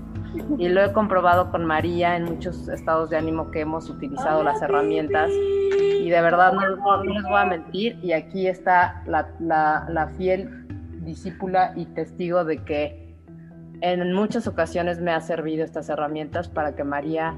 y 0.59 0.69
lo 0.69 0.85
he 0.85 0.93
comprobado 0.93 1.51
con 1.51 1.65
María 1.65 2.17
en 2.17 2.25
muchos 2.25 2.69
estados 2.69 3.11
de 3.11 3.17
ánimo 3.17 3.51
que 3.51 3.61
hemos 3.61 3.89
utilizado 3.89 4.43
las 4.43 4.61
herramientas. 4.63 5.31
y 5.31 6.09
de 6.09 6.21
verdad 6.21 6.53
no, 6.53 7.05
les 7.05 7.23
voy 7.25 7.41
a 7.41 7.45
mentir 7.45 7.99
y 8.03 8.13
aquí 8.13 8.47
está 8.47 9.03
la, 9.07 9.29
la, 9.39 10.09
fiel 10.17 10.67
discípula 11.05 11.73
y 11.77 11.87
testigo 11.87 12.45
de 12.45 12.59
que 12.65 13.17
en 13.83 14.13
muchas 14.13 14.47
ocasiones 14.47 15.01
me 15.01 15.11
ha 15.11 15.21
servido 15.21 15.65
estas 15.65 15.89
herramientas 15.89 16.49
para 16.49 16.75
que 16.75 16.85
María 16.85 17.35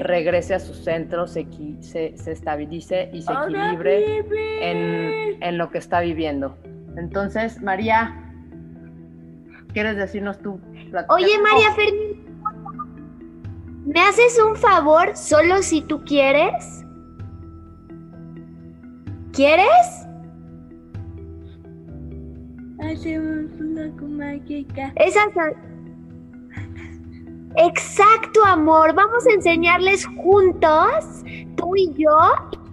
regrese 0.00 0.54
a 0.54 0.60
su 0.60 0.74
centro, 0.74 1.26
se, 1.26 1.46
se, 1.80 2.16
se 2.16 2.32
estabilice 2.32 3.10
y 3.12 3.22
se 3.22 3.32
equilibre 3.32 4.18
en, 4.60 5.42
en, 5.42 5.58
lo 5.58 5.70
que 5.70 5.78
está 5.78 6.00
viviendo. 6.00 6.56
Entonces, 6.96 7.60
María, 7.60 8.14
¿quieres 9.72 9.96
decirnos 9.96 10.38
tú? 10.38 10.60
Oye, 11.08 11.38
María 11.42 11.72
Fernández, 11.74 12.31
¿Me 13.84 14.00
haces 14.00 14.40
un 14.40 14.56
favor 14.56 15.16
solo 15.16 15.62
si 15.62 15.82
tú 15.82 16.02
quieres? 16.04 16.84
¿Quieres? 19.32 20.06
Hacemos 22.80 23.50
una 23.60 23.92
mágica. 24.02 24.92
Esa 24.96 25.20
Exacto, 27.56 28.44
amor. 28.44 28.94
Vamos 28.94 29.26
a 29.26 29.32
enseñarles 29.32 30.06
juntos, 30.06 31.22
tú 31.56 31.76
y 31.76 31.92
yo, 31.94 32.16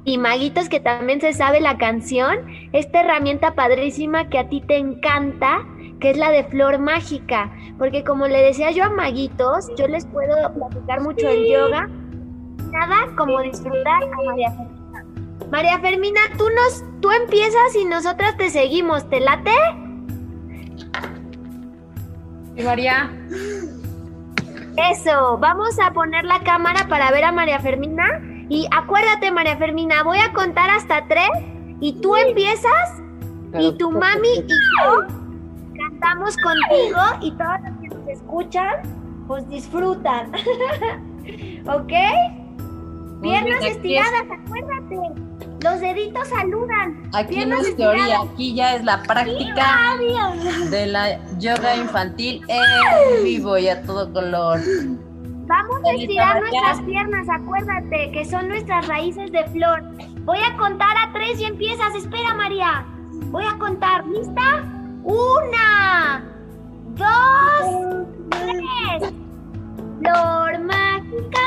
y 0.05 0.17
Maguitos 0.17 0.69
que 0.69 0.79
también 0.79 1.21
se 1.21 1.33
sabe 1.33 1.59
la 1.59 1.77
canción, 1.77 2.37
esta 2.71 3.01
herramienta 3.01 3.55
padrísima 3.55 4.29
que 4.29 4.39
a 4.39 4.47
ti 4.47 4.61
te 4.61 4.77
encanta, 4.77 5.65
que 5.99 6.11
es 6.11 6.17
la 6.17 6.31
de 6.31 6.43
flor 6.45 6.79
mágica, 6.79 7.51
porque 7.77 8.03
como 8.03 8.27
le 8.27 8.41
decía 8.41 8.71
yo 8.71 8.83
a 8.85 8.89
maguitos, 8.89 9.69
yo 9.77 9.87
les 9.87 10.05
puedo 10.05 10.35
platicar 10.53 11.01
mucho 11.01 11.27
del 11.27 11.45
yoga, 11.47 11.89
nada 12.71 13.07
como 13.17 13.41
disfrutar 13.41 14.03
a 14.03 14.23
María 14.25 14.51
Fermina. 14.51 15.05
María 15.51 15.79
Fermina, 15.79 16.21
tú 16.37 16.45
nos, 16.49 16.83
tú 17.01 17.11
empiezas 17.11 17.75
y 17.75 17.85
nosotras 17.85 18.37
te 18.37 18.49
seguimos, 18.49 19.09
¿te 19.09 19.19
late? 19.19 19.51
Sí, 22.55 22.63
María. 22.63 23.11
Eso, 24.91 25.37
vamos 25.37 25.77
a 25.79 25.91
poner 25.91 26.23
la 26.23 26.39
cámara 26.41 26.87
para 26.87 27.11
ver 27.11 27.25
a 27.25 27.31
María 27.31 27.59
Fermina. 27.59 28.21
Y 28.49 28.67
acuérdate, 28.71 29.31
María 29.31 29.57
Fermina, 29.57 30.03
voy 30.03 30.19
a 30.19 30.31
contar 30.33 30.69
hasta 30.69 31.05
tres 31.07 31.29
y 31.81 31.99
tú 32.01 32.15
empiezas 32.15 33.01
y 33.59 33.71
tu 33.77 33.91
mami 33.91 34.29
y 34.47 34.47
yo 34.47 35.18
cantamos 35.99 36.35
contigo 36.37 36.99
y 37.21 37.31
todos 37.31 37.59
los 37.63 37.77
que 37.79 37.87
nos 37.89 38.07
escuchan, 38.07 38.75
pues 39.27 39.47
disfrutan. 39.49 40.31
¿Ok? 41.67 41.93
Piernas 43.21 43.63
estiradas, 43.63 44.23
acuérdate. 44.31 45.21
Los 45.61 45.81
deditos 45.81 46.27
saludan. 46.29 47.09
Aquí 47.13 47.35
no 47.35 47.57
Piernas 47.57 47.67
es 47.67 47.75
teoría, 47.75 48.03
estiradas. 48.03 48.29
aquí 48.33 48.55
ya 48.55 48.75
es 48.75 48.85
la 48.85 49.03
práctica 49.03 49.97
de 50.71 50.87
la 50.87 51.27
yoga 51.37 51.75
infantil 51.75 52.41
en 52.47 53.23
vivo 53.23 53.57
y 53.57 53.67
a 53.67 53.81
todo 53.81 54.11
color. 54.13 54.59
Vamos 55.47 55.81
a 55.83 55.93
estirar 55.95 56.41
nuestras 56.41 56.81
piernas, 56.83 57.27
acuérdate 57.27 58.11
que 58.11 58.23
son 58.23 58.47
nuestras 58.47 58.87
raíces 58.87 59.31
de 59.31 59.43
flor. 59.45 59.83
Voy 60.23 60.37
a 60.37 60.55
contar 60.57 60.95
a 60.95 61.11
tres 61.11 61.41
y 61.41 61.45
empiezas. 61.45 61.93
Espera, 61.95 62.35
María. 62.35 62.85
Voy 63.31 63.43
a 63.43 63.57
contar. 63.57 64.05
¿Lista? 64.07 64.78
Una, 65.09 66.23
dos, 66.93 68.05
tres. 68.29 69.11
Flor 69.97 70.59
mágica, 70.59 71.45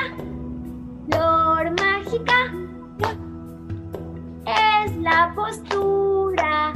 flor 1.09 1.71
mágica. 1.81 2.39
Es 4.47 4.97
la 4.97 5.33
postura. 5.37 6.73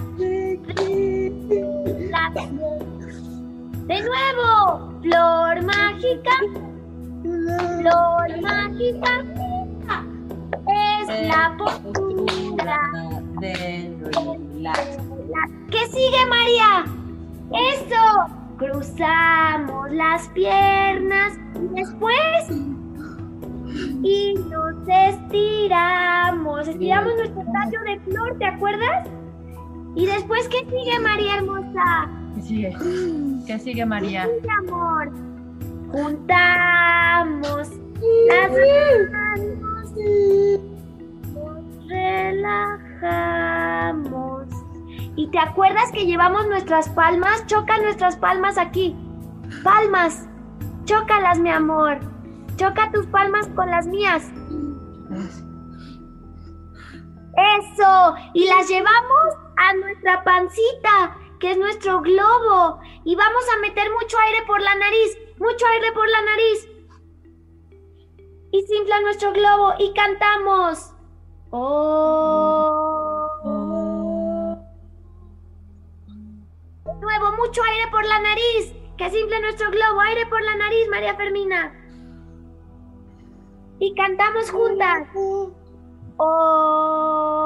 De 3.87 4.01
nuevo, 4.03 4.93
flor 5.03 5.63
mágica. 5.65 6.37
Flor 7.23 8.41
mágica 8.43 9.25
es 10.69 11.29
la 11.29 11.57
postura. 11.59 12.79
de 13.41 14.46
relax. 14.73 15.53
¿Qué 15.71 15.87
sigue, 15.87 16.27
María? 16.29 16.85
Eso. 17.75 18.33
Cruzamos 18.59 19.91
las 19.93 20.29
piernas 20.29 21.35
y 21.55 21.81
después 21.81 22.51
y 24.03 24.35
nos 24.51 24.75
estiramos. 24.89 26.69
Estiramos 26.69 27.15
nuestro 27.17 27.43
tallo 27.53 27.81
de 27.85 28.01
flor, 28.01 28.39
¿te 28.39 28.47
acuerdas? 28.47 29.09
Y 29.95 30.07
después, 30.07 30.49
¿qué 30.49 30.59
sigue, 30.59 30.99
María 31.01 31.37
hermosa? 31.37 32.11
¿Qué 32.35 32.43
sigue? 32.43 32.77
¿Qué 33.47 33.59
sigue, 33.59 33.87
María? 33.87 34.27
Mi 34.27 34.49
amor. 34.69 35.11
Juntamos 35.91 37.71
las 38.29 38.51
manos. 39.11 40.76
Relajamos. 43.03 43.97
¿Y 45.17 45.31
te 45.31 45.39
acuerdas 45.39 45.91
que 45.93 46.07
llevamos 46.07 46.47
nuestras 46.47 46.89
palmas? 46.91 47.47
Choca 47.47 47.79
nuestras 47.79 48.17
palmas 48.17 48.59
aquí. 48.59 48.97
Palmas. 49.65 50.29
Chócalas, 50.85 51.39
mi 51.41 51.51
amor. 51.51 51.99
Choca 52.57 52.91
tus 52.93 53.07
palmas 53.07 53.49
con 53.49 53.71
las 53.71 53.87
mías. 53.87 54.31
Eso. 57.59 58.15
Y 58.35 58.47
las 58.47 58.69
llevamos 58.69 59.35
a 59.57 59.75
nuestra 59.75 60.23
pancita, 60.23 61.17
que 61.41 61.53
es 61.53 61.59
nuestro 61.59 62.03
globo. 62.03 62.81
Y 63.05 63.17
vamos 63.17 63.45
a 63.55 63.61
meter 63.61 63.91
mucho 64.01 64.17
aire 64.27 64.47
por 64.47 64.61
la 64.61 64.75
nariz. 64.77 65.19
Mucho 65.39 65.67
aire 65.67 65.93
por 65.93 66.09
la 66.09 66.23
nariz. 66.23 66.69
Y 68.53 68.63
se 68.63 68.77
infla 68.77 69.01
nuestro 69.01 69.33
globo 69.33 69.75
y 69.79 69.93
cantamos. 69.93 70.96
Oh. 71.51 73.27
Nuevo, 77.01 77.33
mucho 77.37 77.63
aire 77.63 77.91
por 77.91 78.05
la 78.05 78.21
nariz. 78.21 78.75
Que 78.97 79.11
se 79.11 79.21
infle 79.21 79.41
nuestro 79.41 79.71
globo. 79.71 80.01
Aire 80.01 80.27
por 80.27 80.43
la 80.43 80.57
nariz, 80.57 80.89
María 80.91 81.15
Fermina. 81.15 81.73
Y 83.79 83.95
cantamos 83.95 84.51
juntas. 84.51 85.09
Oh. 86.17 87.37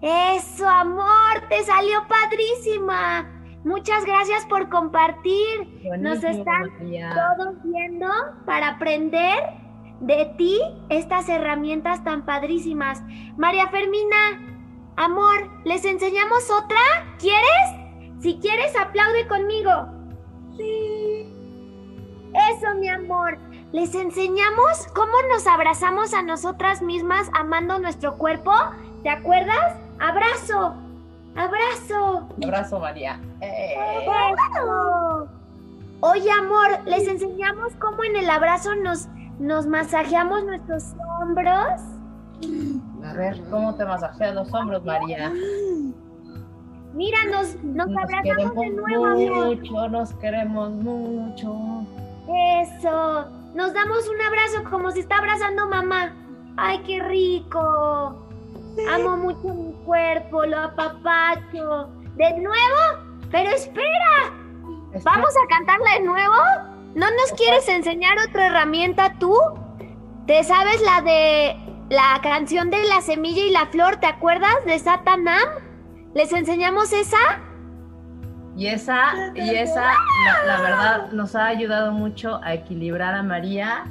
Eso, 0.00 0.68
amor, 0.68 1.42
te 1.48 1.62
salió 1.64 2.06
padrísima. 2.08 3.37
Muchas 3.64 4.04
gracias 4.04 4.46
por 4.46 4.68
compartir. 4.68 5.82
Nos 5.98 6.22
están 6.22 6.70
María. 6.78 7.10
todos 7.10 7.54
viendo 7.64 8.08
para 8.46 8.68
aprender 8.70 9.38
de 10.00 10.32
ti 10.36 10.60
estas 10.88 11.28
herramientas 11.28 12.02
tan 12.04 12.24
padrísimas. 12.24 13.02
María 13.36 13.68
Fermina, 13.68 14.40
amor, 14.96 15.50
¿les 15.64 15.84
enseñamos 15.84 16.50
otra? 16.50 16.78
¿Quieres? 17.18 18.20
Si 18.20 18.38
quieres, 18.38 18.74
aplaude 18.76 19.26
conmigo. 19.26 19.70
Sí. 20.56 21.26
Eso, 22.52 22.74
mi 22.78 22.88
amor. 22.88 23.38
¿Les 23.72 23.94
enseñamos 23.94 24.86
cómo 24.94 25.12
nos 25.32 25.46
abrazamos 25.46 26.14
a 26.14 26.22
nosotras 26.22 26.80
mismas 26.80 27.28
amando 27.34 27.78
nuestro 27.78 28.16
cuerpo? 28.16 28.52
¿Te 29.02 29.10
acuerdas? 29.10 29.76
Abrazo. 29.98 30.74
Abrazo. 31.38 32.28
Abrazo, 32.44 32.80
María. 32.80 33.20
Eh. 33.40 33.74
Eso. 34.54 35.28
Oye, 36.00 36.30
amor, 36.30 36.80
les 36.86 37.06
enseñamos 37.08 37.74
cómo 37.80 38.04
en 38.04 38.16
el 38.16 38.30
abrazo 38.30 38.74
nos, 38.76 39.08
nos 39.38 39.66
masajeamos 39.66 40.44
nuestros 40.44 40.94
hombros. 41.20 41.80
A 43.04 43.12
ver, 43.14 43.40
¿cómo 43.50 43.74
te 43.74 43.84
masajeas 43.84 44.34
los 44.34 44.52
hombros, 44.52 44.84
María? 44.84 45.32
Mira, 46.92 47.18
nos, 47.30 47.54
nos 47.62 47.88
Nos 47.88 47.96
abrazamos 48.02 48.54
de 48.56 48.70
nuevo, 48.70 49.06
amor. 49.06 49.56
mucho, 49.56 49.88
nos 49.88 50.12
queremos 50.14 50.70
mucho. 50.70 51.86
Eso. 52.62 53.26
Nos 53.54 53.72
damos 53.72 54.08
un 54.08 54.20
abrazo 54.20 54.70
como 54.70 54.90
si 54.90 55.00
está 55.00 55.18
abrazando 55.18 55.68
mamá. 55.68 56.12
Ay, 56.56 56.80
qué 56.86 57.00
rico. 57.02 58.27
Amo 58.86 59.16
mucho 59.16 59.54
mi 59.54 59.72
cuerpo, 59.84 60.44
lo 60.44 60.58
apapacho. 60.58 61.90
¿De 62.16 62.32
nuevo? 62.38 63.08
Pero 63.30 63.50
espera, 63.50 64.32
¿vamos 65.04 65.30
a 65.30 65.48
cantarla 65.48 65.92
de 65.94 66.00
nuevo? 66.00 66.34
¿No 66.94 67.06
nos 67.10 67.32
quieres 67.36 67.68
enseñar 67.68 68.16
otra 68.28 68.46
herramienta 68.46 69.14
tú? 69.18 69.34
¿Te 70.26 70.42
sabes 70.44 70.80
la 70.82 71.02
de 71.02 71.56
la 71.90 72.20
canción 72.22 72.70
de 72.70 72.84
la 72.84 73.00
semilla 73.00 73.42
y 73.42 73.50
la 73.50 73.66
flor? 73.66 73.96
¿Te 73.96 74.06
acuerdas 74.06 74.54
de 74.64 74.78
Satanam? 74.78 75.48
¿Les 76.14 76.32
enseñamos 76.32 76.92
esa? 76.92 77.18
Y 78.56 78.66
esa, 78.66 79.32
y 79.36 79.50
esa, 79.50 79.92
la, 80.24 80.44
la 80.44 80.60
verdad, 80.60 81.12
nos 81.12 81.36
ha 81.36 81.46
ayudado 81.46 81.92
mucho 81.92 82.40
a 82.42 82.54
equilibrar 82.54 83.14
a 83.14 83.22
María. 83.22 83.84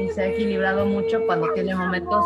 Y 0.00 0.08
se 0.10 0.22
ha 0.22 0.26
equilibrado 0.26 0.86
mucho 0.86 1.20
cuando 1.26 1.52
tiene 1.52 1.74
momentos 1.74 2.24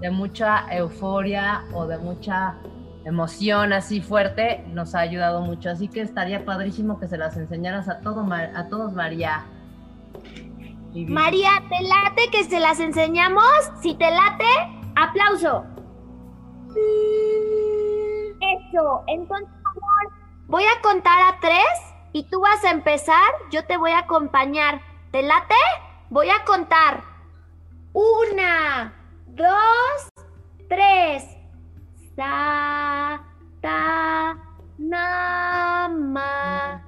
de 0.00 0.10
mucha 0.10 0.66
euforia 0.74 1.64
o 1.72 1.86
de 1.86 1.98
mucha 1.98 2.56
emoción 3.04 3.72
así 3.72 4.00
fuerte, 4.00 4.64
nos 4.68 4.94
ha 4.94 5.00
ayudado 5.00 5.40
mucho. 5.40 5.70
Así 5.70 5.88
que 5.88 6.00
estaría 6.00 6.44
padrísimo 6.44 6.98
que 6.98 7.08
se 7.08 7.16
las 7.16 7.36
enseñaras 7.36 7.88
a, 7.88 8.00
todo, 8.00 8.26
a 8.32 8.68
todos, 8.68 8.92
María. 8.92 9.46
María, 10.92 11.50
¿te 11.68 11.82
late 11.86 12.30
que 12.32 12.44
se 12.44 12.58
las 12.58 12.80
enseñamos? 12.80 13.44
Si 13.80 13.94
te 13.94 14.10
late, 14.10 14.44
aplauso. 14.96 15.64
Eso, 18.40 19.04
entonces, 19.06 19.48
amor, 19.48 20.12
voy 20.46 20.64
a 20.64 20.80
contar 20.82 21.18
a 21.22 21.38
tres 21.40 21.64
y 22.12 22.24
tú 22.24 22.40
vas 22.40 22.64
a 22.64 22.70
empezar, 22.70 23.30
yo 23.52 23.64
te 23.66 23.76
voy 23.76 23.92
a 23.92 24.00
acompañar. 24.00 24.80
¿Te 25.12 25.22
late? 25.22 25.54
Voy 26.10 26.28
a 26.28 26.44
contar. 26.44 27.02
Una, 27.92 28.92
dos, 29.28 30.08
tres. 30.68 31.24
Sa, 32.14 33.20
ta, 33.62 34.36
na, 34.78 35.88
ma. 35.88 36.82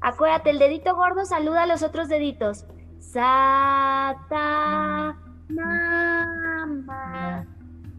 Acuérdate, 0.00 0.50
el 0.50 0.58
dedito 0.58 0.94
gordo 0.94 1.24
saluda 1.24 1.62
a 1.62 1.66
los 1.66 1.82
otros 1.82 2.08
deditos. 2.08 2.66
Sa, 2.98 4.14
ta, 4.28 5.16
na, 5.48 6.66
ma. 6.84 7.46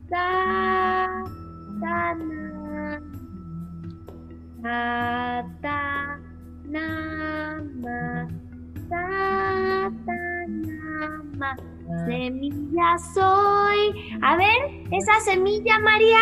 Sa, 0.10 1.10
Satana. 1.80 3.02
Satanama. 4.62 5.59
Satanama. 11.40 11.56
Semilla 12.06 12.98
soy. 13.14 14.20
A 14.22 14.36
ver, 14.36 14.58
esa 14.92 15.20
semilla, 15.22 15.80
María. 15.80 16.20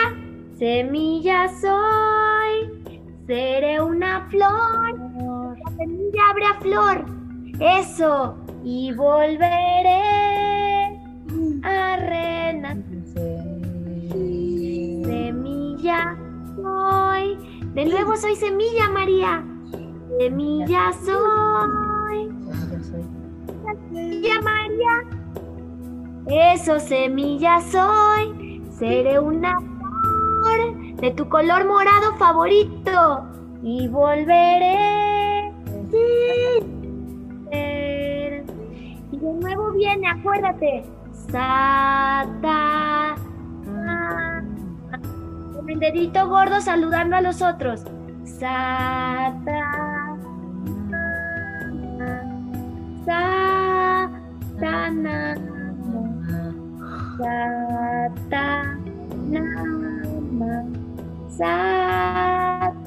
Semilla 0.57 1.47
soy. 1.49 2.84
Seré 3.26 3.82
una 3.82 4.28
flor. 4.30 4.93
La 5.63 5.72
semilla 5.78 6.22
abre 6.32 6.45
a 6.45 6.53
flor. 6.61 7.05
Eso. 7.59 8.38
Y 8.63 8.93
volveré 8.93 10.01
a 11.63 11.97
renacer. 11.97 13.13
Semilla 15.03 16.18
soy. 16.55 17.38
De 17.74 17.86
nuevo 17.86 18.15
soy 18.15 18.36
semilla, 18.36 18.89
María. 18.89 19.43
Semilla 20.20 20.91
soy. 20.93 22.30
Semilla, 23.91 24.41
María. 24.41 24.57
Eso, 26.30 26.80
semilla 26.80 27.59
soy. 27.61 28.61
Seré 28.71 29.17
una 29.19 29.57
flor 29.59 30.95
de 30.97 31.11
tu 31.11 31.30
color 31.30 31.65
morado 31.65 32.15
favorito. 32.17 33.28
Y 33.63 33.88
volveré. 33.88 35.51
Y 39.11 39.17
de 39.17 39.34
nuevo 39.34 39.71
viene, 39.71 40.09
acuérdate. 40.09 40.84
Sata. 41.32 43.15
Con 45.55 45.69
el 45.69 45.80
dedito 45.80 46.28
gordo 46.28 46.59
saludando 46.61 47.15
a 47.15 47.21
los 47.21 47.41
otros. 47.41 47.84
Sata. 48.25 49.63
Satana. 54.57 55.57
Satanama. 57.18 58.53
Satanama. 61.30 62.78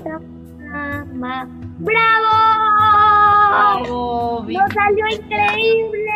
¡Bravo! 1.78 2.36
Bravo, 3.50 4.42
Vicky. 4.42 4.60
¡Nos 4.60 4.72
salió 4.72 5.04
increíble! 5.08 6.12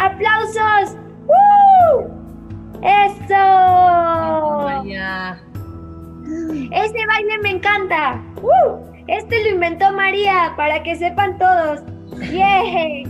¡Aplausos! 0.00 0.96
¡Uh! 1.26 2.08
¡Eso! 2.82 3.44
María. 4.64 5.38
Este 6.72 7.06
baile 7.06 7.38
me 7.42 7.50
encanta. 7.50 8.20
¡Uh! 8.42 8.78
Este 9.08 9.42
lo 9.44 9.50
inventó 9.50 9.92
María, 9.92 10.54
para 10.56 10.82
que 10.82 10.96
sepan 10.96 11.38
todos. 11.38 11.82
¡Yay! 12.30 13.04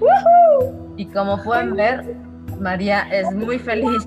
¡Woohoo! 0.00 0.94
Y 0.96 1.06
como 1.06 1.42
pueden 1.42 1.74
ver, 1.76 2.16
María 2.60 3.02
es 3.12 3.32
muy 3.34 3.58
feliz 3.58 4.06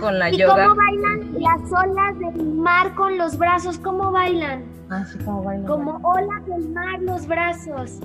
con 0.00 0.18
la 0.18 0.30
¿Y 0.30 0.38
yoga. 0.38 0.64
cómo 0.68 0.76
bailan 0.76 1.32
las 1.40 1.72
olas 1.72 2.18
del 2.18 2.44
mar 2.54 2.94
con 2.94 3.16
los 3.18 3.38
brazos? 3.38 3.78
¿Cómo 3.78 4.10
bailan? 4.12 4.64
Así 4.90 5.18
como 5.18 5.42
baila. 5.44 5.66
Como 5.66 6.00
olas 6.02 6.46
del 6.46 6.68
mar 6.70 7.00
los 7.02 7.26
brazos. 7.26 7.98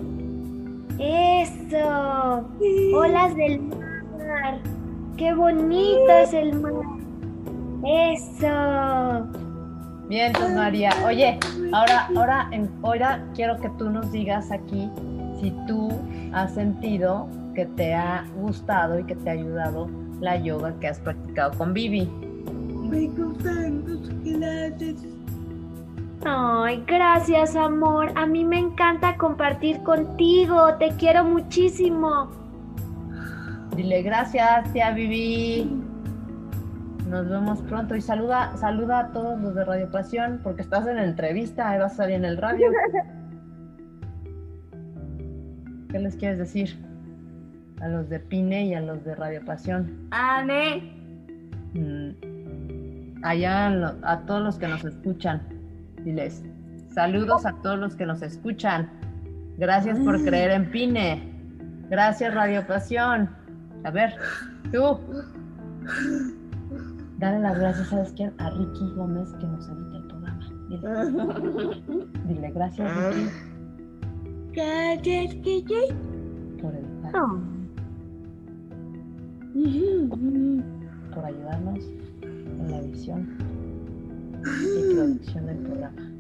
Eso. 1.00 2.46
Olas 2.96 3.36
del 3.36 3.62
mar. 3.62 4.60
Qué 5.18 5.34
bonito 5.34 6.12
es 6.12 6.34
el 6.34 6.60
mar. 6.60 6.74
Eso. 7.86 9.28
Bien, 10.08 10.32
pues 10.34 10.54
María. 10.56 10.92
Oye, 11.06 11.40
ahora, 11.72 12.08
ahora, 12.16 12.48
en- 12.52 12.70
ahora 12.84 13.24
quiero 13.34 13.58
que 13.58 13.70
tú 13.78 13.90
nos 13.90 14.12
digas 14.12 14.52
aquí 14.52 14.90
si 15.40 15.52
tú 15.68 15.90
has 16.34 16.54
sentido 16.54 17.28
que 17.54 17.66
te 17.66 17.94
ha 17.94 18.26
gustado 18.36 19.00
y 19.00 19.06
que 19.06 19.16
te 19.16 19.30
ha 19.30 19.34
ayudado 19.34 19.90
la 20.20 20.38
yoga 20.38 20.74
que 20.80 20.88
has 20.88 21.00
practicado 21.00 21.58
con 21.58 21.74
Vivi. 21.74 22.10
Me 22.90 23.08
gustan 23.08 23.84
tus 23.84 24.10
clases. 24.24 25.06
Ay, 26.26 26.84
gracias, 26.88 27.56
amor. 27.56 28.12
A 28.16 28.26
mí 28.26 28.46
me 28.46 28.60
encanta 28.60 29.18
compartir 29.18 29.82
contigo. 29.84 30.76
Te 30.80 30.90
quiero 30.92 31.26
muchísimo. 31.26 32.32
Dile 33.76 34.04
gracias, 34.04 34.72
tía 34.72 34.92
Vivi. 34.92 35.70
Nos 37.10 37.28
vemos 37.28 37.62
pronto 37.64 37.96
y 37.96 38.02
saluda, 38.02 38.56
saluda 38.58 39.00
a 39.00 39.12
todos 39.12 39.42
los 39.42 39.56
de 39.56 39.66
Radio 39.66 39.90
Pasión 39.92 40.40
porque 40.44 40.62
estás 40.62 40.88
en 40.88 40.98
entrevista, 40.98 41.70
ahí 41.70 41.80
vas 41.80 41.94
a 41.94 41.98
salir 41.98 42.16
en 42.16 42.26
el 42.26 42.38
radio. 42.38 42.72
¿Qué 45.90 46.00
les 46.00 46.16
quieres 46.16 46.40
decir? 46.40 46.93
A 47.82 47.88
los 47.88 48.10
de 48.10 48.20
Pine 48.20 48.68
y 48.68 48.74
a 48.74 48.82
los 48.82 49.04
de 49.04 49.16
Radio 49.16 49.44
Pasión. 49.46 50.08
Ane. 50.12 50.94
Mm, 51.74 53.24
Allá 53.24 53.68
a 54.04 54.20
todos 54.26 54.44
los 54.44 54.58
que 54.58 54.68
nos 54.68 54.84
escuchan. 54.84 55.42
Diles, 56.04 56.44
saludos 56.94 57.46
a 57.46 57.54
todos 57.62 57.80
los 57.80 57.96
que 57.96 58.06
nos 58.06 58.22
escuchan. 58.22 58.90
Gracias 59.58 59.98
por 60.00 60.22
creer 60.24 60.52
en 60.52 60.70
Pine. 60.72 61.24
Gracias 61.90 62.34
Radio 62.34 62.66
Pasión. 62.68 63.30
A 63.86 63.92
ver, 63.92 64.14
tú. 64.72 65.00
Dale 67.18 67.40
las 67.40 67.58
gracias, 67.58 67.88
¿sabes 67.88 68.14
quién? 68.18 68.34
A 68.40 68.50
Ricky 68.50 68.92
Gómez 68.96 69.30
que 69.40 69.46
nos 69.48 69.70
edita 69.70 69.98
el 69.98 70.08
programa. 70.08 70.40
Dile, 70.68 72.08
dile 72.28 72.52
gracias 72.52 72.92
Ricky 74.52 75.64
Gracias, 75.64 75.96
por 76.62 76.74
Oh, 77.16 77.40
por 81.14 81.26
ayudarnos 81.26 81.80
en 82.22 82.72
la 82.72 82.78
edición 82.80 83.38
y 84.42 84.94
producción 84.96 85.46
del 85.46 85.58
programa. 85.58 86.14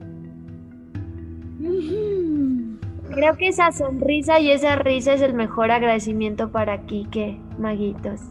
Creo 3.13 3.36
que 3.36 3.47
esa 3.47 3.71
sonrisa 3.71 4.39
y 4.39 4.51
esa 4.51 4.75
risa 4.75 5.13
es 5.13 5.21
el 5.21 5.34
mejor 5.34 5.71
agradecimiento 5.71 6.51
para 6.51 6.86
Kike, 6.86 7.39
Maguitos. 7.59 8.21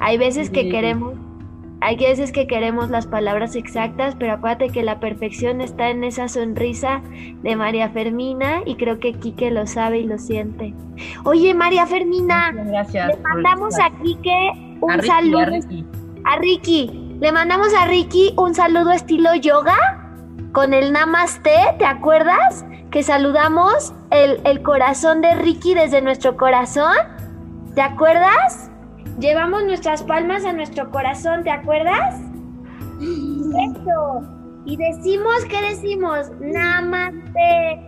Hay 0.00 0.18
veces 0.18 0.50
que 0.50 0.68
queremos, 0.68 1.14
hay 1.80 1.96
veces 1.96 2.32
que 2.32 2.46
queremos 2.46 2.88
las 2.90 3.06
palabras 3.06 3.56
exactas, 3.56 4.16
pero 4.18 4.34
acuérdate 4.34 4.70
que 4.70 4.82
la 4.82 5.00
perfección 5.00 5.60
está 5.60 5.90
en 5.90 6.02
esa 6.04 6.28
sonrisa 6.28 7.02
de 7.42 7.56
María 7.56 7.90
Fermina 7.90 8.62
y 8.64 8.76
creo 8.76 8.98
que 9.00 9.12
Kike 9.12 9.50
lo 9.50 9.66
sabe 9.66 9.98
y 9.98 10.04
lo 10.06 10.18
siente. 10.18 10.74
Oye, 11.24 11.52
María 11.54 11.86
Fermina, 11.86 12.52
Muchas 12.52 12.68
gracias. 12.68 13.08
le 13.08 13.22
mandamos 13.22 13.78
a. 13.78 13.90
Kike 14.02 14.78
un 14.80 14.90
A 14.90 14.96
Ricky, 14.96 15.06
saludo 15.08 15.38
a 15.38 15.44
Ricky. 15.46 15.86
a 16.24 16.36
Ricky. 16.38 17.16
Le 17.20 17.32
mandamos 17.32 17.68
a 17.74 17.86
Ricky 17.86 18.32
un 18.36 18.54
saludo 18.54 18.90
estilo 18.92 19.34
yoga 19.34 19.76
con 20.52 20.72
el 20.72 20.92
namaste, 20.92 21.54
¿te 21.78 21.84
acuerdas? 21.84 22.64
Que 22.90 23.02
saludamos 23.02 23.92
el, 24.10 24.40
el 24.44 24.62
corazón 24.62 25.20
de 25.20 25.34
Ricky 25.34 25.74
desde 25.74 26.00
nuestro 26.00 26.36
corazón. 26.36 26.94
¿Te 27.74 27.82
acuerdas? 27.82 28.70
Llevamos 29.18 29.64
nuestras 29.64 30.02
palmas 30.02 30.44
a 30.44 30.52
nuestro 30.52 30.90
corazón, 30.90 31.44
¿te 31.44 31.50
acuerdas? 31.50 32.20
Eso. 33.00 34.22
Y 34.64 34.76
decimos, 34.76 35.44
¿qué 35.48 35.60
decimos? 35.62 36.30
Namaste. 36.40 37.80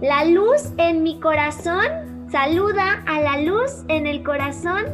La 0.00 0.24
luz 0.24 0.72
en 0.78 1.02
mi 1.02 1.20
corazón 1.20 1.84
saluda 2.30 3.02
a 3.06 3.20
la 3.20 3.40
luz 3.42 3.84
en 3.88 4.06
el 4.06 4.22
corazón 4.22 4.84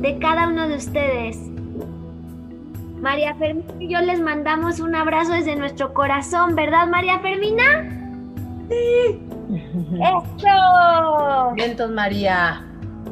de 0.00 0.18
cada 0.18 0.48
uno 0.48 0.68
de 0.68 0.76
ustedes. 0.76 1.38
María 3.00 3.34
Fermina 3.36 3.72
y 3.78 3.88
yo 3.88 4.00
les 4.00 4.20
mandamos 4.20 4.80
un 4.80 4.94
abrazo 4.94 5.32
desde 5.32 5.56
nuestro 5.56 5.94
corazón, 5.94 6.54
¿verdad, 6.54 6.86
María 6.88 7.18
Fermina? 7.20 7.88
¡Eso! 9.54 11.52
Vientos 11.54 11.90
María. 11.90 12.64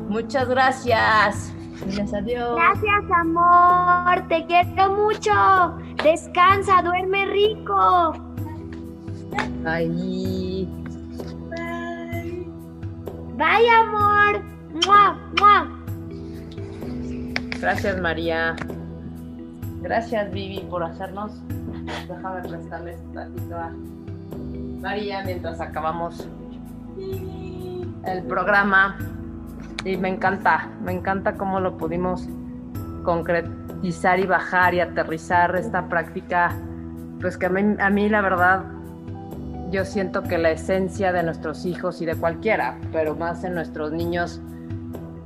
Muchas 0.09 0.49
gracias. 0.49 1.53
Diles 1.87 2.13
adiós. 2.13 2.57
Gracias, 2.57 3.11
amor. 3.21 4.29
Te 4.29 4.45
quiero 4.47 4.93
mucho. 4.95 5.79
Descansa, 6.03 6.83
duerme 6.83 7.27
rico. 7.27 8.13
Ahí. 9.65 10.69
Bye, 13.37 13.71
amor. 13.71 14.43
¡Mua, 14.87 15.19
mua! 15.41 15.79
Gracias 17.61 18.01
María. 18.01 18.57
Gracias 19.83 20.31
Vivi 20.33 20.61
por 20.71 20.83
hacernos. 20.83 21.33
Déjame 22.09 22.49
prestarles 22.49 23.01
un 23.01 23.15
ratito 23.15 23.57
a 23.57 23.73
María 24.81 25.23
mientras 25.25 25.61
acabamos 25.61 26.29
el 28.05 28.23
programa. 28.25 28.99
Y 29.85 29.97
me 29.97 30.09
encanta, 30.09 30.69
me 30.83 30.93
encanta 30.93 31.35
cómo 31.35 31.61
lo 31.61 31.77
pudimos 31.77 32.29
concretizar 33.05 34.19
y 34.19 34.27
bajar 34.27 34.75
y 34.75 34.81
aterrizar 34.81 35.55
esta 35.57 35.89
práctica, 35.89 36.55
pues 37.21 37.37
que 37.39 37.47
a 37.47 37.49
mí, 37.49 37.77
a 37.79 37.91
mí 37.91 38.09
la 38.09 38.21
verdad 38.21 38.65
yo 39.71 39.85
siento 39.85 40.23
que 40.23 40.39
la 40.39 40.51
esencia 40.51 41.13
de 41.13 41.23
nuestros 41.23 41.65
hijos 41.65 42.01
y 42.01 42.07
de 42.07 42.17
cualquiera, 42.17 42.79
pero 42.93 43.15
más 43.15 43.45
en 43.45 43.55
nuestros 43.55 43.93
niños, 43.93 44.41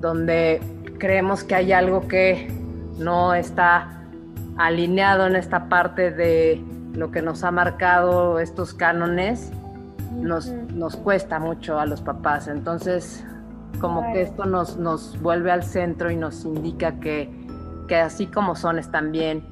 donde 0.00 0.60
creemos 0.98 1.44
que 1.44 1.54
hay 1.54 1.72
algo 1.72 2.06
que 2.08 2.48
no 2.98 3.34
está 3.34 4.02
alineado 4.58 5.26
en 5.26 5.36
esta 5.36 5.68
parte 5.68 6.10
de 6.10 6.62
lo 6.94 7.10
que 7.10 7.22
nos 7.22 7.44
ha 7.44 7.50
marcado 7.50 8.38
estos 8.38 8.74
cánones, 8.74 9.52
nos, 10.12 10.48
nos 10.48 10.96
cuesta 10.96 11.38
mucho 11.38 11.78
a 11.78 11.86
los 11.86 12.00
papás. 12.00 12.48
Entonces, 12.48 13.24
como 13.80 14.12
que 14.12 14.22
esto 14.22 14.44
nos, 14.44 14.76
nos 14.76 15.20
vuelve 15.20 15.50
al 15.50 15.62
centro 15.62 16.10
y 16.10 16.16
nos 16.16 16.44
indica 16.44 17.00
que, 17.00 17.30
que 17.88 17.96
así 17.96 18.26
como 18.26 18.54
son 18.54 18.78
están 18.78 19.12
bien, 19.12 19.44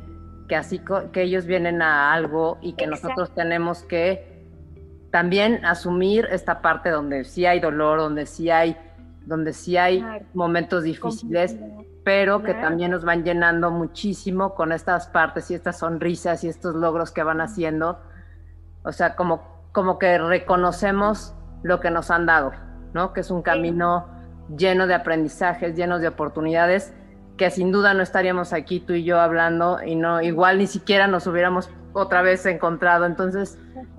que 0.48 0.56
así 0.56 0.80
que 1.12 1.22
ellos 1.22 1.46
vienen 1.46 1.82
a 1.82 2.12
algo 2.12 2.58
y 2.60 2.74
que 2.74 2.86
nosotros 2.86 3.34
tenemos 3.34 3.82
que 3.84 4.46
también 5.10 5.64
asumir 5.64 6.28
esta 6.30 6.60
parte 6.62 6.90
donde 6.90 7.24
sí 7.24 7.46
hay 7.46 7.60
dolor, 7.60 7.98
donde 7.98 8.26
sí 8.26 8.50
hay, 8.50 8.76
donde 9.26 9.52
sí 9.52 9.76
hay 9.76 10.04
momentos 10.34 10.84
difíciles, 10.84 11.56
pero 12.10 12.42
que 12.42 12.54
también 12.54 12.90
nos 12.90 13.04
van 13.04 13.22
llenando 13.22 13.70
muchísimo 13.70 14.56
con 14.56 14.72
estas 14.72 15.06
partes 15.06 15.48
y 15.48 15.54
estas 15.54 15.78
sonrisas 15.78 16.42
y 16.42 16.48
estos 16.48 16.74
logros 16.74 17.12
que 17.12 17.22
van 17.22 17.40
haciendo. 17.40 18.00
O 18.82 18.90
sea, 18.90 19.14
como, 19.14 19.62
como 19.70 19.96
que 20.00 20.18
reconocemos 20.18 21.36
lo 21.62 21.78
que 21.78 21.92
nos 21.92 22.10
han 22.10 22.26
dado, 22.26 22.50
¿no? 22.94 23.12
Que 23.12 23.20
es 23.20 23.30
un 23.30 23.42
camino 23.42 24.08
lleno 24.56 24.88
de 24.88 24.94
aprendizajes, 24.94 25.76
lleno 25.76 26.00
de 26.00 26.08
oportunidades, 26.08 26.92
que 27.36 27.48
sin 27.52 27.70
duda 27.70 27.94
no 27.94 28.02
estaríamos 28.02 28.52
aquí 28.52 28.80
tú 28.80 28.94
y 28.94 29.04
yo 29.04 29.20
hablando 29.20 29.80
y 29.80 29.94
no, 29.94 30.20
igual 30.20 30.58
ni 30.58 30.66
siquiera 30.66 31.06
nos 31.06 31.28
hubiéramos 31.28 31.70
otra 31.92 32.22
vez 32.22 32.44
encontrado. 32.44 33.06
Entonces, 33.06 33.56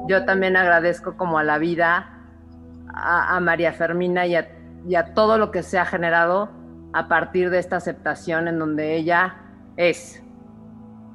yo 0.09 0.25
también 0.25 0.57
agradezco 0.57 1.15
como 1.15 1.39
a 1.39 1.45
la 1.45 1.59
vida, 1.59 2.09
a, 2.93 3.39
María 3.39 3.71
Fermina 3.71 4.25
y 4.25 4.35
a, 4.35 4.49
y 4.85 4.95
a 4.95 5.13
todo 5.13 5.37
lo 5.37 5.49
que 5.49 5.63
se 5.63 5.79
ha 5.79 5.85
generado 5.85 6.59
a 6.93 7.07
partir 7.07 7.49
de 7.49 7.59
esta 7.59 7.77
aceptación 7.77 8.47
en 8.47 8.59
donde 8.59 8.95
ella 8.95 9.35
es. 9.77 10.21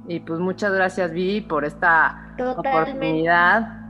Y 0.08 0.20
pues 0.20 0.40
muchas 0.40 0.72
gracias 0.72 1.12
Vivi 1.12 1.40
por 1.40 1.64
esta 1.64 2.34
oportunidad. 2.38 3.80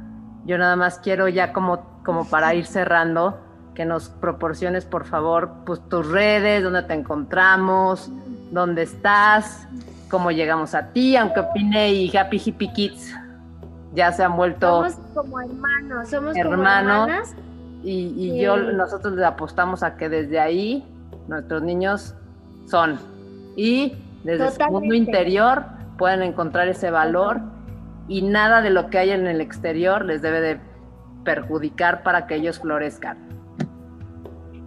Yo 0.45 0.59
nada 0.59 0.76
más 0.76 0.99
quiero 0.99 1.28
ya 1.28 1.53
como, 1.53 2.03
como 2.05 2.28
para 2.28 2.55
ir 2.55 2.66
cerrando, 2.66 3.39
que 3.74 3.84
nos 3.84 4.09
proporciones 4.09 4.84
por 4.84 5.05
favor 5.05 5.51
pues 5.66 5.80
tus 5.89 6.09
redes, 6.09 6.62
dónde 6.62 6.82
te 6.82 6.95
encontramos, 6.95 8.11
dónde 8.51 8.82
estás, 8.82 9.68
cómo 10.11 10.30
llegamos 10.30 10.74
a 10.74 10.93
ti, 10.93 11.16
aunque 11.16 11.41
opine 11.41 11.93
y 11.93 12.16
Happy 12.16 12.41
Hippie 12.45 12.72
Kids 12.72 13.14
ya 13.97 14.12
se 14.12 14.22
han 14.22 14.37
vuelto 14.37 14.91
somos 14.91 14.95
como 15.14 15.41
hermanos, 15.41 16.09
somos 16.11 16.37
hermanos 16.37 17.34
y, 17.82 18.12
y 18.16 18.41
yo 18.41 18.57
nosotros 18.57 19.14
le 19.14 19.24
apostamos 19.24 19.82
a 19.82 19.97
que 19.97 20.09
desde 20.09 20.39
ahí 20.39 20.84
nuestros 21.28 21.62
niños 21.62 22.14
son. 22.66 22.98
Y 23.57 23.94
desde 24.24 24.50
su 24.50 24.70
mundo 24.70 24.94
interior 24.94 25.64
pueden 25.98 26.22
encontrar 26.22 26.68
ese 26.68 26.90
valor 26.90 27.40
y 28.09 28.22
nada 28.22 28.61
de 28.61 28.70
lo 28.70 28.90
que 28.90 28.98
hay 28.98 29.11
en 29.11 29.26
el 29.26 29.40
exterior 29.40 30.04
les 30.04 30.22
debe 30.22 30.40
de 30.40 30.61
perjudicar 31.24 32.02
para 32.02 32.26
que 32.26 32.36
ellos 32.36 32.61
florezcan. 32.61 33.26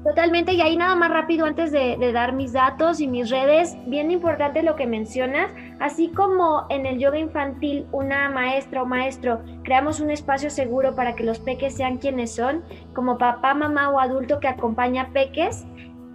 Totalmente, 0.03 0.53
y 0.53 0.61
ahí 0.61 0.77
nada 0.77 0.95
más 0.95 1.11
rápido 1.11 1.45
antes 1.45 1.73
de, 1.73 1.97
de, 1.99 2.13
dar 2.13 2.31
mis 2.31 2.53
datos 2.53 3.01
y 3.01 3.07
mis 3.07 3.29
redes, 3.29 3.75
bien 3.85 4.11
importante 4.11 4.63
lo 4.63 4.77
que 4.77 4.87
mencionas, 4.87 5.51
así 5.81 6.07
como 6.07 6.65
en 6.69 6.85
el 6.85 6.99
yoga 6.99 7.19
infantil 7.19 7.85
una 7.91 8.29
maestra 8.29 8.81
o 8.81 8.85
maestro 8.85 9.41
creamos 9.63 9.99
un 9.99 10.09
espacio 10.09 10.49
seguro 10.49 10.95
para 10.95 11.15
que 11.15 11.25
los 11.25 11.39
peques 11.39 11.75
sean 11.75 11.97
quienes 11.97 12.33
son, 12.33 12.63
como 12.93 13.17
papá, 13.17 13.53
mamá 13.53 13.89
o 13.89 13.99
adulto 13.99 14.39
que 14.39 14.47
acompaña 14.47 15.09
peques, 15.11 15.65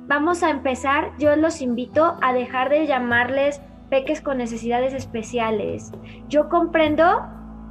vamos 0.07 0.43
a 0.43 0.51
empezar, 0.51 1.13
yo 1.19 1.35
los 1.37 1.61
invito 1.61 2.17
a 2.23 2.33
dejar 2.33 2.71
de 2.71 2.87
llamarles 2.87 3.61
peques 3.91 4.21
con 4.21 4.39
necesidades 4.39 4.95
especiales. 4.95 5.93
Yo 6.29 6.49
comprendo 6.49 7.23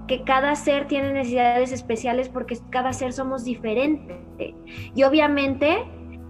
que 0.08 0.24
cada 0.24 0.56
ser 0.56 0.88
tiene 0.88 1.14
necesidades 1.14 1.72
especiales 1.72 2.30
porque 2.30 2.58
cada 2.70 2.94
ser 2.94 3.14
somos 3.14 3.44
diferentes. 3.44 4.18
Y 4.96 5.04
obviamente 5.04 5.86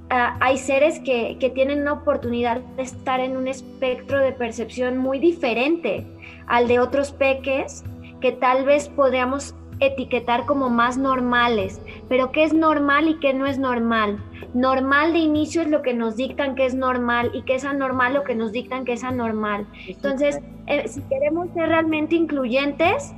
ah, 0.10 0.38
hay 0.40 0.58
seres 0.58 1.00
que, 1.00 1.38
que, 1.40 1.50
tienen 1.50 1.82
una 1.82 1.94
oportunidad 1.94 2.62
de 2.76 2.84
estar 2.84 3.20
en 3.20 3.36
un 3.36 3.48
espectro 3.48 4.20
de 4.20 4.32
percepción 4.32 4.98
muy 4.98 5.20
diferente 5.20 6.06
al 6.48 6.68
de 6.68 6.80
otros 6.80 7.12
peques 7.12 7.84
que 8.22 8.32
tal 8.32 8.66
vez 8.66 8.90
podríamos 8.90 9.56
etiquetar 9.80 10.46
como 10.46 10.70
más 10.70 10.98
normales. 10.98 11.82
Pero 12.10 12.32
¿qué 12.32 12.44
es 12.44 12.54
normal 12.54 13.08
y 13.08 13.20
qué 13.20 13.34
no 13.34 13.46
es 13.46 13.58
normal? 13.58 14.24
Normal 14.54 15.14
de 15.14 15.20
inicio 15.20 15.62
es 15.62 15.68
lo 15.68 15.82
que 15.82 15.94
nos 15.94 16.16
dictan 16.16 16.56
que 16.56 16.66
es 16.66 16.76
normal 16.76 17.32
y 17.34 17.44
que 17.44 17.56
es 17.56 17.66
anormal 17.66 18.14
lo 18.14 18.24
que 18.24 18.36
nos 18.36 18.52
dictan 18.52 18.86
que 18.86 18.94
es 18.94 19.04
anormal. 19.04 19.68
Entonces, 19.88 20.40
eh, 20.68 20.88
si 20.88 21.02
queremos 21.04 21.50
ser 21.54 21.70
realmente 21.70 22.16
incluyentes, 22.16 23.14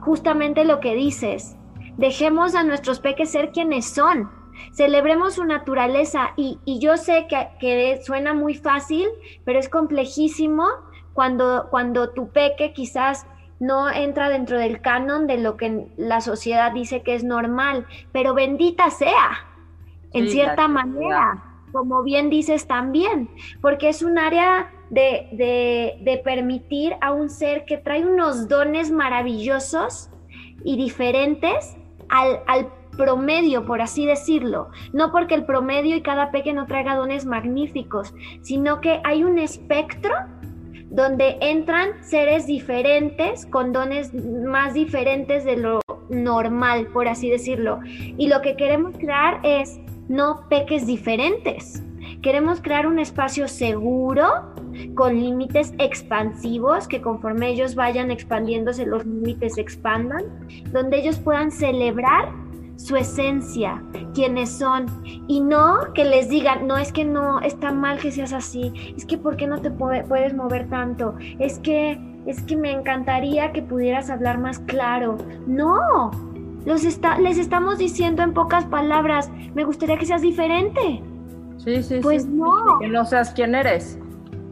justamente 0.00 0.64
lo 0.64 0.80
que 0.80 0.94
dices, 0.94 1.56
dejemos 1.96 2.54
a 2.54 2.62
nuestros 2.62 3.00
peques 3.00 3.30
ser 3.30 3.50
quienes 3.50 3.86
son. 3.86 4.30
Celebremos 4.72 5.34
su 5.34 5.44
naturaleza 5.44 6.32
y, 6.36 6.58
y 6.64 6.78
yo 6.78 6.96
sé 6.96 7.26
que, 7.28 7.48
que, 7.60 8.00
suena 8.02 8.32
muy 8.32 8.54
fácil, 8.54 9.06
pero 9.44 9.58
es 9.58 9.68
complejísimo 9.68 10.64
cuando, 11.12 11.68
cuando 11.70 12.10
tu 12.10 12.28
peque 12.28 12.72
quizás 12.72 13.26
no 13.60 13.90
entra 13.90 14.28
dentro 14.28 14.58
del 14.58 14.80
canon 14.80 15.26
de 15.26 15.38
lo 15.38 15.56
que 15.56 15.86
la 15.96 16.20
sociedad 16.20 16.72
dice 16.72 17.02
que 17.02 17.14
es 17.14 17.24
normal, 17.24 17.86
pero 18.12 18.34
bendita 18.34 18.90
sea, 18.90 19.46
en 20.12 20.28
cierta 20.28 20.68
manera, 20.68 21.42
como 21.72 22.02
bien 22.02 22.30
dices 22.30 22.66
también, 22.66 23.28
porque 23.60 23.88
es 23.88 24.02
un 24.02 24.18
área 24.18 24.70
de, 24.90 25.98
de, 26.00 26.18
permitir 26.24 26.94
a 27.00 27.12
un 27.12 27.28
ser 27.28 27.64
que 27.64 27.76
trae 27.76 28.06
unos 28.06 28.48
dones 28.48 28.90
maravillosos 28.90 30.10
y 30.64 30.76
diferentes 30.76 31.76
al, 32.08 32.40
al 32.46 32.72
promedio, 32.96 33.66
por 33.66 33.82
así 33.82 34.06
decirlo. 34.06 34.70
No 34.92 35.12
porque 35.12 35.34
el 35.34 35.44
promedio 35.44 35.96
y 35.96 36.02
cada 36.02 36.30
peque 36.30 36.52
no 36.52 36.66
traiga 36.66 36.96
dones 36.96 37.26
magníficos, 37.26 38.14
sino 38.42 38.80
que 38.80 39.00
hay 39.04 39.24
un 39.24 39.38
espectro 39.38 40.14
donde 40.96 41.36
entran 41.42 42.02
seres 42.02 42.46
diferentes, 42.46 43.44
con 43.44 43.74
dones 43.74 44.14
más 44.14 44.72
diferentes 44.72 45.44
de 45.44 45.58
lo 45.58 45.80
normal, 46.08 46.86
por 46.86 47.06
así 47.06 47.28
decirlo. 47.28 47.80
Y 48.16 48.28
lo 48.28 48.40
que 48.40 48.56
queremos 48.56 48.96
crear 48.96 49.40
es 49.42 49.78
no 50.08 50.48
peques 50.48 50.86
diferentes. 50.86 51.82
Queremos 52.22 52.62
crear 52.62 52.86
un 52.86 52.98
espacio 52.98 53.46
seguro, 53.46 54.26
con 54.94 55.20
límites 55.20 55.74
expansivos, 55.78 56.88
que 56.88 57.02
conforme 57.02 57.50
ellos 57.50 57.74
vayan 57.74 58.10
expandiéndose, 58.10 58.86
los 58.86 59.04
límites 59.04 59.58
expandan, 59.58 60.24
donde 60.72 60.98
ellos 60.98 61.18
puedan 61.18 61.50
celebrar 61.50 62.32
su 62.76 62.96
esencia, 62.96 63.82
quienes 64.14 64.50
son, 64.50 64.86
y 65.26 65.40
no 65.40 65.92
que 65.94 66.04
les 66.04 66.28
digan, 66.28 66.66
no 66.66 66.76
es 66.76 66.92
que 66.92 67.04
no 67.04 67.40
está 67.40 67.72
mal 67.72 67.98
que 67.98 68.12
seas 68.12 68.32
así, 68.32 68.94
es 68.96 69.04
que 69.04 69.18
por 69.18 69.36
qué 69.36 69.46
no 69.46 69.60
te 69.60 69.70
puedes 69.70 70.34
mover 70.34 70.68
tanto, 70.68 71.14
es 71.38 71.58
que 71.58 71.98
es 72.26 72.42
que 72.42 72.56
me 72.56 72.72
encantaría 72.72 73.52
que 73.52 73.62
pudieras 73.62 74.10
hablar 74.10 74.38
más 74.38 74.58
claro. 74.58 75.16
No, 75.46 76.10
los 76.64 76.84
está, 76.84 77.18
les 77.18 77.38
estamos 77.38 77.78
diciendo 77.78 78.22
en 78.22 78.34
pocas 78.34 78.64
palabras, 78.64 79.30
me 79.54 79.64
gustaría 79.64 79.96
que 79.96 80.06
seas 80.06 80.22
diferente. 80.22 81.02
Sí, 81.58 81.82
sí, 81.82 82.00
pues 82.02 82.26
no. 82.26 82.78
Que 82.80 82.88
no 82.88 83.04
seas 83.04 83.32
quien 83.32 83.54
eres. 83.54 83.98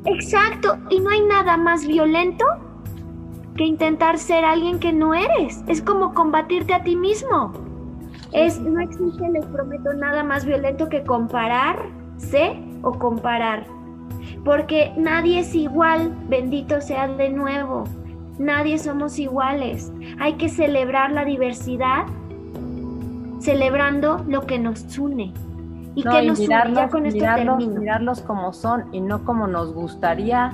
Exacto, 0.06 0.78
y 0.88 1.00
no 1.00 1.10
hay 1.10 1.22
nada 1.22 1.56
más 1.56 1.86
violento 1.86 2.44
que 3.56 3.64
intentar 3.64 4.18
ser 4.18 4.44
alguien 4.44 4.78
que 4.78 4.92
no 4.92 5.14
eres. 5.14 5.64
Es 5.66 5.82
como 5.82 6.14
combatirte 6.14 6.74
a 6.74 6.82
ti 6.82 6.94
mismo. 6.94 7.52
Es, 8.34 8.60
no 8.60 8.80
existe, 8.80 9.28
les 9.30 9.46
prometo, 9.46 9.92
nada 9.94 10.24
más 10.24 10.44
violento 10.44 10.88
que 10.88 11.04
compararse 11.04 12.60
o 12.82 12.92
comparar. 12.98 13.64
Porque 14.44 14.92
nadie 14.96 15.38
es 15.38 15.54
igual, 15.54 16.12
bendito 16.28 16.80
sea 16.80 17.06
de 17.06 17.30
nuevo. 17.30 17.84
Nadie 18.38 18.78
somos 18.78 19.20
iguales. 19.20 19.92
Hay 20.18 20.34
que 20.34 20.48
celebrar 20.48 21.12
la 21.12 21.24
diversidad, 21.24 22.06
celebrando 23.38 24.24
lo 24.26 24.42
que 24.46 24.58
nos 24.58 24.98
une. 24.98 25.32
Y 25.94 26.02
que 26.02 26.22
nos 26.22 26.40
mirarlos, 26.40 26.90
con 26.90 27.06
esto 27.06 27.24
mirarlos 27.56 28.20
como 28.20 28.52
son 28.52 28.92
y 28.92 29.00
no 29.00 29.24
como 29.24 29.46
nos 29.46 29.72
gustaría 29.72 30.52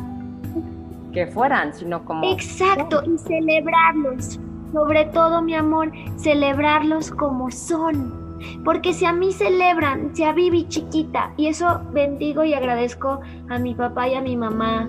que 1.14 1.26
fueran, 1.28 1.72
sino 1.72 2.04
como... 2.04 2.30
Exacto, 2.30 3.02
y 3.06 3.16
celebrarlos 3.16 4.38
sobre 4.72 5.06
todo, 5.06 5.42
mi 5.42 5.54
amor, 5.54 5.92
celebrarlos 6.16 7.10
como 7.10 7.50
son. 7.50 8.18
Porque 8.64 8.92
si 8.92 9.04
a 9.04 9.12
mí 9.12 9.32
celebran, 9.32 10.14
si 10.14 10.24
a 10.24 10.32
Vivi 10.32 10.66
chiquita, 10.68 11.32
y 11.36 11.48
eso 11.48 11.82
bendigo 11.92 12.44
y 12.44 12.54
agradezco 12.54 13.20
a 13.48 13.58
mi 13.58 13.74
papá 13.74 14.08
y 14.08 14.14
a 14.14 14.20
mi 14.20 14.36
mamá, 14.36 14.88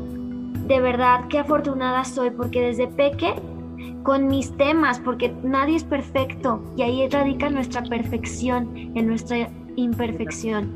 de 0.68 0.80
verdad, 0.80 1.28
qué 1.30 1.40
afortunada 1.40 2.04
soy, 2.06 2.30
porque 2.32 2.62
desde 2.62 2.88
peque, 2.88 3.34
con 4.04 4.28
mis 4.28 4.56
temas, 4.58 5.00
porque 5.00 5.34
nadie 5.44 5.76
es 5.76 5.84
perfecto, 5.84 6.62
y 6.78 6.84
ahí 6.84 7.10
radica 7.10 7.50
nuestra 7.50 7.84
perfección, 7.84 8.70
en 8.96 9.08
nuestra 9.08 9.50
imperfección. 9.76 10.72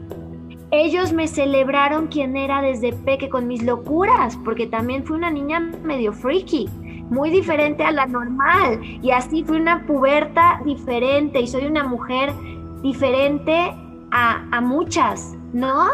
Ellos 0.72 1.14
me 1.14 1.28
celebraron 1.28 2.08
quien 2.08 2.36
era 2.36 2.62
desde 2.62 2.92
peque 2.92 3.30
con 3.30 3.48
mis 3.48 3.64
locuras, 3.64 4.38
porque 4.44 4.68
también 4.68 5.06
fui 5.06 5.16
una 5.16 5.30
niña 5.30 5.60
medio 5.84 6.12
freaky, 6.12 6.68
muy 7.10 7.30
diferente 7.30 7.84
a 7.84 7.92
la 7.92 8.06
normal, 8.06 8.80
y 9.02 9.12
así 9.12 9.44
fui 9.44 9.58
una 9.58 9.86
puberta 9.86 10.62
diferente, 10.66 11.42
y 11.42 11.48
soy 11.48 11.66
una 11.66 11.84
mujer 11.84 12.34
diferente 12.82 13.74
a, 14.12 14.46
a 14.52 14.62
muchas, 14.62 15.36
¿no? 15.54 15.88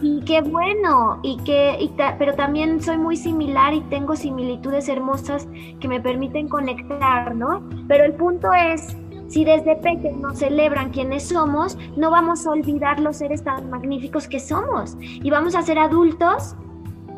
Y 0.00 0.20
qué 0.24 0.42
bueno, 0.42 1.18
y 1.22 1.36
que, 1.38 1.90
pero 2.18 2.34
también 2.34 2.80
soy 2.80 2.98
muy 2.98 3.16
similar 3.16 3.74
y 3.74 3.80
tengo 3.82 4.14
similitudes 4.14 4.88
hermosas 4.88 5.48
que 5.80 5.88
me 5.88 6.00
permiten 6.00 6.48
conectar, 6.48 7.34
¿no? 7.34 7.68
Pero 7.88 8.04
el 8.04 8.14
punto 8.14 8.52
es, 8.52 8.96
si 9.26 9.44
desde 9.44 9.74
pequeños 9.76 10.20
nos 10.20 10.38
celebran 10.38 10.90
quienes 10.90 11.28
somos, 11.28 11.76
no 11.96 12.10
vamos 12.10 12.46
a 12.46 12.50
olvidar 12.50 13.00
los 13.00 13.16
seres 13.16 13.42
tan 13.42 13.70
magníficos 13.70 14.28
que 14.28 14.38
somos. 14.38 14.96
Y 15.00 15.30
vamos 15.30 15.56
a 15.56 15.62
ser 15.62 15.80
adultos 15.80 16.54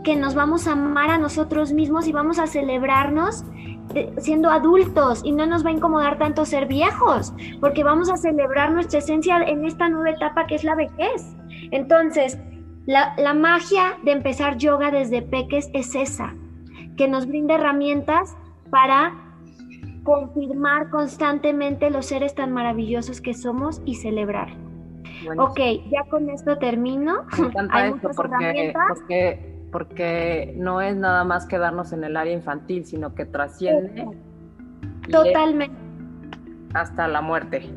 que 0.05 0.15
nos 0.15 0.35
vamos 0.35 0.69
a 0.69 0.73
amar 0.73 1.11
a 1.11 1.19
nosotros 1.19 1.73
mismos 1.73 2.07
y 2.07 2.13
vamos 2.13 2.39
a 2.39 2.47
celebrarnos 2.47 3.45
eh, 3.95 4.13
siendo 4.19 4.51
adultos 4.51 5.23
y 5.25 5.33
no 5.33 5.47
nos 5.47 5.65
va 5.65 5.71
a 5.71 5.73
incomodar 5.73 6.19
tanto 6.19 6.45
ser 6.45 6.67
viejos, 6.67 7.33
porque 7.61 7.85
vamos 7.85 8.11
a 8.11 8.17
celebrar 8.17 8.73
nuestra 8.73 8.99
esencia 8.99 9.39
en 9.39 9.65
esta 9.65 9.89
nueva 9.89 10.11
etapa 10.11 10.47
que 10.47 10.55
es 10.57 10.65
la 10.65 10.75
vejez. 10.75 11.37
Entonces, 11.71 12.39
la, 12.87 13.35
magia 13.35 13.99
de 14.03 14.13
empezar 14.13 14.57
yoga 14.57 14.91
desde 14.91 15.23
peques 15.23 15.71
es 15.75 15.95
esa, 15.95 16.35
que 16.97 17.09
nos 17.09 17.27
brinda 17.27 17.55
herramientas 17.55 18.37
para 18.71 19.15
confirmar 20.03 20.91
constantemente 20.91 21.89
los 21.91 22.07
seres 22.07 22.35
tan 22.35 22.53
maravillosos 22.53 23.21
que 23.21 23.33
somos 23.33 23.81
y 23.85 23.95
celebrar. 23.97 24.49
Ok, 25.39 25.61
ya 25.91 26.05
con 26.11 26.29
esto 26.29 26.59
termino. 26.59 27.25
Hay 27.71 27.93
muchas 27.93 28.17
porque, 28.17 28.75
porque, 28.89 29.54
porque, 29.75 30.55
no 30.57 30.81
es 30.81 30.95
nada 30.95 31.25
más 31.25 31.47
quedarnos 31.47 31.93
en 31.93 32.05
el 32.05 32.17
área 32.17 32.33
infantil, 32.33 32.85
sino 32.85 33.13
que 33.17 33.25
trasciende. 33.27 34.07
Totalmente. 35.11 35.77
Hasta 36.75 37.09
la 37.09 37.21
muerte. 37.21 37.69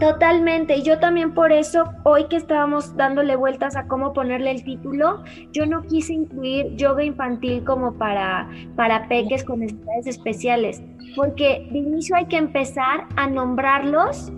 Totalmente, 0.00 0.76
y 0.76 0.82
yo 0.82 0.98
también 0.98 1.32
por 1.32 1.52
eso, 1.52 1.84
hoy 2.02 2.24
que 2.24 2.34
estábamos 2.34 2.96
dándole 2.96 3.36
vueltas 3.36 3.76
a 3.76 3.86
cómo 3.86 4.12
ponerle 4.12 4.50
el 4.50 4.64
título, 4.64 5.22
yo 5.52 5.66
no 5.66 5.82
quise 5.82 6.14
incluir 6.14 6.74
yoga 6.74 7.04
infantil 7.04 7.62
como 7.62 7.94
para, 7.94 8.50
para 8.74 9.06
peques 9.06 9.44
con 9.44 9.60
necesidades 9.60 10.08
especiales, 10.08 10.82
porque 11.14 11.68
de 11.70 11.78
inicio 11.78 12.16
hay 12.16 12.26
que 12.26 12.38
empezar 12.38 13.06
a 13.14 13.28
nombrarlos 13.28 14.32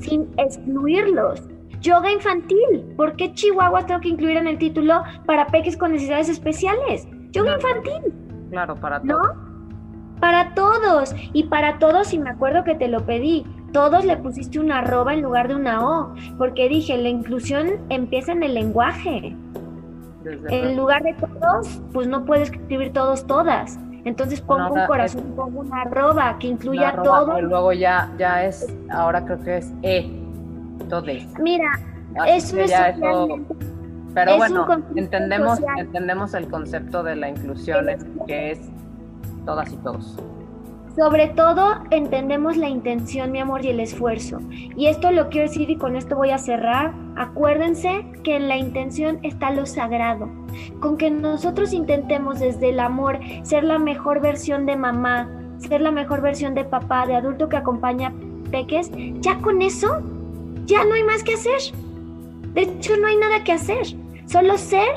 sin 0.00 0.28
excluirlos. 0.36 1.51
Yoga 1.82 2.12
infantil, 2.12 2.94
¿por 2.96 3.16
qué 3.16 3.34
Chihuahua 3.34 3.84
tengo 3.86 4.00
que 4.00 4.08
incluir 4.08 4.36
en 4.36 4.46
el 4.46 4.56
título 4.56 5.02
para 5.26 5.46
peques 5.48 5.76
con 5.76 5.92
necesidades 5.92 6.28
especiales? 6.28 7.08
Yoga 7.32 7.54
infantil. 7.56 8.14
Claro, 8.50 8.76
para 8.76 9.00
todos. 9.00 9.26
¿No? 9.26 9.52
Para 10.20 10.54
todos, 10.54 11.12
y 11.32 11.44
para 11.44 11.80
todos, 11.80 12.14
y 12.14 12.18
me 12.20 12.30
acuerdo 12.30 12.62
que 12.62 12.76
te 12.76 12.86
lo 12.86 13.04
pedí, 13.04 13.44
todos 13.72 14.04
le 14.04 14.16
pusiste 14.16 14.60
una 14.60 14.78
arroba 14.78 15.12
en 15.12 15.22
lugar 15.22 15.48
de 15.48 15.56
una 15.56 15.84
O, 15.84 16.14
porque 16.38 16.68
dije, 16.68 16.96
la 16.96 17.08
inclusión 17.08 17.80
empieza 17.88 18.30
en 18.30 18.44
el 18.44 18.54
lenguaje. 18.54 19.36
en 20.24 20.76
lugar 20.76 21.02
de 21.02 21.14
todos, 21.14 21.82
pues 21.92 22.06
no 22.06 22.24
puedes 22.24 22.52
escribir 22.52 22.92
todos, 22.92 23.26
todas. 23.26 23.80
Entonces 24.04 24.40
pongo 24.40 24.74
un 24.74 24.86
corazón, 24.86 25.32
pongo 25.34 25.60
una 25.60 25.82
arroba 25.82 26.38
que 26.38 26.46
incluya 26.46 26.94
todo. 27.02 27.40
luego 27.40 27.72
ya, 27.72 28.08
ya 28.18 28.44
es, 28.44 28.72
ahora 28.90 29.24
creo 29.24 29.40
que 29.40 29.56
es 29.56 29.72
E, 29.82 30.21
todes. 30.82 31.26
Mira, 31.38 31.72
eso 32.26 32.58
es 32.58 32.72
pero 34.14 34.36
bueno, 34.36 34.66
entendemos, 34.94 35.58
entendemos 35.78 36.34
el 36.34 36.48
concepto 36.48 37.02
de 37.02 37.16
la 37.16 37.30
inclusión, 37.30 37.86
que 38.26 38.52
es 38.52 38.60
todas 39.44 39.72
y 39.72 39.76
todos. 39.78 40.18
Sobre 40.96 41.28
todo 41.28 41.82
entendemos 41.90 42.58
la 42.58 42.68
intención, 42.68 43.32
mi 43.32 43.38
amor, 43.38 43.64
y 43.64 43.68
el 43.68 43.80
esfuerzo. 43.80 44.40
Y 44.76 44.88
esto 44.88 45.10
lo 45.10 45.30
quiero 45.30 45.48
decir 45.48 45.70
y 45.70 45.76
con 45.76 45.96
esto 45.96 46.16
voy 46.16 46.30
a 46.30 46.38
cerrar. 46.38 46.92
Acuérdense 47.16 48.04
que 48.22 48.36
en 48.36 48.48
la 48.48 48.58
intención 48.58 49.18
está 49.22 49.50
lo 49.52 49.64
sagrado. 49.64 50.28
Con 50.80 50.98
que 50.98 51.10
nosotros 51.10 51.72
intentemos 51.72 52.40
desde 52.40 52.70
el 52.70 52.80
amor 52.80 53.18
ser 53.42 53.64
la 53.64 53.78
mejor 53.78 54.20
versión 54.20 54.66
de 54.66 54.76
mamá, 54.76 55.30
ser 55.56 55.80
la 55.80 55.92
mejor 55.92 56.20
versión 56.20 56.54
de 56.54 56.64
papá, 56.64 57.06
de 57.06 57.16
adulto 57.16 57.48
que 57.48 57.56
acompaña 57.56 58.12
peques, 58.50 58.90
ya 59.20 59.38
con 59.38 59.62
eso, 59.62 60.02
ya 60.66 60.84
no 60.84 60.94
hay 60.94 61.02
más 61.02 61.22
que 61.22 61.34
hacer. 61.34 61.60
De 62.54 62.62
hecho, 62.62 62.96
no 62.96 63.06
hay 63.06 63.16
nada 63.16 63.44
que 63.44 63.52
hacer. 63.52 63.86
Solo 64.26 64.58
ser, 64.58 64.88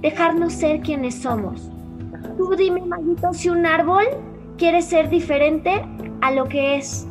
dejarnos 0.00 0.52
ser 0.52 0.80
quienes 0.80 1.16
somos. 1.16 1.70
Tú 2.36 2.54
dime, 2.56 2.82
Maguito, 2.82 3.32
si 3.32 3.48
un 3.48 3.66
árbol 3.66 4.04
quiere 4.58 4.82
ser 4.82 5.08
diferente 5.08 5.84
a 6.20 6.30
lo 6.30 6.48
que 6.48 6.76
es. 6.76 7.06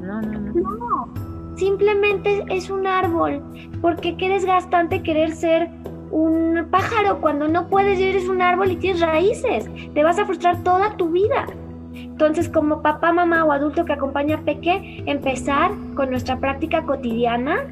No, 0.00 0.20
no, 0.20 0.38
no. 0.38 0.52
No, 0.52 1.56
simplemente 1.56 2.44
es 2.48 2.70
un 2.70 2.86
árbol. 2.86 3.42
Porque 3.80 4.16
qué 4.16 4.28
desgastante 4.28 5.02
querer 5.02 5.34
ser 5.34 5.70
un 6.10 6.68
pájaro 6.70 7.20
cuando 7.20 7.48
no 7.48 7.68
puedes 7.68 7.98
eres 7.98 8.28
un 8.28 8.42
árbol 8.42 8.70
y 8.70 8.76
tienes 8.76 9.00
raíces. 9.00 9.68
Te 9.94 10.04
vas 10.04 10.18
a 10.18 10.26
frustrar 10.26 10.62
toda 10.62 10.96
tu 10.96 11.10
vida. 11.10 11.46
Entonces, 12.12 12.48
como 12.48 12.82
papá, 12.82 13.12
mamá 13.12 13.44
o 13.44 13.52
adulto 13.52 13.84
que 13.84 13.92
acompaña 13.92 14.36
a 14.36 14.40
Peque, 14.40 15.02
empezar 15.06 15.72
con 15.94 16.10
nuestra 16.10 16.38
práctica 16.38 16.82
cotidiana 16.82 17.66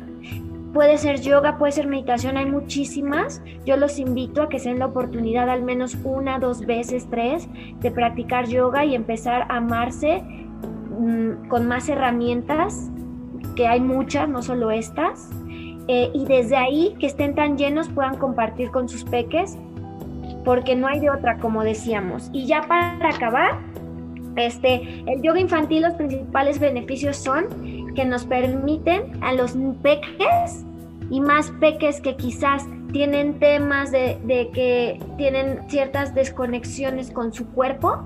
Puede 0.73 0.99
ser 0.99 1.21
yoga, 1.21 1.59
puede 1.59 1.73
ser 1.73 1.89
meditación, 1.89 2.37
hay 2.37 2.47
muchísimas. 2.47 3.43
Yo 3.67 3.77
los 3.77 3.99
invito 3.99 4.43
a 4.43 4.49
que 4.49 4.61
se 4.61 4.73
la 4.73 4.87
oportunidad 4.87 5.51
al 5.51 5.63
menos 5.63 5.97
una, 6.05 6.39
dos 6.39 6.65
veces, 6.65 7.09
tres, 7.11 7.49
de 7.81 7.91
practicar 7.91 8.47
yoga 8.47 8.85
y 8.85 8.95
empezar 8.95 9.47
a 9.49 9.57
amarse 9.57 10.23
mm, 10.23 11.49
con 11.49 11.67
más 11.67 11.89
herramientas, 11.89 12.89
que 13.57 13.67
hay 13.67 13.81
muchas, 13.81 14.29
no 14.29 14.43
solo 14.43 14.71
estas. 14.71 15.29
Eh, 15.89 16.11
y 16.15 16.25
desde 16.27 16.57
ahí, 16.57 16.95
que 17.01 17.07
estén 17.07 17.35
tan 17.35 17.59
llenos, 17.59 17.89
puedan 17.89 18.17
compartir 18.17 18.71
con 18.71 18.89
sus 18.89 19.03
peques, 19.03 19.59
porque 20.45 20.77
no 20.77 20.87
hay 20.87 21.01
de 21.01 21.11
otra, 21.11 21.39
como 21.39 21.65
decíamos. 21.65 22.31
Y 22.33 22.47
ya 22.47 22.63
para 22.63 23.09
acabar, 23.09 23.59
este, 24.37 25.03
el 25.07 25.23
yoga 25.23 25.41
infantil, 25.41 25.83
los 25.83 25.95
principales 25.95 26.59
beneficios 26.59 27.17
son 27.17 27.95
que 27.95 28.05
nos 28.05 28.25
permiten 28.25 29.23
a 29.23 29.33
los 29.33 29.57
peques 29.83 30.65
y 31.11 31.21
más 31.21 31.51
peques 31.61 32.01
que 32.01 32.17
quizás 32.17 32.67
tienen 32.93 33.39
temas 33.39 33.91
de, 33.91 34.19
que 34.53 35.01
tienen 35.17 35.69
ciertas 35.69 36.15
desconexiones 36.15 37.11
con 37.11 37.33
su 37.33 37.47
cuerpo 37.49 38.03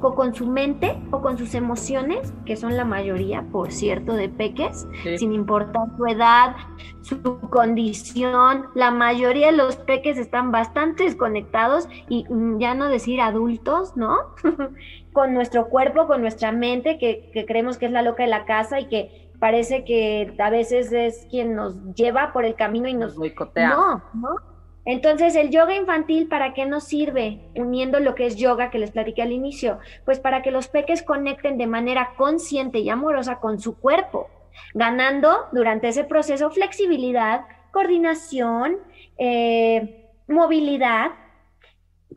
o 0.00 0.14
con 0.14 0.34
su 0.34 0.46
mente 0.46 0.98
o 1.10 1.20
con 1.20 1.38
sus 1.38 1.54
emociones, 1.54 2.32
que 2.44 2.56
son 2.56 2.76
la 2.76 2.84
mayoría, 2.84 3.42
por 3.52 3.72
cierto, 3.72 4.14
de 4.14 4.28
peques, 4.28 4.86
sin 5.18 5.32
importar 5.32 5.88
su 5.96 6.06
edad, 6.06 6.56
su 7.02 7.40
condición, 7.50 8.66
la 8.74 8.90
mayoría 8.90 9.46
de 9.50 9.56
los 9.56 9.76
peques 9.76 10.18
están 10.18 10.52
bastante 10.52 11.04
desconectados 11.04 11.88
y 12.08 12.24
mm, 12.28 12.58
ya 12.58 12.74
no 12.74 12.88
decir 12.88 13.20
adultos, 13.20 13.96
¿no? 13.96 14.16
con 15.14 15.32
nuestro 15.32 15.68
cuerpo, 15.68 16.08
con 16.08 16.20
nuestra 16.20 16.50
mente, 16.50 16.98
que, 16.98 17.44
creemos 17.46 17.78
que 17.78 17.86
es 17.86 17.92
la 17.92 18.02
loca 18.02 18.24
de 18.24 18.28
la 18.28 18.44
casa 18.44 18.80
y 18.80 18.88
que 18.88 19.30
parece 19.38 19.84
que 19.84 20.34
a 20.38 20.50
veces 20.50 20.92
es 20.92 21.26
quien 21.30 21.54
nos 21.54 21.94
lleva 21.94 22.32
por 22.32 22.44
el 22.44 22.56
camino 22.56 22.88
y 22.88 22.94
nos, 22.94 23.14
boicotea. 23.14 23.70
No, 23.70 24.02
¿no? 24.12 24.36
Entonces, 24.84 25.36
el 25.36 25.50
yoga 25.50 25.76
infantil, 25.76 26.26
¿para 26.26 26.52
qué 26.52 26.66
nos 26.66 26.84
sirve? 26.84 27.48
Uniendo 27.54 28.00
lo 28.00 28.16
que 28.16 28.26
es 28.26 28.34
yoga 28.34 28.70
que 28.70 28.80
les 28.80 28.90
platiqué 28.90 29.22
al 29.22 29.30
inicio, 29.30 29.78
pues 30.04 30.18
para 30.18 30.42
que 30.42 30.50
los 30.50 30.66
peques 30.66 31.04
conecten 31.04 31.58
de 31.58 31.68
manera 31.68 32.14
consciente 32.16 32.80
y 32.80 32.90
amorosa 32.90 33.38
con 33.38 33.60
su 33.60 33.78
cuerpo, 33.78 34.28
ganando 34.74 35.46
durante 35.52 35.88
ese 35.88 36.02
proceso 36.02 36.50
flexibilidad, 36.50 37.42
coordinación, 37.70 38.78
eh, 39.16 40.10
movilidad. 40.26 41.12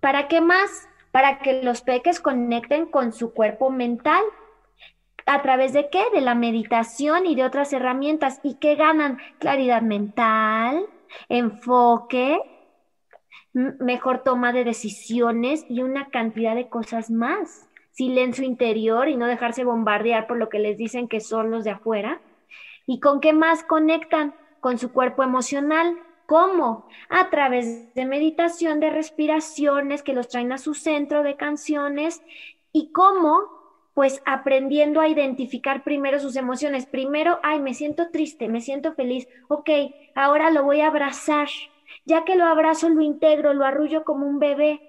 ¿Para 0.02 0.28
qué 0.28 0.42
más? 0.42 0.90
Para 1.18 1.40
que 1.40 1.64
los 1.64 1.82
peques 1.82 2.20
conecten 2.20 2.86
con 2.86 3.12
su 3.12 3.34
cuerpo 3.34 3.72
mental. 3.72 4.24
¿A 5.26 5.42
través 5.42 5.74
de 5.74 5.90
qué? 5.90 6.04
De 6.14 6.22
la 6.22 6.36
meditación 6.36 7.26
y 7.26 7.34
de 7.34 7.44
otras 7.44 7.74
herramientas. 7.74 8.40
¿Y 8.44 8.60
qué 8.60 8.76
ganan? 8.76 9.18
Claridad 9.40 9.82
mental, 9.82 10.86
enfoque, 11.28 12.40
mejor 13.52 14.22
toma 14.24 14.54
de 14.54 14.64
decisiones 14.64 15.66
y 15.68 15.82
una 15.82 16.12
cantidad 16.12 16.54
de 16.54 16.70
cosas 16.70 17.10
más. 17.10 17.68
Silencio 17.94 18.46
interior 18.46 19.10
y 19.10 19.18
no 19.18 19.26
dejarse 19.26 19.64
bombardear 19.64 20.28
por 20.28 20.38
lo 20.38 20.50
que 20.50 20.60
les 20.60 20.78
dicen 20.78 21.08
que 21.08 21.20
son 21.20 21.50
los 21.50 21.64
de 21.64 21.72
afuera. 21.72 22.22
¿Y 22.86 23.00
con 23.00 23.22
qué 23.22 23.34
más 23.34 23.64
conectan? 23.64 24.36
Con 24.60 24.78
su 24.78 24.94
cuerpo 24.94 25.24
emocional, 25.24 25.98
¿Cómo? 26.28 26.90
A 27.08 27.30
través 27.30 27.94
de 27.96 28.06
meditación, 28.06 28.82
de 28.82 28.90
respiraciones 28.90 30.04
que 30.04 30.12
los 30.12 30.28
traen 30.28 30.52
a 30.52 30.58
su 30.58 30.74
centro 30.74 31.24
de 31.24 31.38
canciones. 31.38 32.22
¿Y 32.74 32.92
cómo? 32.92 33.44
Pues 33.94 34.22
aprendiendo 34.26 35.00
a 35.00 35.08
identificar 35.08 35.86
primero 35.86 36.20
sus 36.20 36.36
emociones. 36.36 36.86
Primero, 36.86 37.40
ay, 37.44 37.62
me 37.62 37.74
siento 37.74 38.10
triste, 38.12 38.50
me 38.50 38.60
siento 38.60 38.94
feliz. 38.94 39.26
Ok, 39.48 39.70
ahora 40.16 40.52
lo 40.52 40.66
voy 40.66 40.82
a 40.82 40.88
abrazar. 40.88 41.48
Ya 42.04 42.26
que 42.26 42.36
lo 42.36 42.44
abrazo, 42.44 42.90
lo 42.90 43.02
integro, 43.02 43.54
lo 43.54 43.64
arrullo 43.64 44.04
como 44.04 44.28
un 44.28 44.40
bebé. 44.40 44.82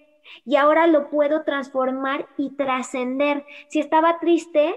Y 0.45 0.57
ahora 0.57 0.89
lo 0.89 1.09
puedo 1.09 1.45
transformar 1.45 2.27
y 2.37 2.57
trascender. 2.57 3.47
Si 3.69 3.79
estaba 3.79 4.19
triste, 4.19 4.75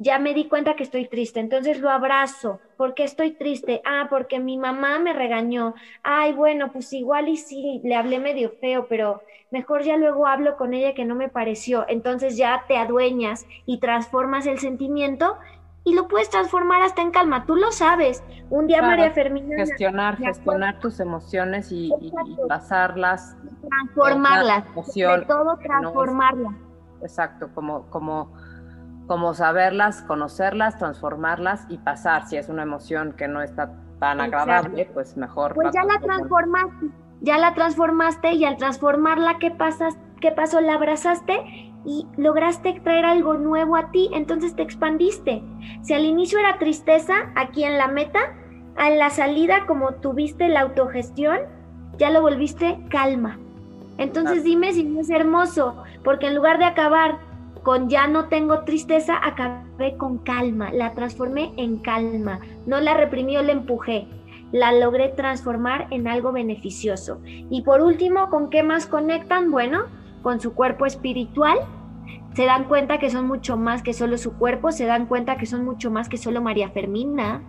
ya 0.00 0.18
me 0.18 0.32
di 0.32 0.48
cuenta 0.48 0.76
que 0.76 0.82
estoy 0.82 1.06
triste, 1.06 1.40
entonces 1.40 1.78
lo 1.78 1.90
abrazo. 1.90 2.58
¿Por 2.78 2.94
qué 2.94 3.04
estoy 3.04 3.32
triste? 3.32 3.82
Ah, 3.84 4.06
porque 4.08 4.40
mi 4.40 4.56
mamá 4.56 4.98
me 4.98 5.12
regañó. 5.12 5.74
Ay, 6.02 6.32
bueno, 6.32 6.72
pues 6.72 6.90
igual 6.94 7.28
y 7.28 7.36
sí, 7.36 7.82
le 7.84 7.94
hablé 7.94 8.18
medio 8.18 8.50
feo, 8.62 8.86
pero 8.88 9.20
mejor 9.50 9.82
ya 9.82 9.98
luego 9.98 10.26
hablo 10.26 10.56
con 10.56 10.72
ella 10.72 10.94
que 10.94 11.04
no 11.04 11.14
me 11.14 11.28
pareció. 11.28 11.84
Entonces 11.86 12.38
ya 12.38 12.64
te 12.66 12.78
adueñas 12.78 13.44
y 13.66 13.78
transformas 13.78 14.46
el 14.46 14.58
sentimiento 14.58 15.36
y 15.84 15.94
lo 15.94 16.08
puedes 16.08 16.30
transformar 16.30 16.80
hasta 16.80 17.02
en 17.02 17.10
calma. 17.10 17.44
Tú 17.44 17.56
lo 17.56 17.70
sabes. 17.70 18.24
Un 18.48 18.68
día 18.68 18.80
María 18.80 19.10
Fermina... 19.10 19.54
Gestionar, 19.54 20.16
gestionar 20.16 20.80
tus 20.80 20.98
emociones 21.00 21.70
y, 21.72 21.92
pasarlas. 22.48 23.36
Transformarlas. 23.68 24.66
Emoción, 24.68 25.26
todo 25.26 25.58
transformarlas. 25.58 26.54
exacto, 27.02 27.50
como... 27.54 27.82
como 27.90 28.32
como 29.10 29.34
saberlas, 29.34 30.02
conocerlas, 30.02 30.78
transformarlas 30.78 31.66
y 31.68 31.78
pasar. 31.78 32.28
Si 32.28 32.36
es 32.36 32.48
una 32.48 32.62
emoción 32.62 33.12
que 33.12 33.26
no 33.26 33.42
está 33.42 33.72
tan 33.98 34.20
agradable, 34.20 34.88
pues 34.94 35.16
mejor. 35.16 35.52
Pues 35.54 35.74
ya 35.74 35.82
la 35.82 35.98
transformaste, 35.98 36.86
ya 37.20 37.36
la 37.36 37.52
transformaste 37.54 38.34
y 38.34 38.44
al 38.44 38.56
transformarla, 38.56 39.38
¿qué, 39.40 39.50
pasas, 39.50 39.96
¿qué 40.20 40.30
pasó? 40.30 40.60
La 40.60 40.74
abrazaste 40.74 41.42
y 41.84 42.06
lograste 42.18 42.80
traer 42.84 43.04
algo 43.04 43.34
nuevo 43.34 43.74
a 43.74 43.90
ti, 43.90 44.10
entonces 44.12 44.54
te 44.54 44.62
expandiste. 44.62 45.42
Si 45.82 45.92
al 45.92 46.04
inicio 46.04 46.38
era 46.38 46.58
tristeza, 46.58 47.32
aquí 47.34 47.64
en 47.64 47.78
la 47.78 47.88
meta, 47.88 48.20
a 48.76 48.90
la 48.90 49.10
salida, 49.10 49.66
como 49.66 49.94
tuviste 49.94 50.48
la 50.48 50.60
autogestión, 50.60 51.40
ya 51.98 52.10
lo 52.10 52.22
volviste 52.22 52.78
calma. 52.90 53.40
Entonces 53.98 54.44
dime 54.44 54.72
si 54.72 54.84
no 54.84 55.00
es 55.00 55.10
hermoso, 55.10 55.82
porque 56.04 56.28
en 56.28 56.36
lugar 56.36 56.58
de 56.58 56.66
acabar 56.66 57.18
con 57.62 57.88
ya 57.88 58.06
no 58.06 58.28
tengo 58.28 58.64
tristeza, 58.64 59.18
acabé 59.22 59.96
con 59.96 60.18
calma, 60.18 60.72
la 60.72 60.94
transformé 60.94 61.52
en 61.56 61.78
calma, 61.78 62.40
no 62.66 62.80
la 62.80 62.94
reprimí 62.94 63.36
o 63.36 63.42
la 63.42 63.52
empujé, 63.52 64.06
la 64.52 64.72
logré 64.72 65.08
transformar 65.08 65.86
en 65.90 66.08
algo 66.08 66.32
beneficioso. 66.32 67.20
Y 67.24 67.62
por 67.62 67.82
último, 67.82 68.30
¿con 68.30 68.50
qué 68.50 68.62
más 68.62 68.86
conectan? 68.86 69.50
Bueno, 69.50 69.84
con 70.22 70.40
su 70.40 70.54
cuerpo 70.54 70.86
espiritual. 70.86 71.58
Se 72.34 72.44
dan 72.44 72.64
cuenta 72.64 72.98
que 72.98 73.10
son 73.10 73.26
mucho 73.26 73.56
más 73.56 73.82
que 73.82 73.92
solo 73.92 74.16
su 74.16 74.34
cuerpo, 74.34 74.70
se 74.70 74.86
dan 74.86 75.06
cuenta 75.06 75.36
que 75.36 75.46
son 75.46 75.64
mucho 75.64 75.90
más 75.90 76.08
que 76.08 76.16
solo 76.16 76.40
María 76.40 76.70
Fermina, 76.70 77.42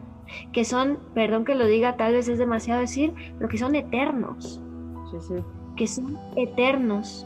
que 0.51 0.65
son, 0.65 0.97
perdón 1.13 1.45
que 1.45 1.55
lo 1.55 1.67
diga, 1.67 1.97
tal 1.97 2.13
vez 2.13 2.27
es 2.27 2.39
demasiado 2.39 2.81
decir, 2.81 3.13
pero 3.37 3.47
que 3.47 3.59
son 3.59 3.75
eternos. 3.75 4.59
Sí, 5.11 5.17
sí. 5.19 5.35
Que 5.75 5.87
son 5.87 6.17
eternos 6.35 7.25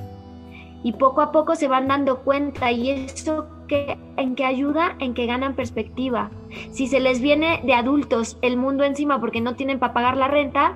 y 0.85 0.93
poco 0.93 1.21
a 1.21 1.31
poco 1.31 1.55
se 1.55 1.67
van 1.67 1.87
dando 1.87 2.19
cuenta 2.19 2.71
y 2.71 2.91
eso 2.91 3.47
que, 3.67 3.97
en 4.17 4.35
que 4.35 4.45
ayuda 4.45 4.95
en 4.99 5.15
que 5.15 5.25
ganan 5.25 5.55
perspectiva. 5.55 6.29
Si 6.69 6.85
se 6.85 6.99
les 6.99 7.21
viene 7.21 7.59
de 7.63 7.73
adultos 7.73 8.37
el 8.43 8.55
mundo 8.55 8.83
encima 8.83 9.19
porque 9.19 9.41
no 9.41 9.55
tienen 9.55 9.79
para 9.79 9.95
pagar 9.95 10.15
la 10.15 10.27
renta, 10.27 10.75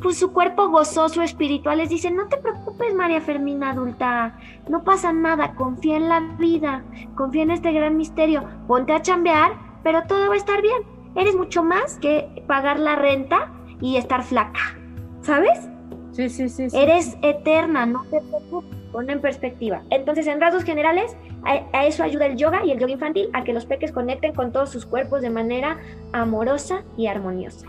pues 0.00 0.16
su 0.16 0.32
cuerpo 0.32 0.68
gozoso 0.68 1.22
espiritual 1.22 1.78
les 1.78 1.88
dice, 1.88 2.08
no 2.12 2.28
te 2.28 2.36
preocupes 2.36 2.94
María 2.94 3.20
Fermina 3.20 3.70
adulta, 3.70 4.38
no 4.68 4.84
pasa 4.84 5.12
nada, 5.12 5.56
confía 5.56 5.96
en 5.96 6.08
la 6.08 6.20
vida, 6.38 6.84
confía 7.16 7.42
en 7.42 7.50
este 7.50 7.72
gran 7.72 7.96
misterio, 7.96 8.44
ponte 8.68 8.92
a 8.92 9.02
chambear, 9.02 9.54
pero 9.82 10.04
todo 10.06 10.28
va 10.28 10.34
a 10.34 10.36
estar 10.36 10.62
bien. 10.62 10.82
Eres 11.16 11.34
mucho 11.34 11.64
más 11.64 11.98
que 11.98 12.44
pagar 12.46 12.78
la 12.78 12.94
renta 12.94 13.52
y 13.80 13.96
estar 13.96 14.22
flaca, 14.22 14.78
¿sabes? 15.20 15.68
Sí, 16.12 16.28
sí, 16.28 16.48
sí. 16.48 16.68
Eres 16.72 17.18
eterna, 17.22 17.86
no 17.86 18.04
te 18.04 18.20
preocupes, 18.20 18.77
pon 18.98 19.10
en 19.10 19.20
perspectiva. 19.20 19.82
Entonces, 19.90 20.26
en 20.26 20.40
rasgos 20.40 20.64
generales, 20.64 21.16
a, 21.44 21.86
eso 21.86 22.02
ayuda 22.02 22.26
el 22.26 22.36
yoga 22.36 22.64
y 22.64 22.72
el 22.72 22.80
yoga 22.80 22.92
infantil, 22.92 23.30
a 23.32 23.44
que 23.44 23.52
los 23.52 23.64
peques 23.64 23.92
conecten 23.92 24.34
con 24.34 24.50
todos 24.50 24.70
sus 24.70 24.86
cuerpos 24.86 25.22
de 25.22 25.30
manera 25.30 25.78
amorosa 26.12 26.82
y 26.96 27.06
armoniosa. 27.06 27.68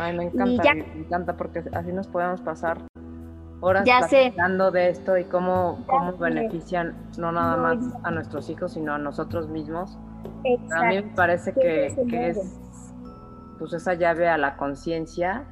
Ay, 0.00 0.16
me 0.16 0.24
encanta, 0.24 0.74
me 0.74 1.00
encanta 1.00 1.36
porque 1.36 1.62
así 1.74 1.92
nos 1.92 2.08
podemos 2.08 2.40
pasar 2.40 2.78
horas 3.60 3.84
ya 3.84 4.00
de 4.72 4.88
esto 4.88 5.16
y 5.16 5.24
cómo, 5.24 5.84
cómo 5.86 6.16
benefician 6.16 6.96
no 7.18 7.30
nada 7.30 7.56
más 7.56 7.78
a 8.02 8.10
nuestros 8.10 8.50
hijos, 8.50 8.72
sino 8.72 8.94
a 8.94 8.98
nosotros 8.98 9.48
mismos. 9.48 9.96
A 10.76 10.86
mí 10.86 10.96
me 10.96 11.02
parece 11.14 11.52
que, 11.52 11.94
que 12.10 12.30
es 12.30 12.58
pues 13.60 13.72
esa 13.74 13.94
llave 13.94 14.28
a 14.28 14.38
la 14.38 14.56
conciencia 14.56 15.44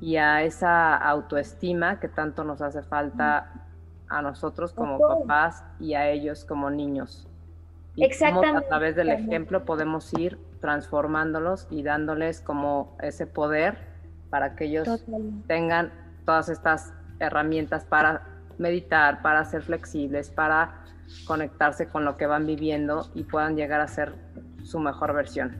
y 0.00 0.16
a 0.16 0.42
esa 0.42 0.96
autoestima 0.96 1.98
que 1.98 2.06
tanto 2.06 2.44
nos 2.44 2.62
hace 2.62 2.82
falta 2.82 3.51
a 4.12 4.22
nosotros 4.22 4.72
como 4.72 4.98
papás 4.98 5.64
y 5.80 5.94
a 5.94 6.08
ellos 6.10 6.44
como 6.44 6.70
niños. 6.70 7.26
Y 7.94 8.04
Exactamente. 8.04 8.64
a 8.64 8.68
través 8.68 8.96
del 8.96 9.10
ejemplo 9.10 9.64
podemos 9.64 10.12
ir 10.14 10.38
transformándolos 10.60 11.66
y 11.70 11.82
dándoles 11.82 12.40
como 12.40 12.96
ese 13.00 13.26
poder 13.26 13.76
para 14.30 14.54
que 14.54 14.64
ellos 14.64 15.04
tengan 15.46 15.92
todas 16.24 16.48
estas 16.48 16.94
herramientas 17.18 17.84
para 17.84 18.22
meditar, 18.58 19.20
para 19.22 19.44
ser 19.44 19.62
flexibles, 19.62 20.30
para 20.30 20.84
conectarse 21.26 21.88
con 21.88 22.04
lo 22.04 22.16
que 22.16 22.26
van 22.26 22.46
viviendo 22.46 23.10
y 23.14 23.24
puedan 23.24 23.56
llegar 23.56 23.80
a 23.80 23.88
ser 23.88 24.14
su 24.62 24.78
mejor 24.78 25.12
versión. 25.12 25.56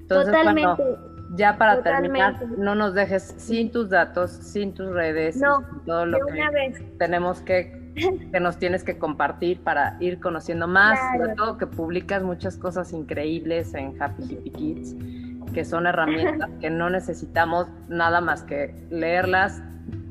Entonces, 0.00 0.32
Totalmente 0.32 1.15
ya 1.34 1.58
para 1.58 1.82
terminar, 1.82 2.46
no 2.58 2.74
nos 2.74 2.94
dejes 2.94 3.34
sin 3.36 3.70
tus 3.70 3.90
datos, 3.90 4.30
sin 4.30 4.74
tus 4.74 4.92
redes, 4.92 5.36
no, 5.36 5.64
todo 5.84 6.06
lo 6.06 6.18
que 6.26 6.84
tenemos 6.98 7.40
que, 7.40 7.92
que 8.32 8.40
nos 8.40 8.58
tienes 8.58 8.84
que 8.84 8.98
compartir 8.98 9.60
para 9.60 9.96
ir 10.00 10.20
conociendo 10.20 10.68
más, 10.68 10.98
sobre 11.16 11.34
todo 11.34 11.58
que 11.58 11.66
publicas 11.66 12.22
muchas 12.22 12.56
cosas 12.56 12.92
increíbles 12.92 13.74
en 13.74 14.00
Happy 14.00 14.22
Hippie 14.24 14.52
Kids, 14.52 14.96
que 15.52 15.64
son 15.64 15.86
herramientas 15.86 16.50
que 16.60 16.70
no 16.70 16.90
necesitamos 16.90 17.66
nada 17.88 18.20
más 18.20 18.42
que 18.42 18.74
leerlas, 18.90 19.62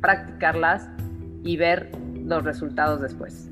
practicarlas 0.01 0.89
y 1.43 1.57
ver 1.57 1.91
los 2.25 2.43
resultados 2.43 3.01
después. 3.01 3.49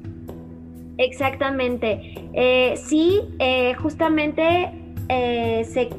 Exactamente. 0.97 1.99
Eh, 2.33 2.75
sí, 2.77 3.21
eh, 3.39 3.73
justamente 3.75 4.71
eh, 5.09 5.63
se 5.65 5.89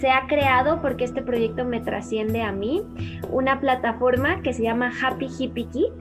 se 0.00 0.10
ha 0.10 0.26
creado, 0.26 0.80
porque 0.80 1.04
este 1.04 1.22
proyecto 1.22 1.64
me 1.64 1.80
trasciende 1.80 2.42
a 2.42 2.52
mí, 2.52 2.82
una 3.30 3.60
plataforma 3.60 4.40
que 4.42 4.52
se 4.52 4.62
llama 4.62 4.90
Happy 5.02 5.28
Hippie 5.38 5.92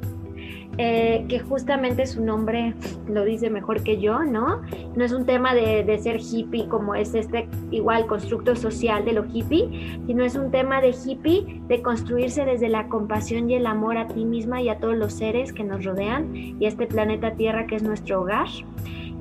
eh, 0.81 1.25
que 1.27 1.41
justamente 1.41 2.07
su 2.07 2.23
nombre 2.23 2.73
lo 3.09 3.25
dice 3.25 3.49
mejor 3.49 3.83
que 3.83 3.99
yo, 3.99 4.23
¿no? 4.23 4.61
No 4.95 5.03
es 5.03 5.11
un 5.11 5.25
tema 5.25 5.53
de, 5.53 5.83
de, 5.83 5.99
ser 5.99 6.21
hippie 6.21 6.69
como 6.69 6.95
es 6.95 7.13
este 7.13 7.49
igual 7.69 8.07
constructo 8.07 8.55
social 8.55 9.03
de 9.03 9.11
lo 9.11 9.25
hippie, 9.25 9.99
sino 10.07 10.23
es 10.23 10.37
un 10.37 10.51
tema 10.51 10.79
de 10.79 10.91
hippie, 10.91 11.61
de 11.67 11.81
construirse 11.81 12.45
desde 12.45 12.69
la 12.69 12.87
compasión 12.87 13.49
y 13.49 13.55
el 13.55 13.65
amor 13.65 13.97
a 13.97 14.07
ti 14.07 14.23
misma 14.23 14.61
y 14.61 14.69
a 14.69 14.79
todos 14.79 14.95
los 14.95 15.11
seres 15.11 15.51
que 15.51 15.65
nos 15.65 15.83
rodean 15.83 16.33
y 16.33 16.63
a 16.63 16.69
este 16.69 16.87
planeta 16.87 17.31
Tierra 17.31 17.67
que 17.67 17.75
es 17.75 17.83
nuestro 17.83 18.21
hogar 18.21 18.47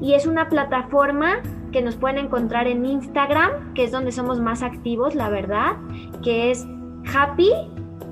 y 0.00 0.14
es 0.14 0.26
una 0.26 0.48
plataforma 0.48 1.42
que 1.72 1.82
nos 1.82 1.96
pueden 1.96 2.18
encontrar 2.18 2.66
en 2.66 2.84
Instagram, 2.84 3.74
que 3.74 3.84
es 3.84 3.90
donde 3.90 4.12
somos 4.12 4.40
más 4.40 4.62
activos, 4.62 5.14
la 5.14 5.28
verdad, 5.28 5.76
que 6.22 6.50
es 6.50 6.66
happy 7.14 7.50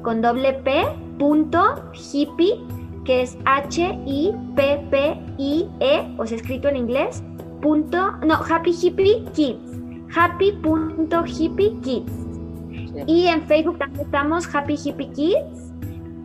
con 0.03 0.20
doble 0.20 0.53
p 0.53 0.84
punto 1.18 1.91
hippie, 2.12 2.61
que 3.05 3.22
es 3.22 3.39
H 3.45 3.99
I 4.07 4.32
P 4.55 4.87
P 4.91 5.20
I 5.39 5.68
E, 5.80 6.14
o 6.18 6.26
sea, 6.26 6.37
escrito 6.37 6.68
en 6.68 6.76
inglés, 6.76 7.22
punto, 7.62 8.12
no, 8.26 8.34
happy 8.34 8.72
hippie 8.72 9.24
kids, 9.32 9.80
happy 10.14 10.53
punto 10.53 11.24
hippie 11.24 11.74
kids. 11.80 12.12
Y 13.07 13.26
en 13.26 13.43
Facebook 13.43 13.78
también 13.78 14.07
estamos 14.07 14.55
Happy 14.55 14.74
Hippie 14.82 15.11
Kids. 15.11 15.72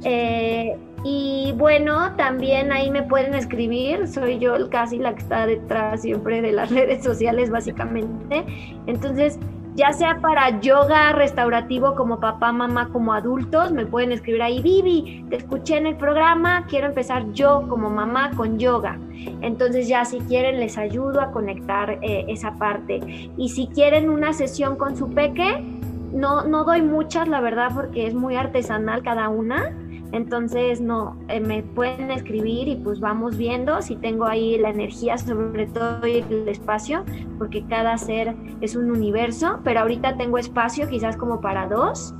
Eh, 0.06 0.78
y 1.04 1.54
bueno, 1.58 2.16
también 2.16 2.72
ahí 2.72 2.92
me 2.92 3.04
pueden 3.04 3.34
escribir, 3.34 4.08
soy 4.08 4.38
yo 4.38 4.70
casi 4.70 5.00
la 5.00 5.14
que 5.14 5.22
está 5.22 5.48
detrás 5.48 6.02
siempre 6.02 6.42
de 6.42 6.52
las 6.52 6.70
redes 6.72 7.04
sociales 7.04 7.50
básicamente. 7.50 8.46
Entonces, 8.86 9.40
ya 9.74 9.94
sea 9.94 10.20
para 10.20 10.60
yoga 10.60 11.14
restaurativo 11.14 11.96
como 11.96 12.20
papá, 12.20 12.52
mamá, 12.52 12.90
como 12.90 13.14
adultos, 13.14 13.72
me 13.72 13.86
pueden 13.86 14.12
escribir 14.12 14.42
ahí, 14.42 14.62
Vivi, 14.62 15.26
te 15.30 15.38
escuché 15.38 15.78
en 15.78 15.88
el 15.88 15.96
programa, 15.96 16.66
quiero 16.68 16.88
empezar 16.88 17.32
yo 17.32 17.66
como 17.70 17.90
mamá 17.90 18.32
con 18.36 18.60
yoga. 18.60 19.00
Entonces 19.42 19.88
ya 19.88 20.04
si 20.04 20.20
quieren 20.20 20.60
les 20.60 20.78
ayudo 20.78 21.22
a 21.22 21.32
conectar 21.32 22.00
eh, 22.02 22.26
esa 22.28 22.56
parte. 22.56 23.00
Y 23.38 23.50
si 23.50 23.68
quieren 23.68 24.10
una 24.10 24.34
sesión 24.34 24.76
con 24.76 24.98
su 24.98 25.10
peque, 25.10 25.64
no, 26.12 26.44
no 26.44 26.66
doy 26.66 26.82
muchas, 26.82 27.28
la 27.28 27.40
verdad, 27.40 27.72
porque 27.74 28.08
es 28.08 28.14
muy 28.14 28.36
artesanal 28.36 29.02
cada 29.04 29.30
una. 29.30 29.74
Entonces, 30.12 30.82
no, 30.82 31.18
eh, 31.30 31.40
me 31.40 31.64
pueden 31.64 32.12
escribir 32.12 32.68
y 32.68 32.76
pues 32.76 33.00
vamos 33.00 33.38
viendo 33.38 33.82
si 33.82 33.96
tengo 33.96 34.26
ahí 34.26 34.58
la 34.58 34.70
energía, 34.70 35.18
sobre 35.18 35.68
todo 35.68 36.04
el 36.04 36.48
espacio, 36.48 37.04
porque 37.38 37.66
cada 37.68 37.98
ser 37.98 38.36
es 38.60 38.76
un 38.76 38.92
universo, 38.92 39.60
pero 39.64 39.82
ahorita 39.82 40.18
tengo 40.18 40.38
espacio 40.38 40.88
quizás 40.90 41.16
como 41.16 41.40
para 41.40 41.68
dos. 41.68 42.14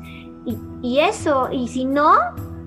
Y, 0.46 0.58
y 0.82 1.00
eso, 1.00 1.50
y 1.52 1.68
si 1.68 1.86
no, 1.86 2.14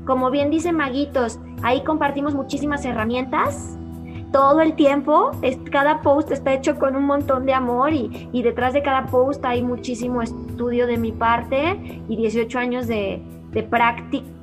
como 0.04 0.30
bien 0.30 0.50
dice 0.50 0.72
Maguitos, 0.72 1.38
ahí 1.62 1.82
compartimos 1.82 2.34
muchísimas 2.34 2.84
herramientas 2.84 3.78
todo 4.34 4.60
el 4.60 4.74
tiempo. 4.74 5.30
Cada 5.70 6.02
post 6.02 6.32
está 6.32 6.52
hecho 6.52 6.76
con 6.76 6.96
un 6.96 7.04
montón 7.04 7.46
de 7.46 7.54
amor 7.54 7.92
y, 7.92 8.28
y, 8.32 8.42
detrás 8.42 8.74
de 8.74 8.82
cada 8.82 9.06
post 9.06 9.44
hay 9.44 9.62
muchísimo 9.62 10.20
estudio 10.22 10.88
de 10.88 10.98
mi 10.98 11.12
parte 11.12 12.02
y 12.08 12.16
18 12.16 12.58
años 12.58 12.88
de, 12.88 13.22
de, 13.52 13.62
práctica 13.62 14.33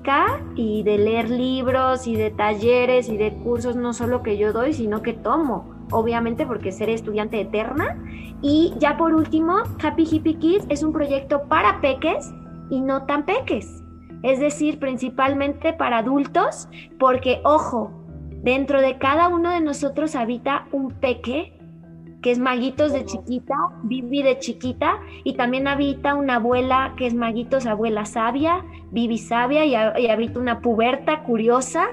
y 0.55 0.83
de 0.83 0.97
leer 0.97 1.29
libros 1.29 2.07
y 2.07 2.15
de 2.15 2.31
talleres 2.31 3.09
y 3.09 3.17
de 3.17 3.33
cursos, 3.33 3.75
no 3.75 3.93
solo 3.93 4.23
que 4.23 4.37
yo 4.37 4.53
doy, 4.53 4.73
sino 4.73 5.01
que 5.01 5.13
tomo, 5.13 5.69
obviamente 5.91 6.45
porque 6.45 6.71
seré 6.71 6.93
estudiante 6.93 7.39
eterna. 7.39 7.97
Y 8.41 8.73
ya 8.79 8.97
por 8.97 9.13
último, 9.13 9.57
Happy 9.83 10.07
Hippie 10.09 10.39
Kids 10.39 10.65
es 10.69 10.83
un 10.83 10.93
proyecto 10.93 11.43
para 11.47 11.81
peques 11.81 12.33
y 12.69 12.81
no 12.81 13.05
tan 13.05 13.25
peques. 13.25 13.83
Es 14.23 14.39
decir, 14.39 14.79
principalmente 14.79 15.73
para 15.73 15.99
adultos, 15.99 16.67
porque 16.99 17.41
ojo, 17.43 18.01
Dentro 18.43 18.81
de 18.81 18.97
cada 18.97 19.27
uno 19.27 19.51
de 19.51 19.61
nosotros 19.61 20.15
habita 20.15 20.65
un 20.71 20.89
peque, 20.89 21.59
que 22.21 22.31
es 22.31 22.39
Maguitos 22.39 22.93
de 22.93 23.05
chiquita, 23.05 23.55
Vivi 23.83 24.21
de 24.21 24.37
chiquita, 24.37 24.99
y 25.23 25.33
también 25.33 25.67
habita 25.67 26.15
una 26.15 26.35
abuela 26.35 26.93
que 26.97 27.07
es 27.07 27.13
Maguitos, 27.13 27.65
abuela 27.65 28.05
sabia, 28.05 28.63
Vivi 28.91 29.17
sabia, 29.17 29.65
y, 29.65 29.75
habita 30.07 30.39
una 30.39 30.61
puberta 30.61 31.23
curiosa. 31.23 31.87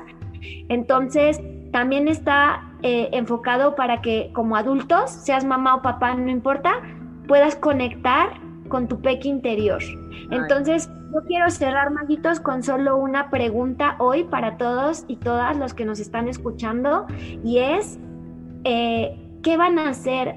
Entonces, 0.69 1.41
también 1.73 2.09
está 2.09 2.63
eh, 2.83 3.09
enfocado 3.13 3.75
para 3.75 4.03
que 4.03 4.31
como 4.35 4.57
adultos, 4.57 5.11
seas 5.11 5.45
mamá 5.45 5.77
o 5.77 5.83
papá, 5.83 6.15
no 6.15 6.31
importa, 6.31 6.83
puedas 7.27 7.57
conectar 7.57 8.29
con 8.69 8.87
tu 8.87 9.01
peque 9.01 9.29
interior. 9.29 9.83
Entonces, 10.31 10.91
yo 11.15 11.23
quiero 11.27 11.51
cerrar, 11.51 11.91
Maguitos, 11.91 12.39
con 12.39 12.63
solo 12.63 12.97
una 12.99 13.31
pregunta 13.31 13.97
hoy 13.99 14.25
para 14.25 14.59
todos 14.59 15.07
y 15.09 15.17
todas 15.17 15.57
los 15.57 15.73
que 15.73 15.87
nos 15.87 16.01
están 16.01 16.29
escuchando, 16.29 17.07
y 17.43 17.59
es, 17.59 17.99
eh, 18.65 19.19
¿qué 19.43 19.57
van 19.57 19.79
a 19.79 19.89
hacer 19.89 20.37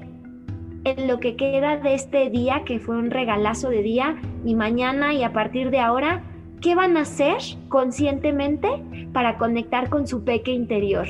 en 0.84 1.08
lo 1.08 1.20
que 1.20 1.36
queda 1.36 1.76
de 1.76 1.94
este 1.94 2.30
día, 2.30 2.62
que 2.64 2.78
fue 2.78 2.96
un 2.96 3.10
regalazo 3.10 3.68
de 3.68 3.82
día, 3.82 4.16
y 4.44 4.54
mañana 4.54 5.14
y 5.14 5.22
a 5.22 5.32
partir 5.32 5.70
de 5.70 5.80
ahora? 5.80 6.22
¿Qué 6.60 6.74
van 6.74 6.96
a 6.96 7.02
hacer 7.02 7.38
conscientemente 7.68 8.68
para 9.12 9.36
conectar 9.38 9.88
con 9.90 10.06
su 10.06 10.24
peque 10.24 10.52
interior? 10.52 11.06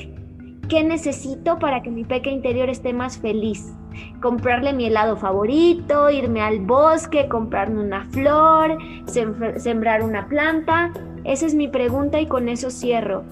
¿Qué 0.68 0.82
necesito 0.82 1.58
para 1.58 1.82
que 1.82 1.90
mi 1.90 2.04
peque 2.04 2.30
interior 2.30 2.70
esté 2.70 2.92
más 2.92 3.18
feliz? 3.18 3.74
comprarle 4.20 4.72
mi 4.72 4.86
helado 4.86 5.16
favorito, 5.16 6.10
irme 6.10 6.40
al 6.40 6.60
bosque, 6.60 7.28
comprarme 7.28 7.80
una 7.80 8.06
flor, 8.10 8.78
sembrar 9.06 10.02
una 10.02 10.26
planta. 10.28 10.92
Esa 11.24 11.46
es 11.46 11.54
mi 11.54 11.68
pregunta 11.68 12.20
y 12.20 12.26
con 12.26 12.48
eso 12.48 12.70
cierro. 12.70 13.24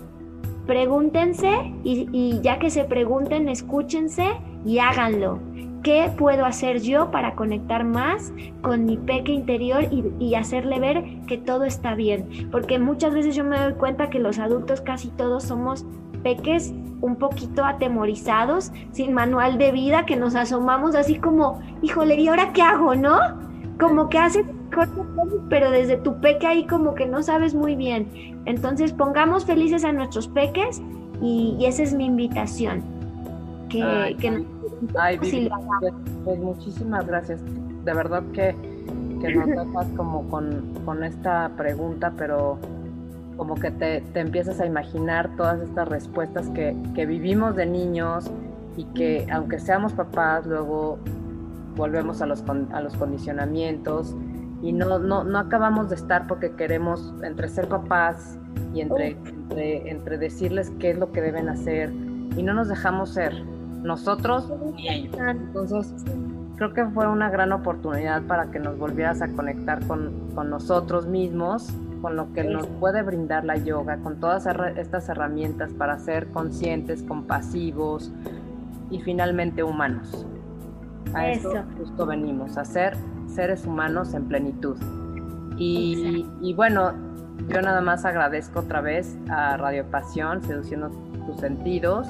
Pregúntense 0.67 1.73
y, 1.83 2.41
ya 2.43 2.59
que 2.59 2.71
se 2.71 2.85
pregunten, 2.85 3.49
escúchense 3.49 4.29
y 4.65 4.79
háganlo. 4.79 5.39
¿Qué 5.83 6.13
puedo 6.17 6.45
hacer 6.45 6.83
yo 6.83 7.11
para 7.11 7.35
conectar 7.35 7.85
más 7.85 8.33
con 8.61 8.85
mi 8.85 8.99
peque 8.99 9.33
interior 9.33 9.85
y, 9.91 10.35
hacerle 10.35 10.79
ver 10.79 11.05
que 11.27 11.39
todo 11.39 11.65
está 11.65 11.95
bien? 11.95 12.49
Porque 12.53 12.79
muchas 12.79 13.15
veces 13.15 13.35
yo 13.35 13.45
me 13.45 13.59
doy 13.59 13.73
cuenta 13.75 14.11
que 14.11 14.19
los 14.19 14.39
adultos 14.39 14.83
casi 14.83 15.09
todos 15.09 15.45
somos 15.45 15.87
peques 16.23 16.75
un 17.01 17.17
poquito 17.17 17.65
atemorizados, 17.65 18.73
sin 18.93 19.15
manual 19.15 19.57
de 19.57 19.73
vida, 19.73 20.05
que 20.05 20.17
nos 20.17 20.35
asomamos 20.35 20.95
así 20.95 21.15
como, 21.15 21.63
híjole, 21.81 22.17
¿y 22.17 22.29
ahora 22.29 22.53
qué 22.53 22.61
hago, 22.61 22.95
no? 22.95 23.19
Como 23.79 24.11
que 24.11 24.19
hace 24.19 24.45
pero 25.49 25.71
desde 25.71 25.97
tu 25.97 26.21
peque 26.21 26.47
ahí 26.47 26.67
como 26.67 26.95
que 26.95 27.07
no 27.07 27.23
sabes 27.23 27.55
muy 27.55 27.75
bien. 27.75 28.43
Entonces 28.45 28.93
pongamos 28.93 29.45
felices 29.45 29.85
a 29.85 29.93
nuestros 29.93 30.29
peques 30.29 30.81
y, 31.21 31.57
esa 31.65 31.83
es 31.83 31.95
mi 31.95 32.07
invitación. 32.07 33.00
Que, 33.71 34.45
ay, 34.99 35.18
pues, 35.18 35.33
pues, 36.25 36.39
muchísimas 36.39 37.07
gracias. 37.07 37.41
De 37.85 37.95
verdad 37.95 38.23
que, 38.33 38.55
que 39.21 39.35
nos 39.35 39.47
dejas 39.47 39.87
como 39.97 40.29
con, 40.29 40.75
con 40.85 41.05
esta 41.05 41.51
pregunta, 41.57 42.12
pero 42.16 42.59
como 43.37 43.55
que 43.55 43.71
te, 43.71 44.01
te, 44.12 44.21
empiezas 44.21 44.61
a 44.61 44.66
imaginar 44.66 45.35
todas 45.37 45.61
estas 45.62 45.89
respuestas 45.89 46.49
que, 46.51 46.77
que, 46.95 47.07
vivimos 47.07 47.57
de 47.57 47.64
niños 47.64 48.31
y 48.77 48.85
que 48.87 49.27
aunque 49.33 49.59
seamos 49.59 49.93
papás, 49.93 50.47
luego 50.47 50.99
volvemos 51.77 52.21
a 52.21 52.27
los, 52.27 52.45
a 52.73 52.81
los 52.81 52.95
condicionamientos 52.97 54.14
y 54.62 54.73
no, 54.73 54.99
no, 54.99 55.25
no 55.25 55.39
acabamos 55.39 55.89
de 55.89 55.97
estar 55.97 56.27
porque 56.27 56.53
queremos 56.53 57.14
entre 57.23 57.49
ser 57.49 57.68
papás 57.68 58.39
y 58.75 58.81
entre, 58.81 59.16
entre, 59.27 59.91
entre 59.91 60.18
decirles 60.18 60.71
qué 60.79 60.91
es 60.91 60.99
lo 60.99 61.12
que 61.12 61.23
deben 61.23 61.49
hacer 61.49 61.91
y 62.37 62.43
no 62.43 62.53
nos 62.53 62.68
dejamos 62.68 63.11
ser 63.11 63.33
nosotros 63.83 64.53
y 64.76 64.89
ellos. 64.89 65.16
Entonces, 65.18 65.95
creo 66.57 66.72
que 66.72 66.85
fue 66.87 67.09
una 67.09 67.31
gran 67.31 67.53
oportunidad 67.53 68.22
para 68.22 68.51
que 68.51 68.59
nos 68.59 68.78
volvieras 68.78 69.22
a 69.22 69.28
conectar 69.28 69.87
con, 69.87 70.31
con 70.35 70.51
nosotros 70.51 71.07
mismos 71.07 71.72
con 72.01 72.16
lo 72.16 72.33
que 72.33 72.45
nos 72.45 72.66
puede 72.66 73.03
brindar 73.03 73.45
la 73.45 73.57
yoga, 73.57 73.99
con 73.99 74.20
todas 74.20 74.47
estas 74.76 75.09
herramientas 75.09 75.72
para 75.72 75.99
ser 75.99 76.28
conscientes, 76.28 77.03
compasivos 77.03 78.11
y 78.91 79.01
finalmente 79.01 79.62
humanos. 79.62 80.26
A 81.14 81.28
eso, 81.28 81.53
justo 81.78 82.07
venimos, 82.07 82.57
a 82.57 82.64
ser 82.64 82.97
seres 83.26 83.66
humanos 83.66 84.14
en 84.14 84.26
plenitud. 84.26 84.76
Y, 85.57 86.26
y, 86.41 86.55
bueno, 86.55 86.93
yo 87.49 87.61
nada 87.61 87.81
más 87.81 88.05
agradezco 88.05 88.61
otra 88.61 88.81
vez 88.81 89.16
a 89.28 89.57
Radio 89.57 89.85
Pasión, 89.91 90.43
Seduciendo 90.43 90.91
tus 91.26 91.39
Sentidos, 91.41 92.07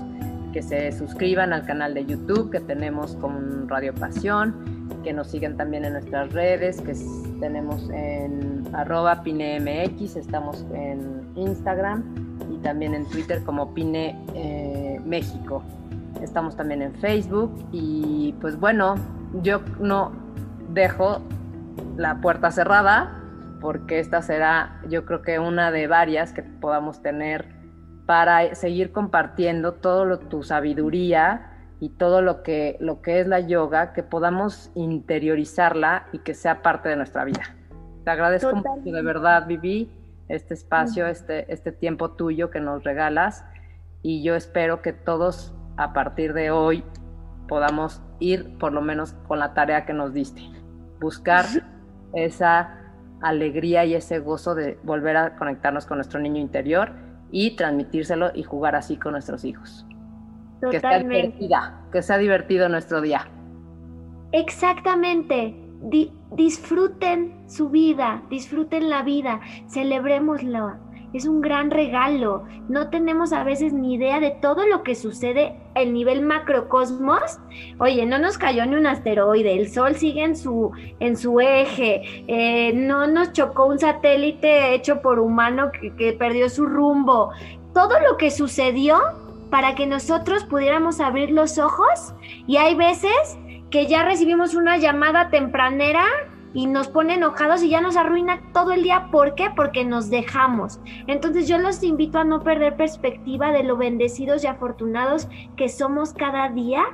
que 0.52 0.62
se 0.62 0.92
suscriban 0.92 1.52
al 1.52 1.64
canal 1.64 1.94
de 1.94 2.06
YouTube 2.06 2.50
que 2.50 2.60
tenemos 2.60 3.16
con 3.16 3.68
Radio 3.68 3.94
Pasión 3.94 4.80
que 5.02 5.12
nos 5.12 5.28
sigan 5.28 5.56
también 5.56 5.84
en 5.84 5.94
nuestras 5.94 6.32
redes, 6.32 6.80
que 6.80 6.94
tenemos 7.40 7.88
en 7.90 8.68
arroba 8.74 9.22
pinemx, 9.22 10.16
estamos 10.16 10.66
en 10.74 11.26
Instagram 11.36 12.04
y 12.52 12.58
también 12.58 12.94
en 12.94 13.06
Twitter 13.06 13.42
como 13.44 13.72
Pine 13.74 14.18
eh, 14.34 15.00
México. 15.04 15.62
Estamos 16.22 16.56
también 16.56 16.82
en 16.82 16.94
Facebook 16.96 17.52
y 17.72 18.34
pues 18.40 18.58
bueno, 18.58 18.96
yo 19.42 19.60
no 19.78 20.12
dejo 20.72 21.22
la 21.96 22.20
puerta 22.20 22.50
cerrada 22.50 23.16
porque 23.60 24.00
esta 24.00 24.22
será 24.22 24.80
yo 24.88 25.04
creo 25.04 25.22
que 25.22 25.38
una 25.38 25.70
de 25.70 25.86
varias 25.86 26.32
que 26.32 26.42
podamos 26.42 27.00
tener 27.02 27.59
para 28.10 28.56
seguir 28.56 28.90
compartiendo 28.90 29.74
todo 29.74 30.18
tu 30.18 30.42
sabiduría 30.42 31.52
y 31.78 31.90
todo 31.90 32.22
lo 32.22 32.42
que, 32.42 32.76
lo 32.80 33.02
que 33.02 33.20
es 33.20 33.28
la 33.28 33.38
yoga, 33.38 33.92
que 33.92 34.02
podamos 34.02 34.72
interiorizarla 34.74 36.08
y 36.10 36.18
que 36.18 36.34
sea 36.34 36.60
parte 36.60 36.88
de 36.88 36.96
nuestra 36.96 37.22
vida. 37.22 37.54
Te 38.02 38.10
agradezco 38.10 38.52
mucho, 38.56 38.90
de 38.90 39.02
verdad, 39.02 39.46
Vivi, 39.46 39.88
este 40.26 40.54
espacio, 40.54 41.06
este, 41.06 41.52
este 41.52 41.70
tiempo 41.70 42.10
tuyo 42.10 42.50
que 42.50 42.58
nos 42.58 42.82
regalas 42.82 43.44
y 44.02 44.24
yo 44.24 44.34
espero 44.34 44.82
que 44.82 44.92
todos 44.92 45.54
a 45.76 45.92
partir 45.92 46.32
de 46.32 46.50
hoy 46.50 46.82
podamos 47.46 48.02
ir 48.18 48.58
por 48.58 48.72
lo 48.72 48.80
menos 48.80 49.12
con 49.28 49.38
la 49.38 49.54
tarea 49.54 49.86
que 49.86 49.92
nos 49.92 50.12
diste, 50.12 50.42
buscar 50.98 51.44
esa 52.12 52.76
alegría 53.20 53.84
y 53.84 53.94
ese 53.94 54.18
gozo 54.18 54.56
de 54.56 54.80
volver 54.82 55.16
a 55.16 55.36
conectarnos 55.36 55.86
con 55.86 55.98
nuestro 55.98 56.18
niño 56.18 56.40
interior 56.40 57.08
y 57.32 57.56
transmitírselo 57.56 58.30
y 58.34 58.42
jugar 58.42 58.76
así 58.76 58.96
con 58.96 59.12
nuestros 59.12 59.44
hijos. 59.44 59.86
Que 60.70 60.80
sea 60.80 60.98
divertida, 60.98 61.80
que 61.92 62.02
sea 62.02 62.18
divertido 62.18 62.68
nuestro 62.68 63.00
día. 63.00 63.26
Exactamente. 64.32 65.56
disfruten 66.32 67.48
su 67.48 67.70
vida, 67.70 68.22
disfruten 68.28 68.90
la 68.90 69.02
vida, 69.02 69.40
celebrémoslo. 69.68 70.74
Es 71.12 71.26
un 71.26 71.40
gran 71.40 71.70
regalo. 71.70 72.44
No 72.68 72.90
tenemos 72.90 73.32
a 73.32 73.42
veces 73.42 73.72
ni 73.72 73.94
idea 73.94 74.20
de 74.20 74.30
todo 74.30 74.66
lo 74.66 74.82
que 74.82 74.94
sucede 74.94 75.59
el 75.74 75.92
nivel 75.92 76.22
macrocosmos. 76.22 77.38
Oye, 77.78 78.06
no 78.06 78.18
nos 78.18 78.38
cayó 78.38 78.66
ni 78.66 78.76
un 78.76 78.86
asteroide, 78.86 79.58
el 79.58 79.70
Sol 79.70 79.96
sigue 79.96 80.24
en 80.24 80.36
su, 80.36 80.72
en 81.00 81.16
su 81.16 81.40
eje, 81.40 82.24
eh, 82.26 82.72
no 82.74 83.06
nos 83.06 83.32
chocó 83.32 83.66
un 83.66 83.78
satélite 83.78 84.74
hecho 84.74 85.00
por 85.02 85.18
humano 85.18 85.70
que, 85.72 85.94
que 85.94 86.12
perdió 86.12 86.48
su 86.48 86.66
rumbo. 86.66 87.30
Todo 87.74 88.00
lo 88.00 88.16
que 88.16 88.30
sucedió 88.30 88.98
para 89.50 89.74
que 89.74 89.86
nosotros 89.86 90.44
pudiéramos 90.44 91.00
abrir 91.00 91.30
los 91.30 91.58
ojos 91.58 92.14
y 92.46 92.56
hay 92.56 92.74
veces 92.74 93.38
que 93.70 93.86
ya 93.86 94.04
recibimos 94.04 94.54
una 94.54 94.78
llamada 94.78 95.30
tempranera 95.30 96.04
y 96.52 96.66
nos 96.66 96.88
pone 96.88 97.14
enojados 97.14 97.62
y 97.62 97.70
ya 97.70 97.80
nos 97.80 97.96
arruina 97.96 98.40
todo 98.52 98.72
el 98.72 98.82
día. 98.82 99.08
¿Por 99.10 99.34
qué? 99.34 99.50
Porque 99.54 99.84
nos 99.84 100.10
dejamos. 100.10 100.80
Entonces 101.06 101.48
yo 101.48 101.58
los 101.58 101.82
invito 101.82 102.18
a 102.18 102.24
no 102.24 102.42
perder 102.42 102.76
perspectiva 102.76 103.52
de 103.52 103.62
lo 103.62 103.76
bendecidos 103.76 104.44
y 104.44 104.46
afortunados 104.46 105.28
que 105.56 105.68
somos 105.68 106.12
cada 106.12 106.48
día 106.48 106.84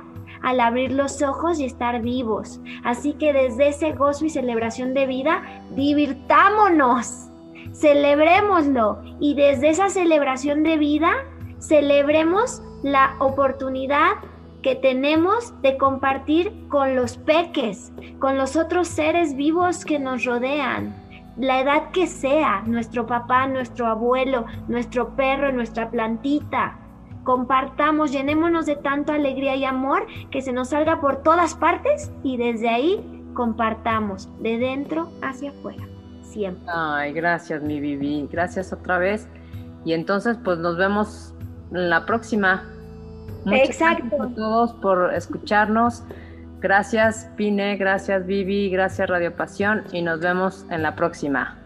al 0.41 0.59
abrir 0.59 0.91
los 0.91 1.21
ojos 1.21 1.59
y 1.59 1.65
estar 1.65 2.01
vivos. 2.01 2.59
Así 2.83 3.13
que 3.13 3.33
desde 3.33 3.69
ese 3.69 3.93
gozo 3.93 4.25
y 4.25 4.29
celebración 4.29 4.93
de 4.93 5.07
vida, 5.07 5.41
divirtámonos, 5.75 7.29
celebrémoslo 7.73 9.01
y 9.19 9.33
desde 9.33 9.69
esa 9.69 9.89
celebración 9.89 10.63
de 10.63 10.77
vida, 10.77 11.11
celebremos 11.59 12.61
la 12.83 13.15
oportunidad 13.19 14.11
que 14.61 14.75
tenemos 14.75 15.53
de 15.61 15.77
compartir 15.77 16.51
con 16.69 16.95
los 16.95 17.17
peques, 17.17 17.91
con 18.19 18.37
los 18.37 18.55
otros 18.55 18.87
seres 18.87 19.35
vivos 19.35 19.85
que 19.85 19.99
nos 19.99 20.25
rodean, 20.25 20.95
la 21.37 21.61
edad 21.61 21.91
que 21.91 22.07
sea, 22.07 22.63
nuestro 22.65 23.05
papá, 23.05 23.47
nuestro 23.47 23.87
abuelo, 23.87 24.45
nuestro 24.67 25.15
perro, 25.15 25.51
nuestra 25.51 25.89
plantita. 25.89 26.79
Compartamos, 27.23 28.11
llenémonos 28.11 28.65
de 28.65 28.75
tanto 28.77 29.11
alegría 29.11 29.55
y 29.55 29.65
amor 29.65 30.07
que 30.31 30.41
se 30.41 30.53
nos 30.53 30.69
salga 30.69 30.99
por 30.99 31.23
todas 31.23 31.53
partes 31.55 32.11
y 32.23 32.37
desde 32.37 32.69
ahí 32.69 33.23
compartamos 33.33 34.29
de 34.41 34.57
dentro 34.57 35.11
hacia 35.21 35.51
afuera, 35.51 35.85
siempre. 36.23 36.63
Ay, 36.73 37.13
gracias 37.13 37.61
mi 37.61 37.79
Vivi, 37.79 38.27
gracias 38.31 38.73
otra 38.73 38.97
vez. 38.97 39.27
Y 39.85 39.93
entonces 39.93 40.37
pues 40.43 40.57
nos 40.57 40.77
vemos 40.77 41.35
la 41.71 42.05
próxima. 42.05 42.63
Exacto. 43.53 44.03
Gracias 44.09 44.31
a 44.31 44.35
todos 44.35 44.73
por 44.73 45.13
escucharnos. 45.13 46.03
Gracias 46.59 47.29
Pine, 47.35 47.77
gracias 47.77 48.25
Vivi, 48.25 48.69
gracias 48.69 49.07
Radio 49.07 49.35
Pasión 49.35 49.83
y 49.91 50.01
nos 50.01 50.19
vemos 50.19 50.65
en 50.71 50.81
la 50.81 50.95
próxima. 50.95 51.59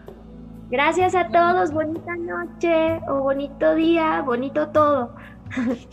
Gracias 0.70 1.14
a 1.14 1.28
todos, 1.28 1.72
bonita 1.72 2.14
noche 2.16 3.00
o 3.08 3.20
bonito 3.20 3.74
día, 3.74 4.22
bonito 4.22 4.68
todo. 4.68 5.14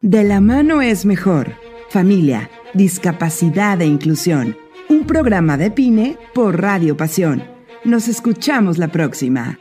De 0.00 0.24
la 0.24 0.40
mano 0.40 0.80
es 0.80 1.04
mejor. 1.04 1.52
Familia, 1.90 2.48
discapacidad 2.72 3.80
e 3.82 3.86
inclusión. 3.86 4.56
Un 4.88 5.06
programa 5.06 5.58
de 5.58 5.70
Pine 5.70 6.16
por 6.32 6.60
Radio 6.60 6.96
Pasión. 6.96 7.42
Nos 7.84 8.08
escuchamos 8.08 8.78
la 8.78 8.88
próxima. 8.88 9.58